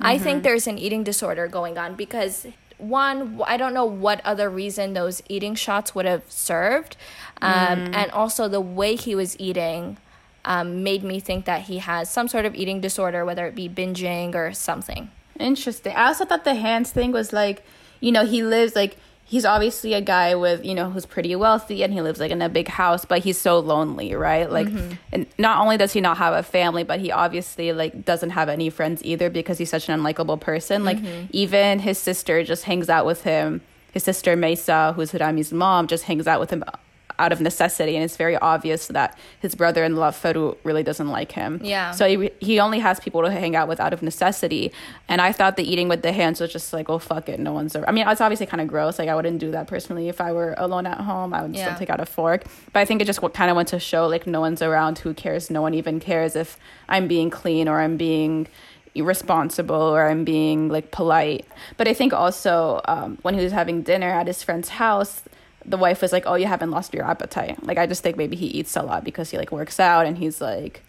I 0.00 0.18
think 0.18 0.42
there's 0.42 0.66
an 0.66 0.76
eating 0.76 1.04
disorder 1.04 1.46
going 1.46 1.78
on 1.78 1.94
because 1.94 2.46
one, 2.78 3.40
I 3.46 3.56
don't 3.56 3.74
know 3.74 3.84
what 3.84 4.20
other 4.24 4.48
reason 4.50 4.94
those 4.94 5.22
eating 5.28 5.54
shots 5.54 5.94
would 5.94 6.06
have 6.06 6.22
served, 6.28 6.96
um, 7.42 7.90
and 7.94 8.10
also 8.10 8.48
the 8.48 8.60
way 8.60 8.96
he 8.96 9.14
was 9.14 9.38
eating. 9.38 9.98
Um, 10.46 10.82
made 10.82 11.02
me 11.02 11.20
think 11.20 11.46
that 11.46 11.62
he 11.62 11.78
has 11.78 12.10
some 12.10 12.28
sort 12.28 12.44
of 12.44 12.54
eating 12.54 12.82
disorder, 12.82 13.24
whether 13.24 13.46
it 13.46 13.54
be 13.54 13.66
binging 13.66 14.34
or 14.34 14.52
something. 14.52 15.10
Interesting. 15.40 15.96
I 15.96 16.08
also 16.08 16.26
thought 16.26 16.44
the 16.44 16.54
hands 16.54 16.90
thing 16.90 17.12
was 17.12 17.32
like, 17.32 17.64
you 18.00 18.12
know, 18.12 18.26
he 18.26 18.42
lives 18.42 18.76
like 18.76 18.98
he's 19.34 19.44
obviously 19.44 19.94
a 19.94 20.00
guy 20.00 20.36
with, 20.36 20.64
you 20.64 20.76
know, 20.76 20.88
who's 20.88 21.06
pretty 21.06 21.34
wealthy 21.34 21.82
and 21.82 21.92
he 21.92 22.00
lives 22.00 22.20
like 22.20 22.30
in 22.30 22.40
a 22.40 22.48
big 22.48 22.68
house, 22.68 23.04
but 23.04 23.18
he's 23.18 23.36
so 23.36 23.58
lonely, 23.58 24.14
right? 24.14 24.48
Like 24.48 24.68
mm-hmm. 24.68 24.92
and 25.10 25.26
not 25.38 25.60
only 25.60 25.76
does 25.76 25.92
he 25.92 26.00
not 26.00 26.18
have 26.18 26.34
a 26.34 26.44
family, 26.44 26.84
but 26.84 27.00
he 27.00 27.10
obviously 27.10 27.72
like 27.72 28.04
doesn't 28.04 28.30
have 28.30 28.48
any 28.48 28.70
friends 28.70 29.02
either 29.04 29.30
because 29.30 29.58
he's 29.58 29.70
such 29.70 29.88
an 29.88 29.98
unlikable 29.98 30.38
person. 30.40 30.84
Like 30.84 30.98
mm-hmm. 30.98 31.26
even 31.32 31.80
his 31.80 31.98
sister 31.98 32.44
just 32.44 32.62
hangs 32.62 32.88
out 32.88 33.06
with 33.06 33.24
him. 33.24 33.60
His 33.90 34.04
sister 34.04 34.36
Maysa, 34.36 34.94
who's 34.94 35.10
Hirami's 35.10 35.52
mom, 35.52 35.88
just 35.88 36.04
hangs 36.04 36.28
out 36.28 36.38
with 36.38 36.50
him 36.50 36.62
out 37.18 37.32
of 37.32 37.40
necessity 37.40 37.94
and 37.94 38.04
it's 38.04 38.16
very 38.16 38.36
obvious 38.36 38.88
that 38.88 39.16
his 39.40 39.54
brother-in-law 39.54 40.10
Farouk 40.10 40.56
really 40.64 40.82
doesn't 40.82 41.08
like 41.08 41.32
him. 41.32 41.60
Yeah. 41.62 41.92
So 41.92 42.08
he, 42.08 42.30
he 42.40 42.58
only 42.58 42.80
has 42.80 42.98
people 42.98 43.22
to 43.22 43.30
hang 43.30 43.54
out 43.54 43.68
with 43.68 43.78
out 43.80 43.92
of 43.92 44.02
necessity. 44.02 44.72
And 45.08 45.20
I 45.20 45.30
thought 45.32 45.56
the 45.56 45.62
eating 45.62 45.88
with 45.88 46.02
the 46.02 46.12
hands 46.12 46.40
was 46.40 46.52
just 46.52 46.72
like, 46.72 46.90
oh, 46.90 46.98
fuck 46.98 47.28
it. 47.28 47.38
No 47.38 47.52
one's 47.52 47.76
around. 47.76 47.86
I 47.88 47.92
mean, 47.92 48.08
it's 48.08 48.20
obviously 48.20 48.46
kind 48.46 48.60
of 48.60 48.66
gross. 48.68 48.98
Like, 48.98 49.08
I 49.08 49.14
wouldn't 49.14 49.38
do 49.38 49.52
that 49.52 49.68
personally 49.68 50.08
if 50.08 50.20
I 50.20 50.32
were 50.32 50.54
alone 50.58 50.86
at 50.86 50.98
home. 51.00 51.32
I 51.32 51.42
would 51.42 51.54
Yeah. 51.54 51.66
still 51.66 51.78
take 51.78 51.90
out 51.90 52.00
a 52.00 52.06
fork. 52.06 52.44
But 52.72 52.80
I 52.80 52.84
think 52.84 53.00
it 53.00 53.04
just 53.04 53.20
kind 53.32 53.50
of 53.50 53.54
went 53.56 53.68
to 53.68 53.78
show, 53.78 54.06
like, 54.08 54.26
no 54.26 54.40
one's 54.40 54.60
around. 54.62 54.98
Who 55.00 55.14
cares? 55.14 55.50
No 55.50 55.62
one 55.62 55.74
even 55.74 56.00
cares 56.00 56.34
if 56.34 56.58
I'm 56.88 57.06
being 57.06 57.30
clean 57.30 57.68
or 57.68 57.80
I'm 57.80 57.96
being 57.96 58.48
responsible 58.96 59.74
or 59.74 60.08
I'm 60.08 60.24
being 60.24 60.68
like 60.68 60.90
polite. 60.90 61.44
But 61.76 61.88
I 61.88 61.94
think 61.94 62.12
also 62.12 62.80
um, 62.86 63.18
when 63.22 63.34
he 63.34 63.42
was 63.42 63.52
having 63.52 63.82
dinner 63.82 64.08
at 64.08 64.26
his 64.26 64.42
friend's 64.42 64.68
house, 64.68 65.22
the 65.66 65.76
wife 65.76 66.02
was 66.02 66.12
like, 66.12 66.24
"Oh, 66.26 66.34
you 66.34 66.46
haven't 66.46 66.70
lost 66.70 66.92
your 66.94 67.04
appetite." 67.04 67.64
Like 67.64 67.78
I 67.78 67.86
just 67.86 68.02
think 68.02 68.16
maybe 68.16 68.36
he 68.36 68.46
eats 68.46 68.76
a 68.76 68.82
lot 68.82 69.04
because 69.04 69.30
he 69.30 69.38
like 69.38 69.50
works 69.52 69.80
out 69.80 70.06
and 70.06 70.18
he's 70.18 70.40
like 70.40 70.82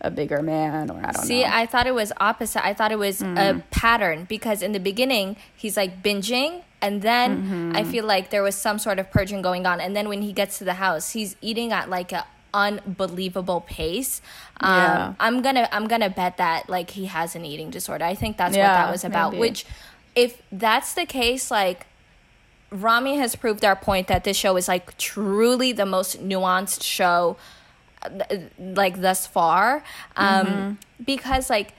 a 0.00 0.10
bigger 0.10 0.42
man 0.42 0.90
or 0.90 0.98
I 0.98 1.12
don't 1.12 1.24
See, 1.24 1.42
know. 1.42 1.44
See, 1.44 1.44
I 1.44 1.66
thought 1.66 1.86
it 1.86 1.94
was 1.94 2.12
opposite. 2.18 2.64
I 2.64 2.72
thought 2.74 2.92
it 2.92 2.98
was 2.98 3.20
a 3.22 3.62
pattern 3.70 4.24
because 4.28 4.62
in 4.62 4.72
the 4.72 4.80
beginning 4.80 5.36
he's 5.56 5.76
like 5.76 6.02
binging, 6.02 6.62
and 6.80 7.02
then 7.02 7.72
I 7.74 7.84
feel 7.84 8.04
like 8.04 8.30
there 8.30 8.42
was 8.42 8.54
some 8.54 8.78
sort 8.78 8.98
of 8.98 9.10
purging 9.10 9.42
going 9.42 9.66
on, 9.66 9.80
and 9.80 9.96
then 9.96 10.08
when 10.08 10.22
he 10.22 10.32
gets 10.32 10.58
to 10.58 10.64
the 10.64 10.74
house, 10.74 11.10
he's 11.12 11.36
eating 11.40 11.72
at 11.72 11.90
like 11.90 12.12
a 12.12 12.24
unbelievable 12.54 13.60
pace. 13.60 14.20
Um, 14.60 14.74
Yeah. 14.74 15.14
I'm 15.20 15.42
gonna 15.42 15.68
I'm 15.72 15.86
gonna 15.86 16.10
bet 16.10 16.36
that 16.38 16.68
like 16.68 16.90
he 16.90 17.06
has 17.06 17.34
an 17.34 17.44
eating 17.44 17.70
disorder. 17.70 18.04
I 18.04 18.14
think 18.14 18.36
that's 18.36 18.56
what 18.56 18.62
that 18.62 18.90
was 18.90 19.04
about. 19.04 19.32
maybe. 19.32 19.40
Which, 19.40 19.66
if 20.14 20.42
that's 20.50 20.94
the 20.94 21.06
case, 21.06 21.50
like. 21.50 21.86
Ramy 22.70 23.16
has 23.16 23.34
proved 23.34 23.64
our 23.64 23.76
point 23.76 24.08
that 24.08 24.24
this 24.24 24.36
show 24.36 24.56
is 24.56 24.68
like 24.68 24.96
truly 24.98 25.72
the 25.72 25.86
most 25.86 26.22
nuanced 26.22 26.82
show 26.82 27.36
like 28.58 29.00
thus 29.00 29.26
far 29.26 29.82
um 30.16 30.78
because 31.04 31.50
like 31.50 31.72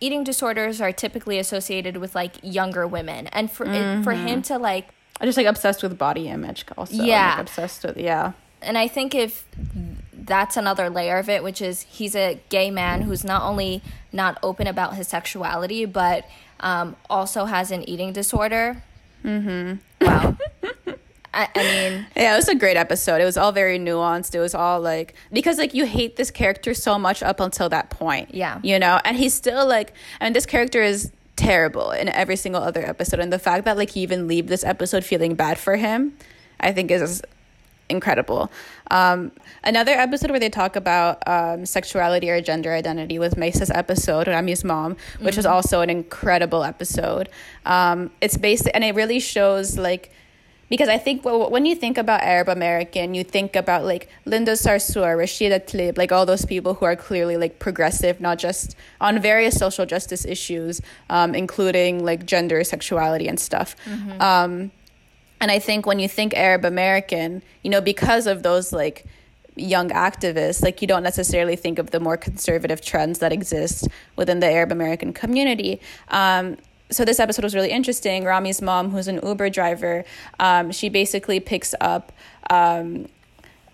eating 0.00 0.22
disorders 0.22 0.80
are 0.80 0.92
typically 0.92 1.38
associated 1.38 1.96
with 1.96 2.14
like 2.14 2.34
younger 2.42 2.86
women 2.86 3.26
and 3.28 3.50
for 3.50 3.66
it, 3.66 4.04
for 4.04 4.12
him 4.12 4.40
to 4.42 4.56
like 4.56 4.88
I'm 5.20 5.26
just 5.26 5.38
like 5.38 5.46
obsessed 5.46 5.82
with 5.82 5.96
body 5.96 6.28
image 6.28 6.64
also. 6.76 6.94
Yeah. 6.94 7.30
Like, 7.30 7.40
obsessed 7.40 7.84
with 7.84 7.96
yeah. 7.96 8.32
and 8.60 8.76
I 8.76 8.88
think 8.88 9.14
if 9.14 9.46
that's 10.12 10.56
another 10.56 10.90
layer 10.90 11.18
of 11.18 11.28
it, 11.28 11.42
which 11.42 11.60
is 11.62 11.82
he's 11.82 12.16
a 12.16 12.40
gay 12.48 12.70
man 12.70 13.02
who's 13.02 13.24
not 13.24 13.42
only 13.42 13.82
not 14.12 14.38
open 14.42 14.66
about 14.66 14.94
his 14.94 15.08
sexuality, 15.08 15.84
but 15.84 16.26
um, 16.60 16.96
also 17.08 17.44
has 17.44 17.70
an 17.70 17.88
eating 17.88 18.12
disorder. 18.12 18.82
Mm-hmm. 19.24 20.06
Wow. 20.06 20.36
I, 21.32 21.48
I 21.54 21.62
mean, 21.62 22.06
Yeah, 22.16 22.34
it 22.34 22.36
was 22.36 22.48
a 22.48 22.54
great 22.54 22.76
episode. 22.76 23.20
It 23.20 23.24
was 23.24 23.36
all 23.36 23.50
very 23.50 23.78
nuanced. 23.78 24.34
It 24.34 24.40
was 24.40 24.54
all 24.54 24.80
like 24.80 25.14
because 25.32 25.58
like 25.58 25.74
you 25.74 25.84
hate 25.84 26.16
this 26.16 26.30
character 26.30 26.74
so 26.74 26.98
much 26.98 27.22
up 27.22 27.40
until 27.40 27.68
that 27.70 27.90
point. 27.90 28.34
Yeah. 28.34 28.60
You 28.62 28.78
know, 28.78 29.00
and 29.04 29.16
he's 29.16 29.34
still 29.34 29.66
like 29.66 29.92
and 30.20 30.34
this 30.34 30.46
character 30.46 30.82
is 30.82 31.10
terrible 31.36 31.90
in 31.90 32.08
every 32.08 32.36
single 32.36 32.62
other 32.62 32.86
episode. 32.86 33.18
And 33.18 33.32
the 33.32 33.38
fact 33.38 33.64
that 33.64 33.76
like 33.76 33.96
you 33.96 34.02
even 34.02 34.28
leave 34.28 34.46
this 34.46 34.62
episode 34.62 35.04
feeling 35.04 35.34
bad 35.34 35.58
for 35.58 35.76
him, 35.76 36.16
I 36.60 36.72
think 36.72 36.90
is 36.92 37.22
incredible. 37.94 38.50
Um, 38.90 39.32
another 39.62 39.92
episode 39.92 40.30
where 40.30 40.40
they 40.40 40.50
talk 40.50 40.76
about 40.76 41.26
um, 41.26 41.64
sexuality 41.64 42.28
or 42.30 42.40
gender 42.40 42.72
identity 42.72 43.18
was 43.18 43.34
Maysa's 43.36 43.70
episode, 43.70 44.26
Ramy's 44.26 44.64
mom, 44.64 44.96
which 45.20 45.36
was 45.36 45.46
also 45.46 45.80
an 45.80 45.90
incredible 45.90 46.62
episode. 46.64 47.28
Um, 47.64 48.10
it's 48.20 48.36
based, 48.36 48.68
and 48.74 48.84
it 48.84 48.94
really 48.94 49.20
shows 49.20 49.78
like, 49.78 50.12
because 50.70 50.88
I 50.88 50.98
think 50.98 51.24
when 51.24 51.66
you 51.66 51.76
think 51.76 51.98
about 51.98 52.22
Arab 52.22 52.48
American, 52.48 53.14
you 53.14 53.22
think 53.22 53.54
about 53.54 53.84
like 53.84 54.08
Linda 54.24 54.52
Sarsour, 54.52 55.14
Rashida 55.16 55.60
Tlaib, 55.60 55.98
like 55.98 56.10
all 56.10 56.26
those 56.26 56.44
people 56.46 56.74
who 56.74 56.84
are 56.86 56.96
clearly 56.96 57.36
like 57.36 57.58
progressive, 57.58 58.20
not 58.20 58.38
just 58.38 58.74
on 59.00 59.20
various 59.20 59.56
social 59.56 59.86
justice 59.86 60.24
issues, 60.24 60.80
um, 61.10 61.34
including 61.34 62.04
like 62.04 62.24
gender, 62.26 62.64
sexuality, 62.64 63.28
and 63.28 63.38
stuff. 63.38 63.76
Um, 64.20 64.70
and 65.40 65.50
I 65.50 65.58
think 65.58 65.86
when 65.86 65.98
you 65.98 66.08
think 66.08 66.34
Arab 66.34 66.64
American, 66.64 67.42
you 67.62 67.70
know, 67.70 67.80
because 67.80 68.26
of 68.26 68.42
those 68.42 68.72
like 68.72 69.04
young 69.56 69.90
activists, 69.90 70.62
like 70.62 70.80
you 70.82 70.88
don't 70.88 71.02
necessarily 71.02 71.56
think 71.56 71.78
of 71.78 71.90
the 71.90 72.00
more 72.00 72.16
conservative 72.16 72.80
trends 72.80 73.18
that 73.20 73.32
exist 73.32 73.88
within 74.16 74.40
the 74.40 74.46
Arab 74.46 74.72
American 74.72 75.12
community. 75.12 75.80
Um, 76.08 76.56
so 76.90 77.04
this 77.04 77.18
episode 77.18 77.44
was 77.44 77.54
really 77.54 77.70
interesting. 77.70 78.24
Ramy's 78.24 78.60
mom, 78.60 78.90
who's 78.90 79.08
an 79.08 79.20
Uber 79.22 79.50
driver, 79.50 80.04
um, 80.38 80.70
she 80.70 80.88
basically 80.88 81.40
picks 81.40 81.74
up 81.80 82.12
um, 82.50 83.06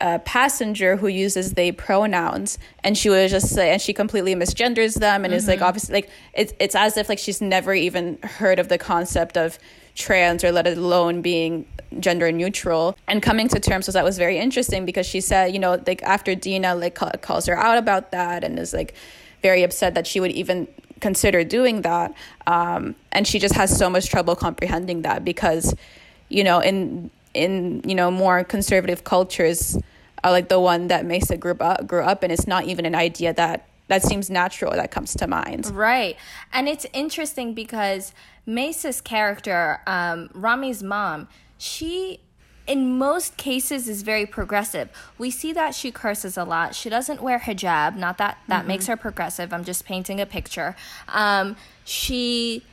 a 0.01 0.19
passenger 0.21 0.97
who 0.97 1.09
uses 1.09 1.55
they 1.55 1.71
pronouns 1.71 2.59
and 2.83 2.97
she 2.97 3.11
was 3.11 3.31
just 3.31 3.55
like 3.55 3.69
and 3.69 3.83
she 3.83 3.93
completely 3.93 4.35
misgenders 4.35 4.99
them 4.99 5.25
and 5.25 5.33
mm-hmm. 5.33 5.39
is 5.39 5.47
like 5.47 5.61
obviously 5.61 5.93
like 5.93 6.11
it's 6.33 6.55
it's 6.59 6.75
as 6.75 6.97
if 6.97 7.11
like 7.11 7.19
she's 7.19 7.43
never 7.43 7.75
even 7.75 8.19
heard 8.23 8.59
of 8.59 8.69
the 8.69 8.79
concept 8.79 9.37
of 9.37 9.59
trans 10.01 10.43
or 10.43 10.51
let 10.51 10.67
alone 10.67 11.23
being 11.23 11.65
gender 11.99 12.31
neutral 12.33 12.97
and 13.07 13.23
coming 13.23 13.49
to 13.49 13.59
terms 13.59 13.87
with 13.87 13.95
that 13.95 14.05
was 14.05 14.17
very 14.17 14.39
interesting 14.39 14.85
because 14.85 15.07
she 15.07 15.21
said 15.21 15.53
you 15.53 15.59
know 15.59 15.81
like 15.87 16.03
after 16.03 16.35
dina 16.35 16.75
like 16.75 16.95
calls 17.21 17.47
her 17.47 17.57
out 17.57 17.79
about 17.79 18.13
that 18.13 18.45
and 18.45 18.59
is 18.59 18.73
like 18.73 18.95
very 19.43 19.63
upset 19.63 19.95
that 19.95 20.07
she 20.07 20.21
would 20.21 20.31
even 20.31 20.67
consider 21.01 21.43
doing 21.43 21.83
that 21.83 22.15
um, 22.47 22.95
and 23.13 23.27
she 23.27 23.39
just 23.39 23.55
has 23.55 23.77
so 23.77 23.91
much 23.91 24.09
trouble 24.09 24.37
comprehending 24.37 25.03
that 25.03 25.25
because 25.25 25.75
you 26.29 26.45
know 26.45 26.61
in 26.61 27.11
in 27.35 27.83
you 27.85 27.95
know 27.95 28.11
more 28.11 28.45
conservative 28.45 29.03
cultures 29.05 29.77
like 30.29 30.49
the 30.49 30.61
one 30.61 30.89
that 30.89 31.05
Maysa 31.07 31.39
grew 31.39 31.57
up 31.61 31.87
grew 31.87 32.03
up 32.03 32.23
in. 32.23 32.31
It's 32.31 32.47
not 32.47 32.65
even 32.65 32.85
an 32.85 32.95
idea 32.95 33.33
that 33.35 33.67
that 33.89 34.03
seems 34.03 34.31
natural 34.31 34.73
that 34.73 34.91
comes 34.91 35.15
to 35.15 35.27
mind. 35.27 35.67
Right, 35.75 36.17
and 36.53 36.69
it's 36.69 36.87
interesting 36.93 37.55
because 37.55 38.13
Maysa's 38.47 39.01
character, 39.01 39.81
um, 39.87 40.31
Ramy's 40.35 40.83
mom, 40.83 41.29
she 41.59 42.21
in 42.67 42.97
most 42.99 43.37
cases 43.37 43.89
is 43.89 44.03
very 44.03 44.25
progressive. 44.27 44.89
We 45.19 45.31
see 45.33 45.53
that 45.55 45.75
she 45.75 45.91
curses 45.91 46.39
a 46.39 46.45
lot. 46.45 46.75
She 46.75 46.89
doesn't 46.89 47.21
wear 47.21 47.41
hijab. 47.41 47.97
Not 47.97 48.17
that 48.19 48.39
that 48.47 48.61
mm-hmm. 48.61 48.69
makes 48.69 48.87
her 48.87 48.97
progressive. 48.97 49.53
I'm 49.53 49.65
just 49.65 49.85
painting 49.85 50.21
a 50.21 50.27
picture. 50.27 50.77
Um, 51.09 51.57
she 51.85 52.65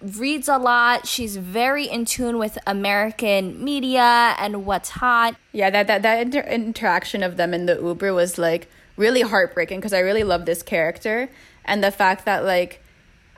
reads 0.00 0.48
a 0.48 0.58
lot. 0.58 1.06
She's 1.06 1.36
very 1.36 1.86
in 1.86 2.04
tune 2.04 2.38
with 2.38 2.58
American 2.66 3.62
media 3.62 4.34
and 4.38 4.66
what's 4.66 4.90
hot. 4.90 5.36
Yeah, 5.52 5.70
that 5.70 5.86
that 5.86 6.02
that 6.02 6.20
inter- 6.20 6.48
interaction 6.48 7.22
of 7.22 7.36
them 7.36 7.54
in 7.54 7.66
the 7.66 7.80
Uber 7.80 8.12
was 8.12 8.38
like 8.38 8.68
really 8.96 9.22
heartbreaking 9.22 9.78
because 9.78 9.92
I 9.92 10.00
really 10.00 10.24
love 10.24 10.46
this 10.46 10.62
character 10.62 11.30
and 11.64 11.82
the 11.82 11.90
fact 11.90 12.24
that 12.24 12.44
like 12.44 12.81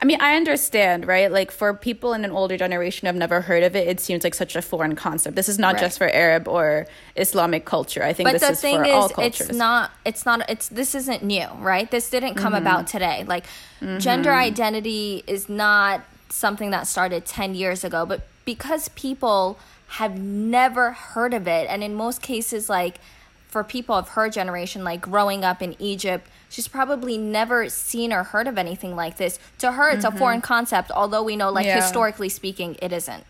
I 0.01 0.05
mean, 0.05 0.19
I 0.19 0.35
understand, 0.35 1.07
right? 1.07 1.31
Like 1.31 1.51
for 1.51 1.73
people 1.73 2.13
in 2.13 2.25
an 2.25 2.31
older 2.31 2.57
generation 2.57 3.07
who've 3.07 3.15
never 3.15 3.41
heard 3.41 3.63
of 3.63 3.75
it, 3.75 3.87
it 3.87 3.99
seems 3.99 4.23
like 4.23 4.33
such 4.33 4.55
a 4.55 4.61
foreign 4.61 4.95
concept. 4.95 5.35
This 5.35 5.47
is 5.47 5.57
not 5.57 5.75
right. 5.75 5.81
just 5.81 5.97
for 5.97 6.09
Arab 6.09 6.47
or 6.47 6.85
Islamic 7.15 7.65
culture. 7.65 8.03
I 8.03 8.11
think 8.11 8.27
but 8.27 8.39
this 8.39 8.49
is 8.49 8.61
for 8.61 8.83
is, 8.83 8.91
all 8.91 9.09
cultures. 9.09 9.49
It's 9.49 9.57
not. 9.57 9.91
It's 10.03 10.25
not. 10.25 10.49
It's 10.49 10.67
this 10.67 10.95
isn't 10.95 11.23
new, 11.23 11.47
right? 11.59 11.89
This 11.89 12.09
didn't 12.09 12.35
come 12.35 12.53
mm-hmm. 12.53 12.63
about 12.63 12.87
today. 12.87 13.23
Like 13.25 13.45
mm-hmm. 13.79 13.99
gender 13.99 14.33
identity 14.33 15.23
is 15.27 15.47
not 15.47 16.01
something 16.29 16.71
that 16.71 16.87
started 16.87 17.25
10 17.25 17.55
years 17.55 17.83
ago, 17.83 18.05
but 18.05 18.27
because 18.43 18.89
people 18.89 19.57
have 19.87 20.19
never 20.19 20.91
heard 20.91 21.33
of 21.33 21.47
it, 21.47 21.67
and 21.69 21.83
in 21.83 21.95
most 21.95 22.21
cases, 22.21 22.69
like 22.69 22.99
for 23.47 23.63
people 23.63 23.95
of 23.95 24.09
her 24.09 24.29
generation, 24.29 24.83
like 24.83 24.99
growing 24.99 25.45
up 25.45 25.61
in 25.61 25.75
Egypt, 25.79 26.27
she's 26.55 26.69
probably 26.69 27.17
never 27.17 27.67
seen 27.67 28.13
or 28.13 28.23
heard 28.23 28.47
of 28.47 28.57
anything 28.57 28.95
like 28.95 29.17
this. 29.17 29.39
To 29.57 29.73
her, 29.73 29.89
it's 29.89 30.05
mm-hmm. 30.05 30.15
a 30.15 30.19
foreign 30.19 30.41
concept, 30.41 30.89
although 30.89 31.21
we 31.21 31.35
know, 31.35 31.51
like, 31.51 31.65
yeah. 31.65 31.81
historically 31.81 32.29
speaking, 32.29 32.77
it 32.81 32.93
isn't. 32.93 33.25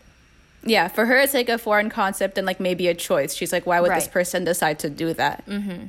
Yeah, 0.62 0.86
for 0.86 1.06
her, 1.06 1.16
it's 1.16 1.34
like 1.34 1.48
a 1.48 1.58
foreign 1.58 1.90
concept 1.90 2.38
and 2.38 2.46
like 2.46 2.60
maybe 2.60 2.86
a 2.86 2.94
choice. 2.94 3.34
She's 3.34 3.52
like, 3.52 3.66
why 3.66 3.80
would 3.80 3.90
right. 3.90 3.96
this 3.96 4.06
person 4.06 4.44
decide 4.44 4.78
to 4.80 4.90
do 4.90 5.12
that? 5.14 5.44
Mm-hmm. 5.46 5.86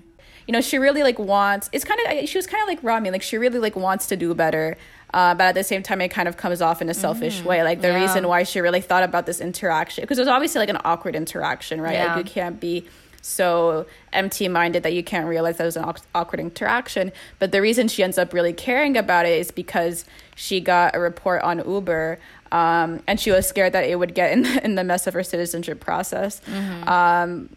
You 0.47 0.51
know, 0.51 0.61
she 0.61 0.79
really 0.79 1.03
like 1.03 1.19
wants. 1.19 1.69
It's 1.71 1.85
kind 1.85 1.99
of 1.99 2.27
she 2.27 2.37
was 2.37 2.47
kind 2.47 2.61
of 2.63 2.67
like 2.67 2.83
Ramy. 2.83 3.11
Like 3.11 3.21
she 3.21 3.37
really 3.37 3.59
like 3.59 3.75
wants 3.75 4.07
to 4.07 4.15
do 4.15 4.33
better. 4.33 4.77
Uh, 5.13 5.35
but 5.35 5.45
at 5.45 5.55
the 5.55 5.63
same 5.63 5.83
time, 5.83 6.01
it 6.01 6.09
kind 6.09 6.27
of 6.27 6.37
comes 6.37 6.61
off 6.61 6.81
in 6.81 6.89
a 6.89 6.93
selfish 6.93 7.39
mm-hmm. 7.39 7.47
way. 7.47 7.63
Like 7.63 7.81
the 7.81 7.89
yeah. 7.89 8.01
reason 8.01 8.27
why 8.27 8.43
she 8.43 8.61
really 8.61 8.81
thought 8.81 9.03
about 9.03 9.25
this 9.25 9.41
interaction, 9.41 10.03
because 10.03 10.17
it 10.17 10.21
was 10.21 10.27
obviously 10.27 10.59
like 10.59 10.69
an 10.69 10.79
awkward 10.85 11.15
interaction, 11.15 11.81
right? 11.81 11.93
Yeah. 11.93 12.15
Like 12.15 12.25
you 12.25 12.31
can't 12.31 12.59
be 12.59 12.85
so 13.21 13.85
empty 14.13 14.47
minded 14.47 14.83
that 14.83 14.93
you 14.93 15.03
can't 15.03 15.27
realize 15.27 15.57
that 15.57 15.65
was 15.65 15.77
an 15.77 15.85
awkward 16.15 16.39
interaction. 16.39 17.11
But 17.39 17.51
the 17.51 17.61
reason 17.61 17.87
she 17.87 18.03
ends 18.03 18.17
up 18.17 18.33
really 18.33 18.53
caring 18.53 18.97
about 18.97 19.25
it 19.25 19.39
is 19.39 19.51
because 19.51 20.05
she 20.35 20.59
got 20.59 20.95
a 20.95 20.99
report 20.99 21.41
on 21.43 21.57
Uber. 21.67 22.19
Um, 22.51 23.03
and 23.07 23.19
she 23.19 23.31
was 23.31 23.47
scared 23.47 23.73
that 23.73 23.83
it 23.85 23.99
would 23.99 24.13
get 24.15 24.31
in, 24.31 24.45
in 24.63 24.75
the 24.75 24.83
mess 24.83 25.07
of 25.07 25.13
her 25.13 25.23
citizenship 25.23 25.79
process. 25.79 26.41
Mm-hmm. 26.45 26.89
Um, 26.89 27.49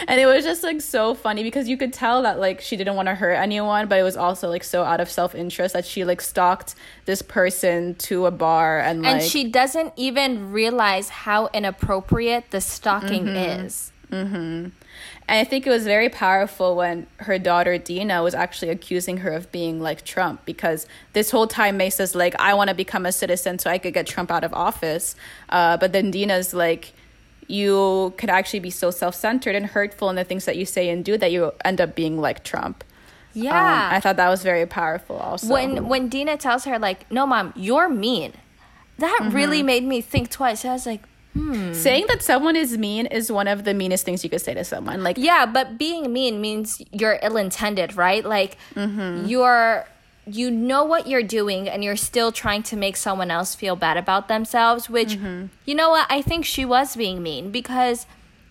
and 0.08 0.20
it 0.20 0.26
was 0.26 0.43
just 0.43 0.63
like 0.63 0.82
so 0.82 1.13
funny 1.13 1.43
because 1.43 1.70
you 1.70 1.78
could 1.78 1.93
tell 1.93 2.24
that 2.24 2.39
like 2.39 2.60
she 2.60 2.76
didn't 2.76 2.96
want 2.96 3.08
to 3.08 3.15
hurt 3.15 3.34
anyone 3.34 3.88
but 3.88 4.00
it 4.00 4.04
was 4.04 4.17
also 4.17 4.50
like 4.50 4.63
so 4.63 4.84
out 4.84 5.00
of 5.00 5.10
self-interest 5.10 5.74
that 5.74 5.86
she 5.86 6.04
like 6.04 6.22
stalked 6.22 6.76
this 7.06 7.22
person 7.22 7.93
to 7.96 8.26
a 8.26 8.32
bar 8.32 8.80
and 8.80 9.04
like 9.04 9.22
and 9.22 9.24
she 9.24 9.50
doesn't 9.50 9.93
even 9.96 10.52
realize 10.52 11.10
how 11.10 11.48
inappropriate 11.54 12.50
the 12.50 12.60
stalking 12.60 13.26
mm-hmm. 13.26 13.65
is 13.65 13.91
mm-hmm. 14.12 14.36
And 14.36 14.72
I 15.28 15.43
think 15.43 15.67
it 15.67 15.70
was 15.70 15.84
very 15.84 16.10
powerful 16.10 16.76
when 16.76 17.08
her 17.17 17.38
daughter 17.38 17.78
Dina 17.78 18.24
was 18.24 18.34
actually 18.34 18.70
accusing 18.70 19.17
her 19.17 19.32
of 19.32 19.52
being 19.52 19.82
like 19.82 20.06
Trump 20.06 20.46
because 20.46 20.88
this 21.13 21.32
whole 21.32 21.48
time 21.48 21.78
Maysa's 21.78 22.15
like, 22.15 22.34
I 22.39 22.54
want 22.54 22.70
to 22.70 22.76
become 22.76 23.06
a 23.06 23.12
citizen 23.12 23.60
so 23.60 23.70
I 23.70 23.78
could 23.78 23.93
get 23.93 24.08
Trump 24.08 24.32
out 24.32 24.43
of 24.43 24.54
office. 24.54 25.15
Uh, 25.50 25.78
but 25.78 25.91
then 25.91 26.12
Dina's 26.12 26.54
like, 26.54 26.93
you 27.48 28.13
could 28.17 28.30
actually 28.30 28.60
be 28.60 28.70
so 28.70 28.91
self-centered 28.91 29.56
and 29.56 29.65
hurtful 29.65 30.10
in 30.10 30.15
the 30.15 30.24
things 30.24 30.46
that 30.46 30.58
you 30.58 30.65
say 30.65 30.89
and 30.89 31.04
do 31.04 31.17
that 31.17 31.32
you 31.32 31.54
end 31.63 31.80
up 31.82 31.96
being 31.96 32.20
like 32.20 32.43
Trump. 32.43 32.84
Yeah. 33.34 33.52
Um, 33.52 33.93
I 33.93 34.00
thought 34.00 34.17
that 34.17 34.30
was 34.30 34.43
very 34.43 34.65
powerful 34.65 35.17
also. 35.17 35.54
When 35.54 35.88
when 35.88 36.10
Dina 36.10 36.38
tells 36.38 36.65
her 36.65 36.80
like, 36.80 37.10
"No, 37.12 37.28
mom, 37.28 37.54
you're 37.56 37.88
mean." 37.88 38.34
That 38.98 39.20
mm-hmm. 39.22 39.36
really 39.36 39.62
made 39.62 39.84
me 39.84 40.02
think 40.02 40.32
twice. 40.32 40.65
I 40.65 40.74
was 40.74 40.88
like, 40.88 41.04
Hmm. 41.38 41.73
Saying 41.73 42.06
that 42.08 42.23
someone 42.23 42.56
is 42.56 42.78
mean 42.78 43.06
is 43.06 43.32
one 43.32 43.47
of 43.47 43.63
the 43.63 43.73
meanest 43.73 44.06
things 44.06 44.23
you 44.23 44.30
could 44.30 44.41
say 44.41 44.54
to 44.54 44.63
someone. 44.63 45.04
Like 45.04 45.17
Yeah, 45.17 45.45
but 45.45 45.78
being 45.78 46.12
mean 46.12 46.41
means 46.41 46.82
you're 46.91 47.19
ill-intended, 47.21 47.95
right? 47.95 48.26
Like 48.26 48.58
mm-hmm. 48.76 49.28
you're 49.28 49.86
you 50.26 50.52
know 50.52 50.84
what 50.84 51.08
you're 51.08 51.23
doing 51.23 51.69
and 51.69 51.84
you're 51.84 51.95
still 51.95 52.32
trying 52.32 52.62
to 52.62 52.76
make 52.76 52.97
someone 52.97 53.32
else 53.32 53.56
feel 53.56 53.76
bad 53.76 53.95
about 53.95 54.28
themselves, 54.28 54.89
which, 54.89 55.15
mm-hmm. 55.15 55.45
you 55.65 55.73
know 55.73 55.89
what, 55.89 56.06
I 56.10 56.21
think 56.21 56.43
she 56.43 56.65
was 56.65 56.95
being 56.95 57.23
mean 57.23 57.50
because 57.50 58.06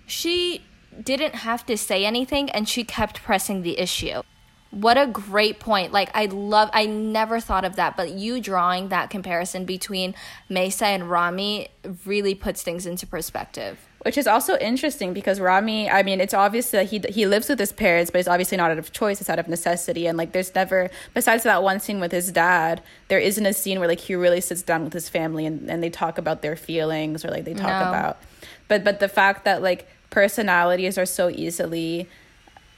she 0.07 0.65
didn't 1.03 1.35
have 1.35 1.67
to 1.67 1.77
say 1.77 2.07
anything 2.07 2.51
and 2.51 2.67
she 2.67 2.83
kept 2.83 3.23
pressing 3.23 3.61
the 3.61 3.79
issue. 3.79 4.23
What 4.77 4.99
a 4.99 5.07
great 5.07 5.59
point. 5.59 5.91
Like, 5.91 6.11
I 6.15 6.27
love, 6.27 6.69
I 6.75 6.85
never 6.85 7.41
thought 7.41 7.65
of 7.65 7.77
that, 7.77 7.97
but 7.97 8.11
you 8.11 8.41
drawing 8.41 8.89
that 8.89 9.09
comparison 9.09 9.65
between 9.65 10.15
Maysa 10.51 10.83
and 10.83 11.11
Ramy 11.11 11.69
really 12.05 12.35
puts 12.35 12.63
things 12.63 12.85
into 12.85 13.07
perspective 13.07 13.79
which 14.07 14.17
is 14.17 14.29
also 14.29 14.57
interesting 14.59 15.13
because 15.13 15.41
Ramy, 15.41 15.91
I 15.91 16.05
mean, 16.05 16.21
it's 16.21 16.33
obvious 16.33 16.71
that 16.71 16.87
he 16.87 17.01
he 17.09 17.27
lives 17.27 17.49
with 17.49 17.59
his 17.59 17.73
parents, 17.73 18.09
but 18.09 18.21
it's 18.21 18.29
obviously 18.29 18.57
not 18.57 18.71
out 18.71 18.79
of 18.79 18.93
choice; 18.93 19.21
it's 19.21 19.29
out 19.29 19.41
of 19.41 19.49
necessity. 19.49 20.07
And 20.07 20.17
like, 20.17 20.31
there's 20.31 20.55
never, 20.55 20.91
besides 21.13 21.43
that 21.43 21.65
one 21.65 21.81
scene 21.81 21.99
with 21.99 22.13
his 22.13 22.31
dad, 22.31 22.85
there 23.09 23.19
isn't 23.19 23.45
a 23.45 23.53
scene 23.53 23.81
where 23.81 23.89
like 23.89 23.99
he 23.99 24.15
really 24.15 24.41
sits 24.41 24.63
down 24.63 24.85
with 24.85 24.93
his 24.93 25.09
family 25.09 25.45
and, 25.45 25.69
and 25.69 25.83
they 25.83 25.91
talk 25.91 26.19
about 26.19 26.41
their 26.41 26.55
feelings 26.55 27.25
or 27.25 27.31
like 27.31 27.45
they 27.45 27.55
talk 27.55 27.83
no. 27.83 27.89
about. 27.89 28.19
But 28.69 28.85
but 28.85 29.01
the 29.01 29.09
fact 29.09 29.45
that 29.45 29.61
like 29.61 29.89
personalities 30.11 30.97
are 30.99 31.07
so 31.07 31.29
easily 31.29 32.09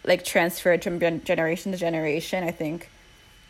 like 0.08 0.24
transferred 0.24 0.82
from 0.82 0.98
generation 0.98 1.72
to 1.72 1.78
generation, 1.78 2.42
I 2.42 2.50
think 2.50 2.90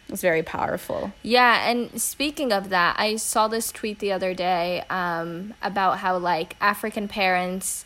it's 0.08 0.22
very 0.22 0.42
powerful. 0.42 1.12
Yeah, 1.22 1.68
and 1.68 2.00
speaking 2.00 2.52
of 2.52 2.70
that, 2.70 2.96
I 2.98 3.16
saw 3.16 3.46
this 3.46 3.70
tweet 3.70 3.98
the 3.98 4.12
other 4.12 4.34
day 4.34 4.82
um, 4.90 5.54
about 5.62 5.98
how 5.98 6.18
like 6.18 6.56
African 6.60 7.08
parents. 7.08 7.84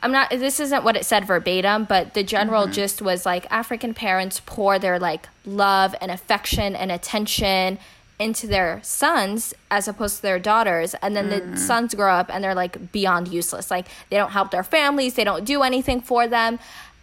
I'm 0.00 0.12
not. 0.12 0.30
This 0.30 0.60
isn't 0.60 0.84
what 0.84 0.96
it 0.96 1.04
said 1.04 1.26
verbatim, 1.26 1.84
but 1.84 2.14
the 2.14 2.22
general 2.22 2.64
mm-hmm. 2.64 2.72
gist 2.72 3.02
was 3.02 3.26
like 3.26 3.50
African 3.50 3.94
parents 3.94 4.40
pour 4.46 4.78
their 4.78 4.98
like 4.98 5.28
love 5.44 5.94
and 6.00 6.10
affection 6.10 6.76
and 6.76 6.92
attention 6.92 7.78
into 8.18 8.46
their 8.46 8.80
sons 8.82 9.54
as 9.70 9.86
opposed 9.86 10.16
to 10.16 10.22
their 10.22 10.40
daughters 10.40 10.94
and 11.02 11.14
then 11.14 11.28
mm. 11.28 11.52
the 11.52 11.56
sons 11.56 11.94
grow 11.94 12.12
up 12.12 12.28
and 12.32 12.42
they're 12.42 12.54
like 12.54 12.90
beyond 12.90 13.28
useless 13.28 13.70
like 13.70 13.86
they 14.10 14.16
don't 14.16 14.32
help 14.32 14.50
their 14.50 14.64
families 14.64 15.14
they 15.14 15.22
don't 15.22 15.44
do 15.44 15.62
anything 15.62 16.00
for 16.00 16.26
them 16.26 16.58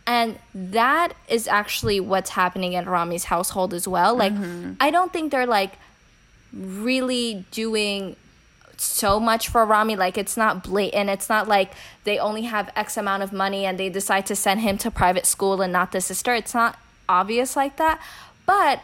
and 0.08 0.38
that 0.54 1.14
is 1.28 1.48
actually 1.48 2.00
what's 2.00 2.32
happening 2.32 2.74
in 2.74 2.88
Ramy's 2.88 3.26
household 3.26 3.74
as 3.74 3.88
well. 3.88 4.16
Like, 4.16 4.34
mm-hmm. 4.34 4.74
I 4.80 4.92
don't 4.92 5.12
think 5.12 5.32
they're 5.32 5.48
like 5.48 5.74
really 6.54 7.46
doing 7.52 8.16
so 8.78 9.20
much 9.20 9.50
for 9.50 9.66
Ramy. 9.66 9.96
Like, 9.96 10.18
it's 10.18 10.38
not 10.38 10.64
blatant. 10.64 11.10
It's 11.10 11.30
not 11.30 11.48
like 11.48 11.72
they 12.04 12.20
only 12.20 12.44
have 12.44 12.72
X 12.76 12.98
amount 12.98 13.24
of 13.24 13.34
money 13.34 13.66
and 13.66 13.80
they 13.80 13.90
decide 13.90 14.26
to 14.28 14.36
send 14.36 14.62
him 14.62 14.78
to 14.80 14.92
private 14.92 15.26
school 15.26 15.62
and 15.62 15.74
not 15.74 15.92
the 15.92 16.02
sister. 16.02 16.36
It's 16.36 16.54
not 16.54 16.78
obvious 17.10 17.56
like 17.56 17.78
that. 17.78 18.00
But 18.46 18.82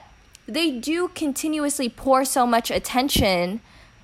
they 0.48 0.72
do 0.72 1.10
continuously 1.10 1.88
pour 1.88 2.26
so 2.26 2.48
much 2.48 2.72
attention 2.72 3.62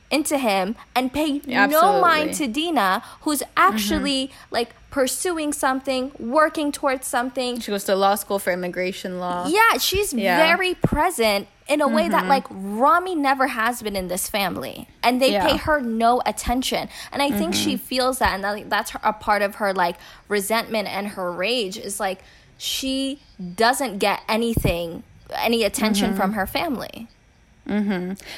into 0.09 0.37
him 0.37 0.75
and 0.95 1.11
pay 1.11 1.41
no 1.45 1.99
mind 1.99 2.33
to 2.35 2.47
Dina, 2.47 3.03
who's 3.21 3.43
actually 3.57 4.27
mm-hmm. 4.27 4.53
like 4.53 4.69
pursuing 4.97 5.53
something, 5.53 6.11
working 6.17 6.71
towards 6.71 7.05
something. 7.05 7.59
She 7.59 7.69
goes 7.69 7.83
to 7.83 7.95
law 7.95 8.15
school 8.15 8.39
for 8.39 8.51
immigration 8.51 9.19
law. 9.19 9.45
Yeah, 9.47 9.77
she's 9.77 10.11
yeah. 10.11 10.43
very 10.43 10.73
present 10.73 11.47
in 11.67 11.81
a 11.81 11.87
way 11.87 12.09
that 12.09 12.21
mm-hmm. 12.21 12.29
like 12.29 12.45
Ramy 12.49 13.13
never 13.13 13.45
has 13.45 13.83
been 13.83 13.95
in 13.95 14.07
this 14.07 14.27
family 14.27 14.87
and 15.03 15.21
they 15.21 15.33
Yeah. 15.33 15.47
pay 15.47 15.57
her 15.57 15.81
no 15.81 16.23
attention 16.25 16.89
and 17.11 17.21
I 17.21 17.29
think 17.29 17.53
she 17.53 17.75
mm-hmm. 17.75 17.85
feels 17.85 18.17
that 18.17 18.33
and 18.33 18.43
that, 18.43 18.69
that's 18.71 18.91
her, 18.91 18.99
a 19.03 19.13
part 19.13 19.43
of 19.43 19.55
her 19.55 19.71
like 19.71 19.97
resentment 20.29 20.87
and 20.87 21.09
her 21.09 21.31
rage 21.31 21.77
is 21.77 21.99
like 21.99 22.23
she 22.57 23.19
doesn't 23.55 23.99
get 23.99 24.21
anything 24.27 25.03
any 25.35 25.63
attention 25.63 26.11
mm-hmm. 26.11 26.17
from 26.17 26.33
her 26.33 26.47
family 26.47 27.07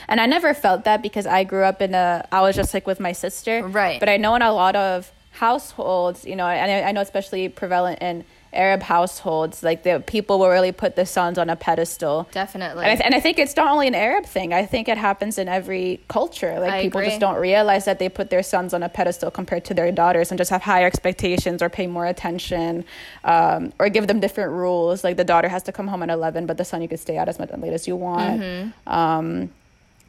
And 0.07 0.19
I 0.19 0.25
never 0.25 0.55
felt 0.55 0.85
that 0.85 1.03
because 1.03 1.27
I 1.27 1.43
grew 1.43 1.63
up 1.63 1.83
in 1.83 1.93
a, 1.93 2.27
I 2.31 2.41
was 2.41 2.55
just 2.55 2.73
like 2.73 2.87
with 2.87 2.99
my 2.99 3.11
sister. 3.11 3.63
Right. 3.63 3.99
But 3.99 4.09
I 4.09 4.17
know 4.17 4.33
in 4.33 4.41
a 4.41 4.51
lot 4.51 4.75
of 4.75 5.11
households, 5.31 6.25
you 6.25 6.35
know, 6.35 6.47
and 6.47 6.71
I, 6.71 6.89
I 6.89 6.91
know 6.91 7.01
especially 7.01 7.49
prevalent 7.49 8.01
in 8.01 8.25
Arab 8.51 8.81
households, 8.81 9.61
like 9.61 9.83
the 9.83 10.03
people 10.07 10.39
will 10.39 10.49
really 10.49 10.71
put 10.71 10.95
the 10.95 11.05
sons 11.05 11.37
on 11.37 11.51
a 11.51 11.55
pedestal. 11.55 12.27
definitely 12.31 12.83
And 12.83 12.91
I, 12.91 12.95
th- 12.95 13.05
and 13.05 13.13
I 13.13 13.19
think 13.19 13.37
it's 13.37 13.55
not 13.55 13.67
only 13.67 13.87
an 13.87 13.93
Arab 13.93 14.25
thing. 14.25 14.53
I 14.53 14.65
think 14.65 14.89
it 14.89 14.97
happens 14.97 15.37
in 15.37 15.47
every 15.47 16.01
culture. 16.07 16.59
Like 16.59 16.73
I 16.73 16.81
people 16.81 16.99
agree. 16.99 17.09
just 17.09 17.21
don't 17.21 17.39
realize 17.39 17.85
that 17.85 17.99
they 17.99 18.09
put 18.09 18.31
their 18.31 18.41
sons 18.41 18.73
on 18.73 18.81
a 18.81 18.89
pedestal 18.89 19.29
compared 19.29 19.65
to 19.65 19.75
their 19.75 19.91
daughters, 19.91 20.31
and 20.31 20.37
just 20.37 20.49
have 20.49 20.63
higher 20.63 20.87
expectations 20.87 21.61
or 21.61 21.69
pay 21.69 21.85
more 21.85 22.07
attention, 22.07 22.85
um, 23.23 23.71
or 23.77 23.87
give 23.89 24.07
them 24.07 24.19
different 24.19 24.51
rules. 24.51 25.03
Like 25.03 25.15
the 25.15 25.23
daughter 25.23 25.47
has 25.47 25.61
to 25.63 25.71
come 25.71 25.87
home 25.87 26.01
at 26.01 26.09
eleven, 26.09 26.47
but 26.47 26.57
the 26.57 26.65
son 26.65 26.81
you 26.81 26.87
could 26.87 26.99
stay 26.99 27.17
out 27.17 27.29
as 27.29 27.37
much 27.37 27.51
late 27.51 27.73
as 27.73 27.87
you 27.87 27.95
want. 27.95 28.41
Mm-hmm. 28.41 28.89
Um, 28.89 29.51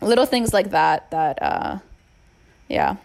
little 0.00 0.24
things 0.24 0.54
like 0.54 0.70
that. 0.70 1.10
That 1.10 1.42
uh, 1.42 1.78
yeah. 2.68 2.96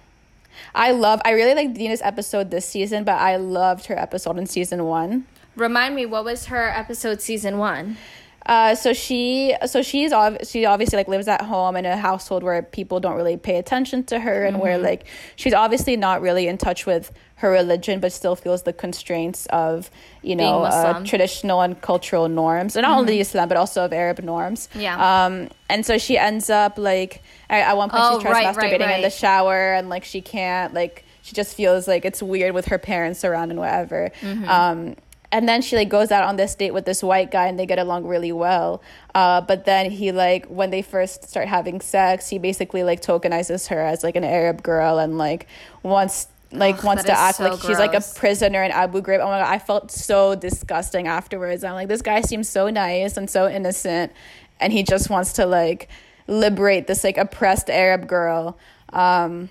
I 0.73 0.91
love. 0.91 1.21
I 1.25 1.31
really 1.31 1.55
like 1.55 1.73
Dina's 1.73 2.01
episode 2.01 2.51
this 2.51 2.65
season, 2.65 3.03
but 3.03 3.19
I 3.19 3.37
loved 3.37 3.85
her 3.87 3.97
episode 3.97 4.37
in 4.37 4.45
season 4.45 4.85
one. 4.85 5.25
remind 5.55 5.95
me 5.95 6.05
what 6.05 6.25
was 6.25 6.47
her 6.47 6.69
episode 6.69 7.21
season 7.21 7.57
1 7.57 7.97
Uh, 8.45 8.75
so 8.75 8.93
she, 8.93 9.55
so 9.65 9.81
she's 9.81 10.13
ob- 10.13 10.45
she 10.45 10.65
obviously 10.65 10.97
like 10.97 11.07
lives 11.07 11.27
at 11.27 11.41
home 11.41 11.75
in 11.75 11.85
a 11.85 11.97
household 11.97 12.43
where 12.43 12.61
people 12.61 12.99
don't 12.99 13.15
really 13.15 13.37
pay 13.37 13.57
attention 13.57 14.03
to 14.05 14.19
her, 14.19 14.45
and 14.45 14.55
Mm-hmm. 14.57 14.63
where 14.63 14.77
like 14.77 15.05
she's 15.35 15.53
obviously 15.53 15.95
not 15.97 16.21
really 16.21 16.47
in 16.47 16.57
touch 16.57 16.85
with 16.85 17.11
her 17.37 17.49
religion, 17.51 17.99
but 17.99 18.13
still 18.13 18.35
feels 18.35 18.63
the 18.63 18.71
constraints 18.71 19.45
of 19.47 19.89
you 20.21 20.35
know 20.35 20.63
uh, 20.63 20.93
Mm-hmm. 20.93 21.03
traditional 21.05 21.61
and 21.61 21.81
cultural 21.81 22.29
norms, 22.29 22.75
and 22.75 22.83
not 22.83 22.97
only 22.99 23.19
Islam 23.19 23.47
but 23.47 23.57
also 23.57 23.83
of 23.85 23.91
Arab 23.93 24.19
norms. 24.19 24.69
Yeah. 24.75 25.25
Um, 25.25 25.49
and 25.69 25.85
so 25.85 25.97
she 25.97 26.17
ends 26.17 26.49
up 26.51 26.77
like 26.77 27.23
at, 27.49 27.61
at 27.69 27.77
one 27.77 27.89
point 27.89 28.03
Oh, 28.05 28.19
she 28.19 28.25
tries 28.25 28.33
right, 28.45 28.55
right, 28.57 28.79
masturbating 28.79 28.95
in 28.95 29.01
the 29.01 29.09
shower, 29.09 29.73
and 29.73 29.89
like 29.89 30.03
she 30.03 30.21
can't 30.21 30.73
like 30.73 31.03
she 31.23 31.33
just 31.33 31.55
feels 31.55 31.87
like 31.87 32.05
it's 32.05 32.21
weird 32.21 32.53
with 32.53 32.65
her 32.67 32.77
parents 32.77 33.25
around 33.25 33.49
and 33.49 33.59
whatever. 33.59 34.11
Mm-hmm. 34.21 34.47
Um, 34.47 34.95
and 35.35 35.49
then 35.49 35.61
she 35.61 35.75
like 35.75 35.89
goes 35.89 36.11
out 36.11 36.23
on 36.23 36.37
this 36.37 36.55
date 36.55 36.71
with 36.71 36.85
this 36.85 37.03
white 37.03 37.29
guy 37.29 37.47
and 37.47 37.59
they 37.59 37.65
get 37.65 37.77
along 37.77 38.07
really 38.07 38.31
well. 38.31 38.81
Uh, 39.13 39.41
but 39.41 39.65
then 39.65 39.91
he 39.91 40.13
like 40.13 40.45
when 40.45 40.69
they 40.69 40.81
first 40.81 41.27
start 41.27 41.49
having 41.49 41.81
sex 41.81 42.29
he 42.29 42.39
basically 42.39 42.83
like 42.83 43.01
tokenizes 43.01 43.67
her 43.67 43.81
as 43.81 44.01
like 44.01 44.15
an 44.15 44.23
arab 44.23 44.63
girl 44.63 44.97
and 44.97 45.17
like 45.17 45.47
wants 45.83 46.27
like 46.51 46.77
Ugh, 46.77 46.83
wants 46.85 47.03
to 47.03 47.11
act 47.11 47.37
so 47.37 47.49
like 47.49 47.59
she's 47.59 47.79
like 47.79 47.93
a 47.93 48.01
prisoner 48.15 48.63
in 48.63 48.71
abu 48.71 49.01
ghraib. 49.01 49.19
Oh 49.19 49.27
my 49.27 49.41
god 49.41 49.51
i 49.51 49.59
felt 49.59 49.91
so 49.91 50.35
disgusting 50.35 51.05
afterwards. 51.05 51.65
I'm 51.65 51.73
like 51.73 51.89
this 51.89 52.01
guy 52.01 52.21
seems 52.21 52.47
so 52.47 52.69
nice 52.69 53.17
and 53.17 53.29
so 53.29 53.49
innocent 53.49 54.13
and 54.61 54.71
he 54.71 54.83
just 54.83 55.09
wants 55.09 55.33
to 55.33 55.45
like 55.45 55.89
liberate 56.27 56.87
this 56.87 57.03
like 57.03 57.17
oppressed 57.17 57.69
arab 57.69 58.07
girl. 58.07 58.57
Um 58.93 59.49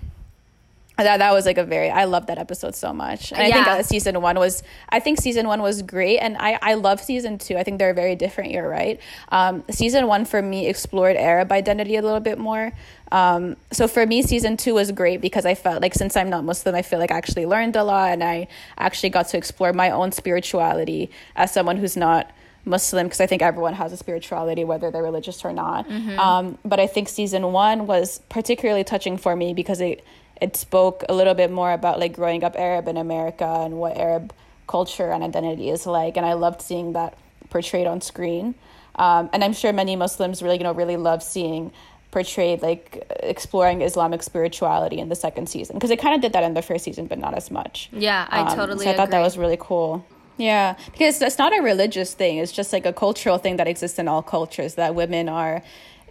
that 1.03 1.17
that 1.17 1.33
was 1.33 1.45
like 1.45 1.57
a 1.57 1.65
very 1.65 1.89
I 1.89 2.05
love 2.05 2.27
that 2.27 2.37
episode 2.37 2.75
so 2.75 2.93
much. 2.93 3.31
And 3.31 3.41
I 3.41 3.51
think 3.51 3.67
uh, 3.67 3.83
season 3.83 4.21
1 4.21 4.39
was 4.39 4.63
I 4.89 4.99
think 4.99 5.19
season 5.19 5.47
1 5.47 5.61
was 5.61 5.81
great 5.81 6.19
and 6.19 6.37
I 6.39 6.57
I 6.61 6.73
love 6.75 7.01
season 7.01 7.37
2. 7.37 7.57
I 7.57 7.63
think 7.63 7.79
they're 7.79 7.93
very 7.93 8.15
different, 8.15 8.51
you're 8.51 8.69
right. 8.69 8.99
Um 9.29 9.63
season 9.69 10.07
1 10.07 10.25
for 10.25 10.41
me 10.41 10.67
explored 10.67 11.17
Arab 11.17 11.51
identity 11.51 11.95
a 11.97 12.01
little 12.01 12.19
bit 12.21 12.37
more. 12.37 12.71
Um 13.11 13.57
so 13.71 13.87
for 13.87 14.05
me 14.05 14.21
season 14.21 14.57
2 14.57 14.73
was 14.73 14.91
great 14.91 15.21
because 15.21 15.45
I 15.45 15.55
felt 15.55 15.81
like 15.81 15.93
since 15.93 16.15
I'm 16.15 16.29
not 16.29 16.43
Muslim, 16.45 16.75
I 16.75 16.81
feel 16.81 16.99
like 16.99 17.11
I 17.11 17.17
actually 17.17 17.45
learned 17.45 17.75
a 17.75 17.83
lot 17.83 18.11
and 18.11 18.23
I 18.23 18.47
actually 18.77 19.09
got 19.09 19.27
to 19.29 19.37
explore 19.37 19.73
my 19.73 19.89
own 19.89 20.11
spirituality 20.11 21.11
as 21.35 21.51
someone 21.51 21.77
who's 21.77 21.97
not 21.97 22.31
Muslim 22.63 23.05
because 23.05 23.21
I 23.21 23.27
think 23.27 23.41
everyone 23.43 23.75
has 23.75 23.93
a 23.93 23.97
spirituality, 23.97 24.63
whether 24.63 24.89
they're 24.89 25.03
religious 25.03 25.45
or 25.45 25.53
not. 25.53 25.87
Um, 26.19 26.57
but 26.65 26.79
I 26.79 26.87
think 26.87 27.09
season 27.09 27.51
one 27.51 27.85
was 27.85 28.21
particularly 28.29 28.83
touching 28.83 29.17
for 29.17 29.35
me 29.35 29.53
because 29.53 29.81
it 29.81 30.03
it 30.41 30.55
spoke 30.55 31.03
a 31.09 31.13
little 31.13 31.33
bit 31.33 31.51
more 31.51 31.71
about 31.71 31.99
like 31.99 32.13
growing 32.13 32.43
up 32.43 32.55
Arab 32.57 32.87
in 32.87 32.97
America 32.97 33.45
and 33.45 33.75
what 33.77 33.97
Arab 33.97 34.33
culture 34.67 35.11
and 35.11 35.23
identity 35.23 35.69
is 35.69 35.85
like, 35.85 36.17
and 36.17 36.25
I 36.25 36.33
loved 36.33 36.61
seeing 36.61 36.93
that 36.93 37.17
portrayed 37.49 37.87
on 37.87 38.01
screen. 38.01 38.55
Um, 38.95 39.29
and 39.33 39.43
I'm 39.43 39.53
sure 39.53 39.73
many 39.73 39.95
Muslims 39.95 40.41
really, 40.41 40.57
you 40.57 40.63
know, 40.63 40.73
really 40.73 40.97
love 40.97 41.21
seeing 41.21 41.71
portrayed 42.11 42.61
like 42.61 43.05
exploring 43.21 43.81
Islamic 43.81 44.23
spirituality 44.23 44.99
in 44.99 45.09
the 45.09 45.15
second 45.15 45.49
season 45.49 45.75
because 45.75 45.91
it 45.91 45.99
kind 45.99 46.15
of 46.15 46.21
did 46.21 46.31
that 46.31 46.43
in 46.43 46.53
the 46.53 46.61
first 46.61 46.85
season, 46.85 47.07
but 47.07 47.19
not 47.19 47.33
as 47.35 47.51
much. 47.51 47.89
Yeah, 47.91 48.25
I 48.29 48.41
Um, 48.41 48.55
totally 48.55 48.85
So 48.85 48.91
I 48.91 48.95
thought 48.95 49.11
that 49.11 49.21
was 49.21 49.37
really 49.37 49.57
cool. 49.59 50.05
Yeah, 50.37 50.75
because 50.91 51.21
it's 51.21 51.37
not 51.37 51.57
a 51.57 51.61
religious 51.61 52.13
thing. 52.13 52.37
It's 52.37 52.51
just 52.51 52.73
like 52.73 52.85
a 52.85 52.93
cultural 52.93 53.37
thing 53.37 53.57
that 53.57 53.67
exists 53.67 53.99
in 53.99 54.07
all 54.07 54.21
cultures 54.21 54.75
that 54.75 54.95
women 54.95 55.29
are 55.29 55.61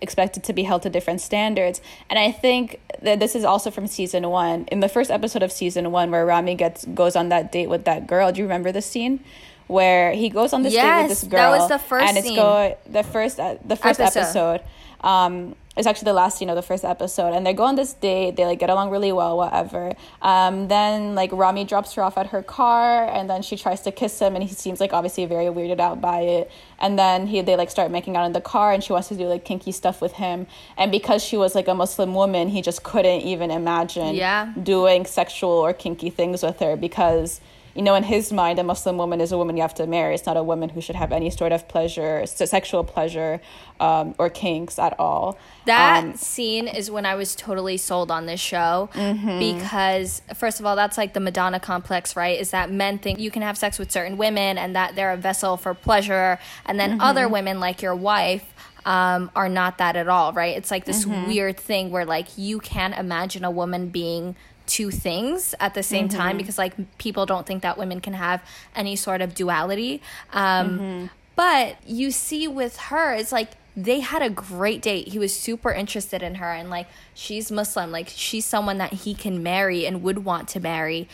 expected 0.00 0.44
to 0.44 0.52
be 0.52 0.62
held 0.64 0.82
to 0.82 0.90
different 0.90 1.20
standards. 1.20 1.80
And 2.10 2.18
I 2.18 2.30
think 2.32 2.80
that 3.02 3.20
this 3.20 3.34
is 3.34 3.44
also 3.44 3.70
from 3.70 3.86
season 3.86 4.28
one. 4.28 4.66
In 4.70 4.80
the 4.80 4.88
first 4.88 5.10
episode 5.10 5.42
of 5.42 5.50
season 5.52 5.90
one, 5.92 6.10
where 6.10 6.24
Ramy 6.26 6.54
gets 6.54 6.84
goes 6.86 7.16
on 7.16 7.28
that 7.30 7.52
date 7.52 7.68
with 7.68 7.84
that 7.84 8.06
girl. 8.06 8.32
Do 8.32 8.38
you 8.40 8.44
remember 8.44 8.72
the 8.72 8.82
scene? 8.82 9.20
Where 9.66 10.12
he 10.12 10.28
goes 10.28 10.52
on 10.52 10.62
this 10.62 10.74
date 10.74 11.02
with 11.02 11.08
this 11.08 11.24
girl 11.24 11.52
Yes, 11.52 11.52
that 11.52 11.58
was 11.58 11.68
the 11.68 11.78
first 11.88 12.06
and 12.06 12.18
it's 12.18 12.26
scene. 12.26 12.36
go 12.36 12.76
the 12.90 13.02
first 13.02 13.40
uh, 13.40 13.56
the 13.64 13.76
first 13.76 13.98
Episode. 14.00 14.20
episode. 14.20 14.60
Um, 15.00 15.56
it's 15.76 15.86
actually 15.86 16.06
the 16.06 16.12
last 16.12 16.40
you 16.40 16.46
know 16.46 16.54
the 16.54 16.62
first 16.62 16.84
episode, 16.84 17.32
and 17.34 17.44
they 17.46 17.52
go 17.52 17.64
on 17.64 17.74
this 17.74 17.92
date. 17.94 18.36
They 18.36 18.44
like 18.46 18.58
get 18.58 18.70
along 18.70 18.90
really 18.90 19.10
well, 19.12 19.36
whatever. 19.36 19.92
Um, 20.22 20.68
then 20.68 21.14
like 21.14 21.32
Ramy 21.32 21.64
drops 21.64 21.94
her 21.94 22.02
off 22.02 22.16
at 22.16 22.28
her 22.28 22.42
car, 22.42 23.08
and 23.08 23.28
then 23.28 23.42
she 23.42 23.56
tries 23.56 23.80
to 23.82 23.90
kiss 23.92 24.18
him, 24.20 24.34
and 24.36 24.44
he 24.44 24.54
seems 24.54 24.78
like 24.80 24.92
obviously 24.92 25.26
very 25.26 25.46
weirded 25.46 25.80
out 25.80 26.00
by 26.00 26.20
it. 26.20 26.50
And 26.78 26.98
then 26.98 27.26
he 27.26 27.40
they 27.40 27.56
like 27.56 27.70
start 27.70 27.90
making 27.90 28.16
out 28.16 28.24
in 28.26 28.32
the 28.32 28.40
car, 28.40 28.72
and 28.72 28.84
she 28.84 28.92
wants 28.92 29.08
to 29.08 29.16
do 29.16 29.26
like 29.26 29.44
kinky 29.44 29.72
stuff 29.72 30.00
with 30.00 30.12
him. 30.12 30.46
And 30.76 30.92
because 30.92 31.24
she 31.24 31.36
was 31.36 31.54
like 31.54 31.66
a 31.68 31.74
Muslim 31.74 32.14
woman, 32.14 32.48
he 32.48 32.62
just 32.62 32.82
couldn't 32.84 33.22
even 33.22 33.50
imagine 33.50 34.14
Yeah. 34.14 34.52
doing 34.62 35.06
sexual 35.06 35.50
or 35.50 35.72
kinky 35.72 36.10
things 36.10 36.42
with 36.42 36.60
her 36.60 36.76
because 36.76 37.40
you 37.74 37.82
know 37.82 37.94
in 37.94 38.04
his 38.04 38.32
mind 38.32 38.58
a 38.58 38.62
muslim 38.62 38.96
woman 38.96 39.20
is 39.20 39.32
a 39.32 39.36
woman 39.38 39.56
you 39.56 39.62
have 39.62 39.74
to 39.74 39.86
marry 39.86 40.14
it's 40.14 40.26
not 40.26 40.36
a 40.36 40.42
woman 40.42 40.68
who 40.70 40.80
should 40.80 40.94
have 40.96 41.12
any 41.12 41.30
sort 41.30 41.52
of 41.52 41.66
pleasure 41.68 42.24
sexual 42.26 42.84
pleasure 42.84 43.40
um, 43.80 44.14
or 44.18 44.30
kinks 44.30 44.78
at 44.78 44.94
all 45.00 45.36
That 45.66 46.04
Um, 46.04 46.14
scene 46.14 46.68
is 46.68 46.90
when 46.90 47.04
I 47.06 47.14
was 47.16 47.34
totally 47.34 47.76
sold 47.76 48.10
on 48.10 48.26
this 48.26 48.38
show 48.40 48.88
Mm-hmm. 48.94 49.38
because, 49.38 50.22
first 50.34 50.60
of 50.60 50.66
all, 50.66 50.76
that's 50.76 50.96
like 50.96 51.12
the 51.14 51.20
Madonna 51.20 51.58
complex, 51.58 52.14
right? 52.16 52.38
Is 52.38 52.50
that 52.52 52.70
men 52.70 52.98
think 52.98 53.18
you 53.18 53.30
can 53.30 53.42
have 53.42 53.56
sex 53.58 53.78
with 53.78 53.90
certain 53.90 54.16
women 54.16 54.58
and 54.58 54.76
that 54.76 54.94
they're 54.94 55.12
a 55.12 55.16
vessel 55.16 55.56
for 55.56 55.74
pleasure, 55.74 56.38
and 56.66 56.78
then 56.78 56.90
Mm-hmm. 56.92 57.00
other 57.00 57.28
women, 57.28 57.58
like 57.60 57.82
your 57.82 57.96
wife, 57.96 58.46
um, 58.86 59.30
are 59.34 59.48
not 59.48 59.78
that 59.78 59.96
at 59.96 60.08
all, 60.08 60.32
right? 60.32 60.56
It's 60.56 60.70
like 60.70 60.84
this 60.84 61.04
Mm-hmm. 61.04 61.26
weird 61.26 61.56
thing 61.58 61.90
where, 61.90 62.04
like, 62.04 62.28
you 62.38 62.60
can't 62.60 62.94
imagine 62.96 63.44
a 63.44 63.50
woman 63.50 63.88
being 63.88 64.36
two 64.66 64.90
things 64.90 65.54
at 65.60 65.74
the 65.74 65.82
same 65.82 66.08
Mm-hmm. 66.08 66.18
time 66.18 66.36
because, 66.36 66.58
like, 66.58 66.74
people 66.98 67.26
don't 67.26 67.46
think 67.46 67.62
that 67.62 67.76
women 67.78 68.00
can 68.00 68.14
have 68.14 68.42
any 68.74 68.96
sort 68.96 69.20
of 69.20 69.34
duality. 69.34 70.00
Um, 70.32 70.78
Mm-hmm. 70.78 71.06
but 71.36 71.76
you 71.86 72.10
see 72.10 72.46
with 72.48 72.76
her, 72.76 73.12
it's 73.14 73.32
like 73.32 73.50
they 73.76 74.00
had 74.00 74.22
a 74.22 74.30
great 74.30 74.80
date. 74.82 75.08
He 75.08 75.18
was 75.18 75.34
super 75.34 75.72
interested 75.72 76.22
in 76.22 76.36
her 76.36 76.52
and 76.52 76.70
like 76.70 76.86
she's 77.12 77.50
Muslim, 77.50 77.90
like 77.90 78.08
she's 78.08 78.44
someone 78.46 78.78
that 78.78 78.92
he 78.92 79.14
can 79.14 79.42
marry 79.42 79.84
and 79.84 80.00
would 80.02 80.24
want 80.24 80.46
to 80.50 80.60
marry. 80.60 81.08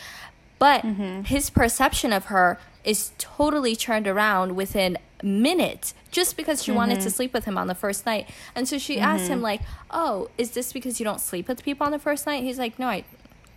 But 0.59 0.83
his 1.25 1.49
perception 1.49 2.13
of 2.13 2.25
her 2.25 2.59
is 2.83 3.11
totally 3.17 3.75
turned 3.75 4.07
around 4.07 4.55
within 4.55 4.97
minutes 5.23 5.95
just 6.11 6.37
because 6.37 6.63
she 6.63 6.71
wanted 6.71 6.99
to 7.01 7.09
sleep 7.09 7.33
with 7.33 7.45
him 7.45 7.57
on 7.57 7.65
the 7.67 7.73
first 7.75 8.05
night. 8.05 8.29
And 8.53 8.67
so 8.67 8.77
she 8.77 8.99
asked 8.99 9.27
him 9.27 9.41
like, 9.41 9.61
"Oh, 9.89 10.29
is 10.37 10.51
this 10.51 10.71
because 10.71 10.99
you 10.99 11.03
don't 11.03 11.19
sleep 11.21 11.47
with 11.47 11.63
people 11.63 11.85
on 11.85 11.91
the 11.91 11.99
first 11.99 12.27
night?" 12.27 12.43
He's 12.43 12.59
like, 12.59 12.77
"No, 12.77 12.87
I 12.89 13.03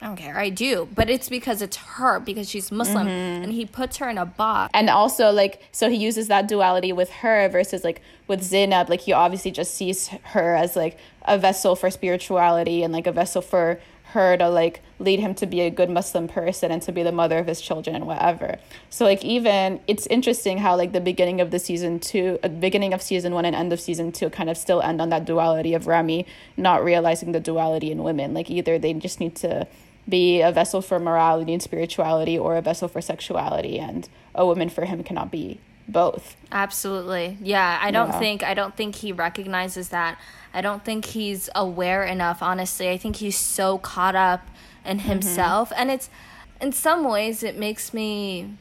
I 0.04 0.08
don't 0.08 0.16
care. 0.16 0.36
I 0.36 0.50
do, 0.50 0.86
but 0.94 1.08
it's 1.08 1.30
because 1.30 1.62
it's 1.62 1.78
her 1.78 2.20
because 2.20 2.46
she's 2.50 2.70
Muslim 2.70 3.08
and 3.08 3.50
he 3.50 3.64
puts 3.64 3.96
her 3.96 4.10
in 4.10 4.18
a 4.18 4.26
box. 4.26 4.70
and 4.74 4.90
also 4.90 5.30
like 5.32 5.62
so 5.72 5.88
he 5.88 5.96
uses 5.96 6.28
that 6.28 6.46
duality 6.46 6.92
with 6.92 7.10
her 7.10 7.48
versus 7.48 7.84
like 7.84 8.02
with 8.28 8.42
Zainab 8.42 8.90
like 8.90 9.00
he 9.00 9.14
obviously 9.14 9.50
just 9.50 9.74
sees 9.74 10.08
her 10.08 10.56
as 10.56 10.76
like 10.76 10.98
a 11.22 11.38
vessel 11.38 11.74
for 11.74 11.90
spirituality 11.90 12.82
and 12.82 12.92
like 12.92 13.06
a 13.06 13.12
vessel 13.12 13.40
for 13.40 13.80
her 14.08 14.36
to 14.36 14.46
like 14.50 14.82
lead 14.98 15.20
him 15.20 15.34
to 15.36 15.46
be 15.46 15.62
a 15.62 15.70
good 15.70 15.88
Muslim 15.88 16.28
person 16.28 16.70
and 16.70 16.82
to 16.82 16.92
be 16.92 17.02
the 17.02 17.10
mother 17.10 17.38
of 17.38 17.46
his 17.46 17.62
children 17.62 17.96
and 17.96 18.06
whatever. 18.06 18.58
So 18.90 19.06
like 19.06 19.24
even 19.24 19.80
it's 19.86 20.06
interesting 20.08 20.58
how 20.58 20.76
like 20.76 20.92
the 20.92 21.00
beginning 21.00 21.40
of 21.40 21.50
the 21.50 21.58
season 21.58 21.98
two, 21.98 22.38
uh, 22.44 22.48
beginning 22.48 22.92
of 22.92 23.00
season 23.00 23.32
one 23.32 23.46
and 23.46 23.56
end 23.56 23.72
of 23.72 23.80
season 23.80 24.12
two 24.12 24.28
kind 24.28 24.50
of 24.50 24.58
still 24.58 24.82
end 24.82 25.00
on 25.00 25.08
that 25.08 25.24
duality 25.24 25.72
of 25.72 25.86
Ramy 25.86 26.26
not 26.58 26.84
realizing 26.84 27.32
the 27.32 27.40
duality 27.40 27.90
in 27.90 28.02
women. 28.02 28.34
Like 28.34 28.50
either 28.50 28.78
they 28.78 28.92
just 28.92 29.18
need 29.18 29.34
to 29.36 29.66
be 30.08 30.40
a 30.42 30.52
vessel 30.52 30.82
for 30.82 30.98
morality 30.98 31.52
and 31.52 31.62
spirituality 31.62 32.38
or 32.38 32.56
a 32.56 32.62
vessel 32.62 32.88
for 32.88 33.00
sexuality 33.00 33.78
and 33.78 34.08
a 34.34 34.44
woman 34.44 34.68
for 34.68 34.84
him 34.84 35.02
cannot 35.02 35.30
be 35.30 35.60
both. 35.88 36.36
Absolutely. 36.52 37.36
Yeah, 37.42 37.78
I 37.82 37.90
don't 37.90 38.08
Yeah. 38.08 38.18
think 38.18 38.42
I 38.42 38.54
don't 38.54 38.76
think 38.76 38.96
he 38.96 39.12
recognizes 39.12 39.90
that. 39.90 40.18
I 40.52 40.60
don't 40.60 40.84
think 40.84 41.06
he's 41.06 41.50
aware 41.54 42.04
enough, 42.04 42.42
honestly. 42.42 42.88
I 42.90 42.96
think 42.96 43.16
he's 43.16 43.36
so 43.36 43.78
caught 43.78 44.14
up 44.14 44.46
in 44.84 45.00
himself 45.00 45.72
and 45.76 45.90
it's 45.90 46.08
in 46.60 46.72
some 46.72 47.04
ways 47.04 47.42
it 47.42 47.56
makes 47.58 47.92
me 47.94 48.54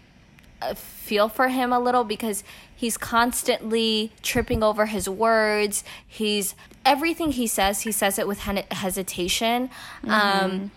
uh, 0.61 0.73
feel 0.73 1.27
for 1.29 1.49
him 1.49 1.71
a 1.73 1.79
little 1.79 2.03
because 2.05 2.43
he's 2.73 2.97
constantly 2.97 4.11
tripping 4.21 4.63
over 4.63 4.85
his 4.87 5.07
words. 5.09 5.83
He's 6.07 6.55
everything 6.85 7.33
he 7.33 7.47
says, 7.47 7.81
he 7.81 7.91
says 7.91 8.17
it 8.19 8.27
with 8.27 8.39
hesitation. 8.39 9.69
Um, 10.07 10.71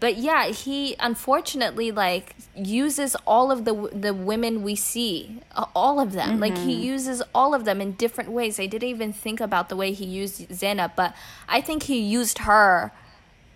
but 0.00 0.16
yeah, 0.16 0.46
he 0.48 0.94
unfortunately 1.00 1.90
like 1.90 2.36
uses 2.54 3.16
all 3.26 3.50
of 3.50 3.64
the 3.64 3.90
the 3.92 4.14
women 4.14 4.62
we 4.62 4.76
see, 4.76 5.40
all 5.74 5.98
of 6.00 6.12
them. 6.12 6.38
Like 6.38 6.56
he 6.56 6.74
mm-hmm. 6.74 6.82
uses 6.82 7.22
all 7.34 7.54
of 7.54 7.64
them 7.64 7.80
in 7.80 7.92
different 7.92 8.30
ways. 8.30 8.60
I 8.60 8.66
didn't 8.66 8.88
even 8.88 9.12
think 9.12 9.40
about 9.40 9.68
the 9.68 9.76
way 9.76 9.92
he 9.92 10.04
used 10.04 10.54
Zainab, 10.54 10.92
but 10.94 11.14
I 11.48 11.60
think 11.60 11.84
he 11.84 11.98
used 11.98 12.38
her 12.38 12.92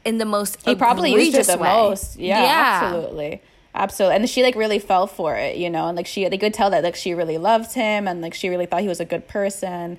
in 0.05 0.18
the 0.18 0.24
most 0.24 0.61
He 0.64 0.74
probably 0.74 1.12
used 1.12 1.28
egregious 1.28 1.47
the 1.47 1.59
way. 1.59 1.68
most. 1.68 2.18
Yeah, 2.18 2.80
absolutely. 2.82 3.43
Absolutely. 3.74 4.16
And 4.16 4.28
she 4.28 4.43
like 4.43 4.55
really 4.55 4.78
fell 4.78 5.07
for 5.07 5.36
it, 5.36 5.57
you 5.57 5.70
know, 5.70 5.86
and 5.88 5.97
like 5.97 6.07
she 6.07 6.28
they 6.28 6.38
could 6.38 6.53
tell 6.53 6.70
that 6.70 6.82
like 6.82 6.97
she 6.97 7.14
really 7.14 7.38
loved 7.38 7.72
him 7.74 8.07
and 8.07 8.20
like 8.20 8.34
she 8.34 8.49
really 8.49 8.66
thought 8.66 8.82
he 8.82 8.88
was 8.88 9.01
a 9.01 9.05
good 9.05 9.28
person. 9.28 9.99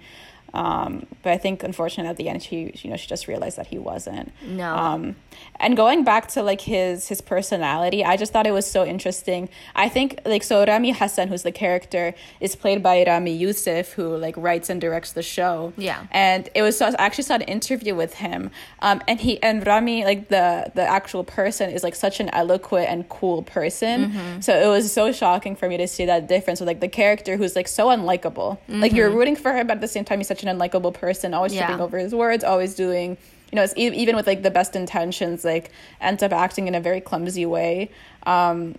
Um, 0.53 1.07
but 1.23 1.33
I 1.33 1.37
think 1.37 1.63
unfortunately 1.63 2.09
at 2.09 2.17
the 2.17 2.29
end 2.29 2.43
she 2.43 2.71
you 2.75 2.89
know 2.89 2.97
she 2.97 3.07
just 3.07 3.27
realized 3.27 3.57
that 3.57 3.67
he 3.67 3.79
wasn't. 3.79 4.31
No. 4.45 4.75
Um 4.75 5.15
and 5.59 5.75
going 5.75 6.03
back 6.03 6.27
to 6.29 6.43
like 6.43 6.61
his 6.61 7.07
his 7.07 7.21
personality, 7.21 8.05
I 8.05 8.17
just 8.17 8.33
thought 8.33 8.45
it 8.45 8.51
was 8.51 8.69
so 8.69 8.85
interesting. 8.85 9.49
I 9.75 9.89
think 9.89 10.19
like 10.25 10.43
so 10.43 10.63
Ramy 10.65 10.91
Hassan, 10.91 11.27
who's 11.27 11.43
the 11.43 11.51
character, 11.51 12.13
is 12.39 12.55
played 12.55 12.83
by 12.83 13.03
Ramy 13.05 13.35
Youssef, 13.35 13.93
who 13.93 14.15
like 14.15 14.35
writes 14.37 14.69
and 14.69 14.79
directs 14.79 15.13
the 15.13 15.23
show. 15.23 15.73
Yeah. 15.77 16.05
And 16.11 16.49
it 16.53 16.61
was 16.61 16.77
so 16.77 16.85
I 16.87 16.93
actually 16.99 17.23
saw 17.23 17.35
an 17.35 17.41
interview 17.41 17.95
with 17.95 18.15
him. 18.15 18.51
Um 18.79 19.01
and 19.07 19.19
he 19.19 19.41
and 19.41 19.65
Ramy, 19.65 20.05
like 20.05 20.29
the 20.29 20.71
the 20.75 20.83
actual 20.83 21.23
person, 21.23 21.71
is 21.71 21.83
like 21.83 21.95
such 21.95 22.19
an 22.19 22.29
eloquent 22.29 22.89
and 22.89 23.09
cool 23.09 23.41
person. 23.41 24.41
So 24.41 24.53
it 24.55 24.67
was 24.67 24.91
so 24.91 25.11
shocking 25.11 25.55
for 25.55 25.67
me 25.67 25.77
to 25.77 25.87
see 25.87 26.05
that 26.05 26.27
difference 26.27 26.59
with 26.59 26.67
like 26.67 26.79
the 26.79 26.87
character 26.87 27.37
who's 27.37 27.55
like 27.55 27.67
so 27.67 27.87
unlikable. 27.87 28.57
Like 28.67 28.93
you're 28.93 29.09
rooting 29.09 29.35
for 29.35 29.51
him, 29.53 29.67
but 29.67 29.77
at 29.77 29.81
the 29.81 29.87
same 29.87 30.05
time 30.05 30.19
he's 30.19 30.27
such 30.27 30.42
an 30.43 30.57
unlikable 30.57 30.93
person, 30.93 31.33
always 31.33 31.53
Yeah. 31.53 31.65
tripping 31.65 31.81
over 31.81 31.97
his 31.97 32.13
words, 32.13 32.43
always 32.43 32.75
doing 32.75 33.17
you 33.51 33.57
know, 33.57 33.63
it's 33.63 33.73
e- 33.77 33.93
even 33.95 34.15
with 34.15 34.25
like 34.25 34.41
the 34.41 34.49
best 34.49 34.75
intentions, 34.75 35.45
like 35.45 35.69
ends 36.01 36.23
up 36.23 36.31
acting 36.33 36.67
in 36.67 36.73
a 36.73 36.79
very 36.81 36.99
clumsy 36.99 37.45
way. 37.45 37.91
Um, 38.25 38.73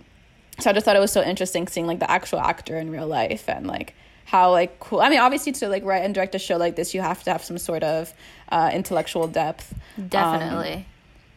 so 0.59 0.69
I 0.69 0.73
just 0.73 0.83
thought 0.85 0.97
it 0.97 0.99
was 0.99 1.13
so 1.13 1.23
interesting 1.23 1.65
seeing 1.69 1.87
like 1.87 1.99
the 1.99 2.11
actual 2.11 2.39
actor 2.41 2.77
in 2.77 2.89
real 2.91 3.07
life 3.07 3.47
and 3.47 3.65
like 3.67 3.93
how 4.25 4.51
like 4.51 4.77
cool. 4.81 4.99
I 4.99 5.07
mean, 5.09 5.19
obviously 5.19 5.53
to 5.53 5.69
like 5.69 5.85
write 5.85 6.03
and 6.03 6.13
direct 6.13 6.35
a 6.35 6.39
show 6.39 6.57
like 6.57 6.75
this, 6.75 6.93
you 6.93 6.99
have 6.99 7.23
to 7.23 7.31
have 7.31 7.41
some 7.41 7.57
sort 7.57 7.83
of 7.83 8.13
uh, 8.49 8.69
intellectual 8.73 9.27
depth. 9.27 9.73
Um, 9.97 10.07
Definitely. 10.09 10.85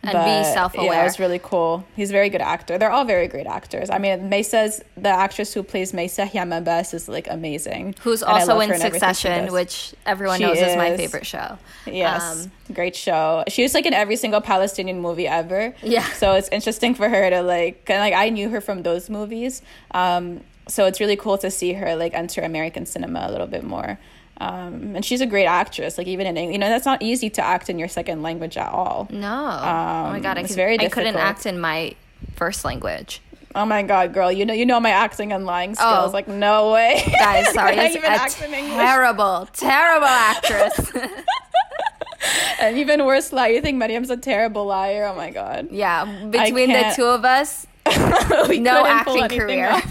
And 0.01 0.13
but, 0.13 0.25
be 0.25 0.45
self 0.45 0.75
aware. 0.77 0.93
Yeah, 0.93 1.01
it 1.01 1.05
was 1.05 1.19
really 1.19 1.41
cool. 1.43 1.85
He's 1.97 2.11
a 2.11 2.13
very 2.13 2.29
good 2.29 2.41
actor. 2.41 2.79
They're 2.79 2.91
all 2.91 3.05
very 3.05 3.27
great 3.27 3.47
actors. 3.49 3.91
I 3.91 3.99
mean, 3.99 4.31
Maysa's 4.31 4.81
the 4.97 5.09
actress 5.09 5.53
who 5.53 5.63
plays 5.65 5.91
Maysa 5.93 6.31
Hiam 6.31 6.51
Abbass 6.53 6.95
is 6.95 7.09
like 7.09 7.27
amazing. 7.29 7.97
Who's 8.03 8.23
also 8.23 8.61
in 8.61 8.69
her 8.69 8.75
and 8.75 8.83
everything 8.85 9.01
she 9.01 9.15
Succession, 9.15 9.53
which 9.53 9.95
everyone 10.07 10.39
She 10.39 10.45
knows 10.45 10.59
is. 10.59 10.77
my 10.77 10.97
favorite 10.97 11.27
show. 11.27 11.59
Yes, 11.85 12.45
Um, 12.47 12.53
great 12.73 12.95
show. 12.95 13.43
She 13.49 13.63
was 13.63 13.75
like 13.75 13.87
in 13.87 13.95
every 13.95 14.17
single 14.17 14.41
Palestinian 14.41 15.01
movie 15.01 15.27
ever. 15.27 15.75
Yeah. 15.83 16.05
So 16.13 16.35
it's 16.35 16.49
interesting 16.51 16.95
for 16.95 17.09
her 17.09 17.29
to 17.31 17.43
like, 17.43 17.85
like 17.89 18.15
I 18.15 18.29
knew 18.31 18.49
her 18.51 18.61
from 18.61 18.85
those 18.85 19.11
movies. 19.11 19.63
Um, 19.91 20.43
so 20.69 20.87
it's 20.87 21.01
really 21.01 21.17
cool 21.17 21.39
to 21.39 21.51
see 21.51 21.73
her 21.73 21.97
like 21.97 22.15
enter 22.15 22.43
American 22.43 22.87
cinema 22.87 23.27
a 23.29 23.31
little 23.33 23.47
bit 23.49 23.65
more. 23.65 23.99
Um, 24.41 24.95
and 24.95 25.05
she's 25.05 25.21
a 25.21 25.27
great 25.27 25.47
actress. 25.47 25.99
Like 25.99 26.07
even 26.07 26.27
in 26.27 26.37
English, 26.37 26.53
you 26.55 26.59
know, 26.59 26.69
that's 26.69 26.87
not 26.87 27.03
easy 27.03 27.29
to 27.31 27.45
act 27.45 27.69
in 27.69 27.79
your 27.79 27.89
second 27.89 28.23
language 28.23 28.57
at 28.57 28.69
all. 28.69 29.09
No. 29.11 29.27
oh 29.27 30.11
my 30.11 30.21
god, 30.21 30.39
I, 30.39 30.43
it's 30.43 30.51
could, 30.51 30.57
very 30.57 30.79
I 30.79 30.89
couldn't 30.89 31.17
act 31.17 31.45
in 31.45 31.59
my 31.59 31.95
first 32.37 32.65
language. 32.65 33.21
Oh 33.55 33.65
my 33.65 33.83
god, 33.83 34.15
girl, 34.15 34.31
you 34.31 34.45
know 34.45 34.55
you 34.55 34.67
know 34.67 34.79
my 34.79 34.91
acting 34.91 35.33
and 35.33 35.45
lying 35.45 35.75
skills. 35.75 36.11
Oh. 36.11 36.13
Like 36.13 36.29
no 36.29 36.73
way. 36.73 37.03
Guys, 37.19 37.49
sorry, 37.53 37.79
I 37.79 37.89
even 37.89 38.05
a 38.05 38.09
act 38.09 38.41
in 38.41 38.55
English? 38.55 38.77
terrible, 38.77 39.49
terrible 39.53 40.07
actress. 40.07 40.93
and 42.61 42.79
even 42.79 43.05
worse 43.05 43.33
lie. 43.33 43.49
You 43.49 43.61
think 43.61 43.79
Mariam's 43.79 44.11
a 44.11 44.17
terrible 44.17 44.67
liar? 44.67 45.07
Oh 45.07 45.17
my 45.17 45.31
god. 45.31 45.69
yeah, 45.73 46.05
between 46.31 46.73
the 46.73 46.93
two 46.95 47.07
of 47.07 47.25
us, 47.25 47.67
no 47.87 48.87
acting 48.87 49.29
career. 49.29 49.83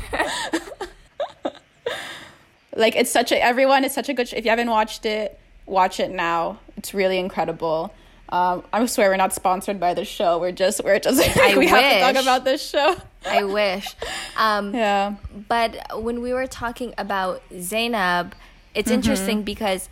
Like 2.78 2.96
it's 2.96 3.12
such 3.12 3.32
a 3.32 3.38
everyone 3.44 3.84
it's 3.84 3.96
such 3.96 4.10
a 4.10 4.14
good 4.14 4.28
sh- 4.30 4.34
if 4.40 4.46
you 4.46 4.50
haven't 4.52 4.70
watched 4.70 5.06
it 5.06 5.40
watch 5.66 6.00
it 6.00 6.12
now. 6.12 6.60
It's 6.78 6.94
really 6.94 7.18
incredible. 7.20 7.94
Um 8.30 8.64
i 8.74 8.86
swear 8.86 9.10
we're 9.10 9.18
not 9.26 9.34
sponsored 9.34 9.80
by 9.80 9.94
the 9.94 10.06
show. 10.06 10.38
We're 10.40 10.52
just 10.64 10.84
we're 10.84 11.00
just 11.00 11.20
I 11.48 11.58
we 11.58 11.68
have 11.68 11.94
to 11.94 12.00
talk 12.00 12.22
about 12.24 12.46
this 12.46 12.62
show. 12.74 12.96
I 13.26 13.44
wish. 13.44 13.88
Um, 14.38 14.74
yeah. 14.86 15.16
But 15.50 15.72
when 16.06 16.22
we 16.22 16.32
were 16.34 16.48
talking 16.48 16.94
about 16.98 17.42
Zainab, 17.72 18.36
it's 18.74 18.88
Mm-hmm. 18.90 18.96
interesting 18.96 19.44
because 19.44 19.90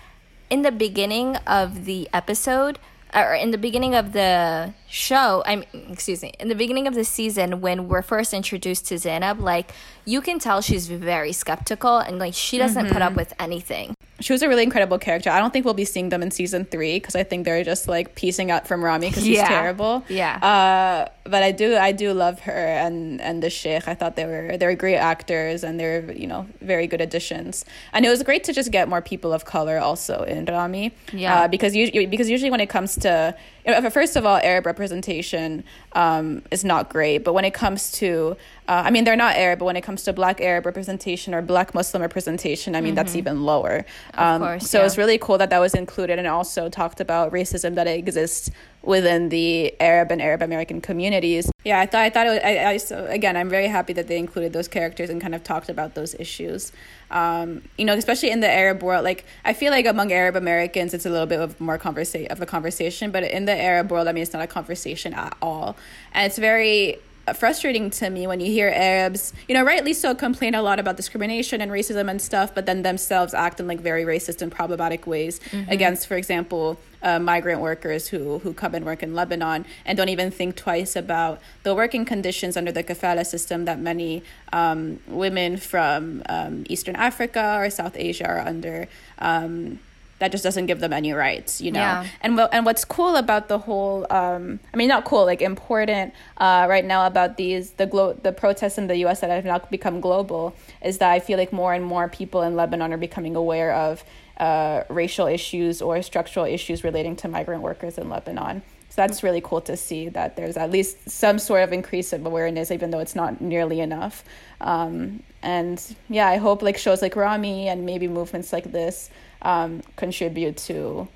in 0.49 0.61
the 0.61 0.71
beginning 0.71 1.35
of 1.59 1.85
the 1.85 2.07
episode, 2.13 2.77
or 3.15 3.33
in 3.33 3.51
the 3.51 3.57
beginning 3.57 3.95
of 3.95 4.11
the 4.13 4.73
show, 4.89 5.41
I'm 5.45 5.63
excuse 5.89 6.21
me, 6.21 6.33
in 6.39 6.47
the 6.49 6.55
beginning 6.55 6.87
of 6.87 6.93
the 6.95 7.03
season 7.05 7.61
when 7.61 7.87
we're 7.87 8.01
first 8.01 8.33
introduced 8.33 8.87
to 8.87 8.97
Zainab, 8.97 9.39
like 9.39 9.71
you 10.05 10.21
can 10.21 10.37
tell 10.39 10.61
she's 10.61 10.87
very 10.87 11.31
skeptical 11.31 11.97
and 11.97 12.19
like 12.19 12.33
she 12.33 12.57
doesn't 12.57 12.87
put 12.87 12.95
Mm-hmm. 12.97 13.01
up 13.03 13.15
with 13.15 13.33
anything. 13.39 13.95
she 14.19 14.33
was 14.33 14.41
a 14.41 14.47
really 14.47 14.63
incredible 14.63 14.97
character 14.97 15.29
i 15.29 15.39
don't 15.39 15.51
think 15.51 15.65
we'll 15.65 15.73
be 15.73 15.83
seeing 15.83 16.07
them 16.09 16.21
in 16.23 16.31
season 16.31 16.63
three 16.65 16.95
because 16.99 17.15
i 17.15 17.23
think 17.23 17.43
they're 17.45 17.63
just 17.65 17.87
like 17.89 18.15
piecing 18.15 18.49
out 18.49 18.65
from 18.67 18.83
ramy 18.83 19.09
because 19.09 19.23
he's 19.23 19.35
Yeah. 19.37 19.49
terrible 19.49 20.03
Yeah. 20.07 20.35
uh 20.51 21.09
but 21.25 21.41
i 21.43 21.51
do 21.51 21.75
i 21.75 21.91
do 21.91 22.13
love 22.13 22.39
her 22.41 22.51
and 22.51 23.19
and 23.19 23.41
the 23.41 23.49
sheikh 23.49 23.87
i 23.87 23.93
thought 23.93 24.15
they 24.15 24.25
were 24.25 24.57
they 24.57 24.65
were 24.65 24.75
great 24.75 24.95
actors 24.97 25.63
and 25.63 25.79
they're 25.79 26.11
you 26.11 26.27
know 26.27 26.47
very 26.61 26.87
good 26.87 27.01
additions 27.01 27.65
and 27.93 28.05
it 28.05 28.09
was 28.09 28.21
great 28.23 28.43
to 28.43 28.53
just 28.53 28.71
get 28.71 28.87
more 28.87 29.01
people 29.01 29.33
of 29.33 29.43
color 29.43 29.79
also 29.79 30.23
in 30.23 30.45
ramy 30.45 30.93
Yeah. 31.11 31.41
uh, 31.41 31.47
because 31.47 31.75
usually 31.75 32.05
because 32.05 32.29
usually 32.29 32.51
when 32.51 32.61
it 32.61 32.69
comes 32.69 32.95
to 32.99 33.35
you 33.65 33.71
know, 33.71 33.89
first 33.89 34.15
of 34.15 34.25
all 34.25 34.37
arab 34.37 34.65
representation 34.65 35.63
um 35.93 36.43
is 36.51 36.63
not 36.63 36.89
great 36.89 37.23
but 37.23 37.33
when 37.33 37.45
it 37.45 37.53
comes 37.53 37.91
to 37.93 38.37
uh, 38.67 38.81
I 38.85 38.89
mean, 38.89 39.03
they're 39.03 39.15
not 39.15 39.35
Arab, 39.35 39.59
but 39.59 39.65
when 39.65 39.75
it 39.75 39.81
comes 39.81 40.03
to 40.03 40.13
Black 40.13 40.41
Arab 40.41 40.65
representation 40.65 41.35
or 41.35 41.41
Black 41.43 41.75
Muslim 41.75 42.01
representation, 42.01 42.75
I 42.75 42.81
mean, 42.81 42.95
that's 42.95 43.15
even 43.15 43.43
lower. 43.43 43.85
Um, 44.15 44.41
course, 44.41 44.69
so 44.69 44.83
it's 44.83 44.95
yeah. 44.95 45.01
really 45.01 45.17
cool 45.19 45.37
that 45.37 45.51
that 45.51 45.59
was 45.59 45.75
included 45.75 46.17
and 46.17 46.27
also 46.27 46.67
talked 46.67 46.99
about 46.99 47.31
racism 47.31 47.75
that 47.75 47.85
exists 47.85 48.49
within 48.85 49.29
the 49.29 49.73
Arab 49.81 50.11
and 50.11 50.21
Arab 50.21 50.41
American 50.41 50.79
communities. 50.81 51.51
Yeah, 51.63 51.79
I 51.79 51.85
thought 51.85 52.01
I 52.01 52.09
thought 52.09 52.27
it 52.27 52.29
was, 52.29 52.39
I, 52.43 52.65
I 52.65 52.77
so 52.77 53.05
again, 53.07 53.35
I'm 53.35 53.49
very 53.49 53.67
happy 53.67 53.93
that 53.93 54.07
they 54.07 54.17
included 54.17 54.53
those 54.53 54.67
characters 54.67 55.09
and 55.09 55.19
kind 55.19 55.33
of 55.33 55.43
talked 55.43 55.69
about 55.69 55.95
those 55.95 56.13
issues. 56.15 56.71
Um, 57.11 57.63
you 57.77 57.85
know, 57.85 57.93
especially 57.93 58.31
in 58.31 58.39
the 58.39 58.49
Arab 58.49 58.83
world, 58.83 59.03
like 59.03 59.25
I 59.43 59.53
feel 59.53 59.71
like 59.71 59.85
among 59.85 60.11
Arab 60.11 60.35
Americans, 60.35 60.93
it's 60.93 61.05
a 61.05 61.09
little 61.09 61.27
bit 61.27 61.39
of 61.39 61.59
more 61.59 61.77
conversa- 61.77 62.27
of 62.27 62.41
a 62.41 62.45
conversation, 62.45 63.11
but 63.11 63.23
in 63.23 63.45
the 63.45 63.55
Arab 63.55 63.91
world, 63.91 64.07
I 64.07 64.11
mean, 64.11 64.21
it's 64.21 64.33
not 64.33 64.43
a 64.43 64.47
conversation 64.47 65.13
at 65.13 65.35
all, 65.41 65.75
and 66.13 66.25
it's 66.25 66.37
very 66.37 66.99
frustrating 67.33 67.89
to 67.89 68.09
me 68.09 68.27
when 68.27 68.39
you 68.39 68.51
hear 68.51 68.69
Arabs, 68.69 69.33
you 69.47 69.55
know, 69.55 69.63
rightly 69.63 69.93
so, 69.93 70.13
complain 70.13 70.53
a 70.53 70.61
lot 70.61 70.79
about 70.79 70.97
discrimination 70.97 71.61
and 71.61 71.71
racism 71.71 72.09
and 72.09 72.21
stuff, 72.21 72.53
but 72.53 72.65
then 72.65 72.83
themselves 72.83 73.33
act 73.33 73.59
in 73.59 73.67
like 73.67 73.79
very 73.79 74.03
racist 74.03 74.41
and 74.41 74.51
problematic 74.51 75.07
ways 75.07 75.39
against, 75.67 76.07
for 76.07 76.15
example, 76.15 76.77
uh, 77.01 77.19
migrant 77.19 77.61
workers 77.61 78.07
who 78.07 78.39
who 78.39 78.53
come 78.53 78.73
and 78.73 78.83
work 78.83 79.03
in 79.03 79.13
Lebanon 79.13 79.65
and 79.85 79.97
don't 79.97 80.09
even 80.09 80.31
think 80.31 80.55
twice 80.55 80.95
about 80.95 81.39
the 81.63 81.73
working 81.73 82.03
conditions 82.03 82.57
under 82.57 82.71
the 82.71 82.83
kafala 82.83 83.25
system 83.25 83.65
that 83.65 83.79
many 83.79 84.23
um, 84.51 84.99
women 85.07 85.57
from 85.57 86.23
um, 86.27 86.63
Eastern 86.67 86.95
Africa 86.95 87.57
or 87.59 87.69
South 87.69 87.95
Asia 87.95 88.25
are 88.27 88.39
under. 88.39 88.87
Um, 89.19 89.79
that 90.19 90.31
just 90.31 90.43
doesn't 90.43 90.65
give 90.67 90.79
them 90.79 90.93
any 90.93 91.11
rights, 91.11 91.59
you 91.59 91.71
know. 91.71 91.79
Yeah. 91.79 92.07
And 92.21 92.37
what 92.37 92.53
and 92.53 92.65
what's 92.65 92.85
cool 92.85 93.15
about 93.15 93.47
the 93.47 93.59
whole, 93.59 94.07
um, 94.09 94.59
I 94.73 94.77
mean, 94.77 94.87
not 94.87 95.03
cool, 95.03 95.25
like 95.25 95.41
important 95.41 96.13
uh, 96.37 96.67
right 96.69 96.85
now 96.85 97.05
about 97.05 97.37
these 97.37 97.71
the 97.71 97.85
glo- 97.85 98.13
the 98.13 98.31
protests 98.31 98.77
in 98.77 98.87
the 98.87 98.97
U.S. 98.97 99.19
that 99.21 99.29
have 99.29 99.45
now 99.45 99.59
become 99.59 99.99
global 99.99 100.55
is 100.81 100.99
that 100.99 101.11
I 101.11 101.19
feel 101.19 101.37
like 101.37 101.51
more 101.51 101.73
and 101.73 101.83
more 101.83 102.07
people 102.07 102.43
in 102.43 102.55
Lebanon 102.55 102.93
are 102.93 102.97
becoming 102.97 103.35
aware 103.35 103.73
of 103.73 104.03
uh, 104.37 104.83
racial 104.89 105.27
issues 105.27 105.81
or 105.81 106.01
structural 106.01 106.45
issues 106.45 106.83
relating 106.83 107.15
to 107.17 107.27
migrant 107.27 107.61
workers 107.61 107.97
in 107.97 108.09
Lebanon. 108.09 108.61
So 108.89 109.01
that's 109.01 109.23
really 109.23 109.41
cool 109.41 109.59
to 109.61 109.75
see 109.75 110.07
that 110.09 110.37
there's 110.37 110.55
at 110.55 110.71
least 110.71 111.09
some 111.09 111.37
sort 111.37 111.63
of 111.63 111.73
increase 111.73 112.13
of 112.13 112.25
awareness, 112.25 112.71
even 112.71 112.91
though 112.91 112.99
it's 112.99 113.15
not 113.15 113.41
nearly 113.41 113.81
enough. 113.81 114.23
Um, 114.61 115.21
and 115.41 115.83
yeah, 116.09 116.29
I 116.29 116.37
hope 116.37 116.61
like 116.61 116.77
shows 116.77 117.01
like 117.01 117.17
Ramy 117.17 117.67
and 117.67 117.85
maybe 117.85 118.07
movements 118.07 118.53
like 118.53 118.71
this 118.71 119.09
um, 119.41 119.81
contribute 119.95 120.57
to 120.69 121.07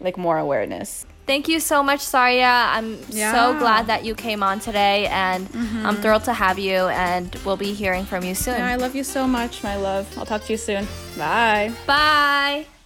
like 0.00 0.16
more 0.16 0.38
awareness. 0.38 1.06
Thank 1.26 1.46
you 1.46 1.60
so 1.60 1.82
much, 1.82 2.00
Sarya. 2.00 2.72
I'm 2.76 2.98
Yeah. 3.10 3.32
so 3.32 3.58
glad 3.58 3.86
that 3.86 4.04
you 4.04 4.14
came 4.16 4.42
on 4.42 4.58
today, 4.58 5.06
and 5.06 5.46
I'm 5.86 5.96
thrilled 5.96 6.24
to 6.24 6.32
have 6.32 6.58
you. 6.58 6.88
And 6.88 7.32
we'll 7.44 7.56
be 7.58 7.72
hearing 7.72 8.04
from 8.04 8.24
you 8.24 8.34
soon. 8.34 8.56
Yeah, 8.58 8.66
I 8.66 8.76
love 8.76 8.96
you 8.96 9.04
so 9.04 9.28
much, 9.28 9.62
my 9.62 9.76
love. 9.76 10.06
I'll 10.18 10.26
talk 10.26 10.42
to 10.44 10.52
you 10.52 10.58
soon. 10.58 10.88
Bye. 11.16 11.72
Bye. 11.86 12.79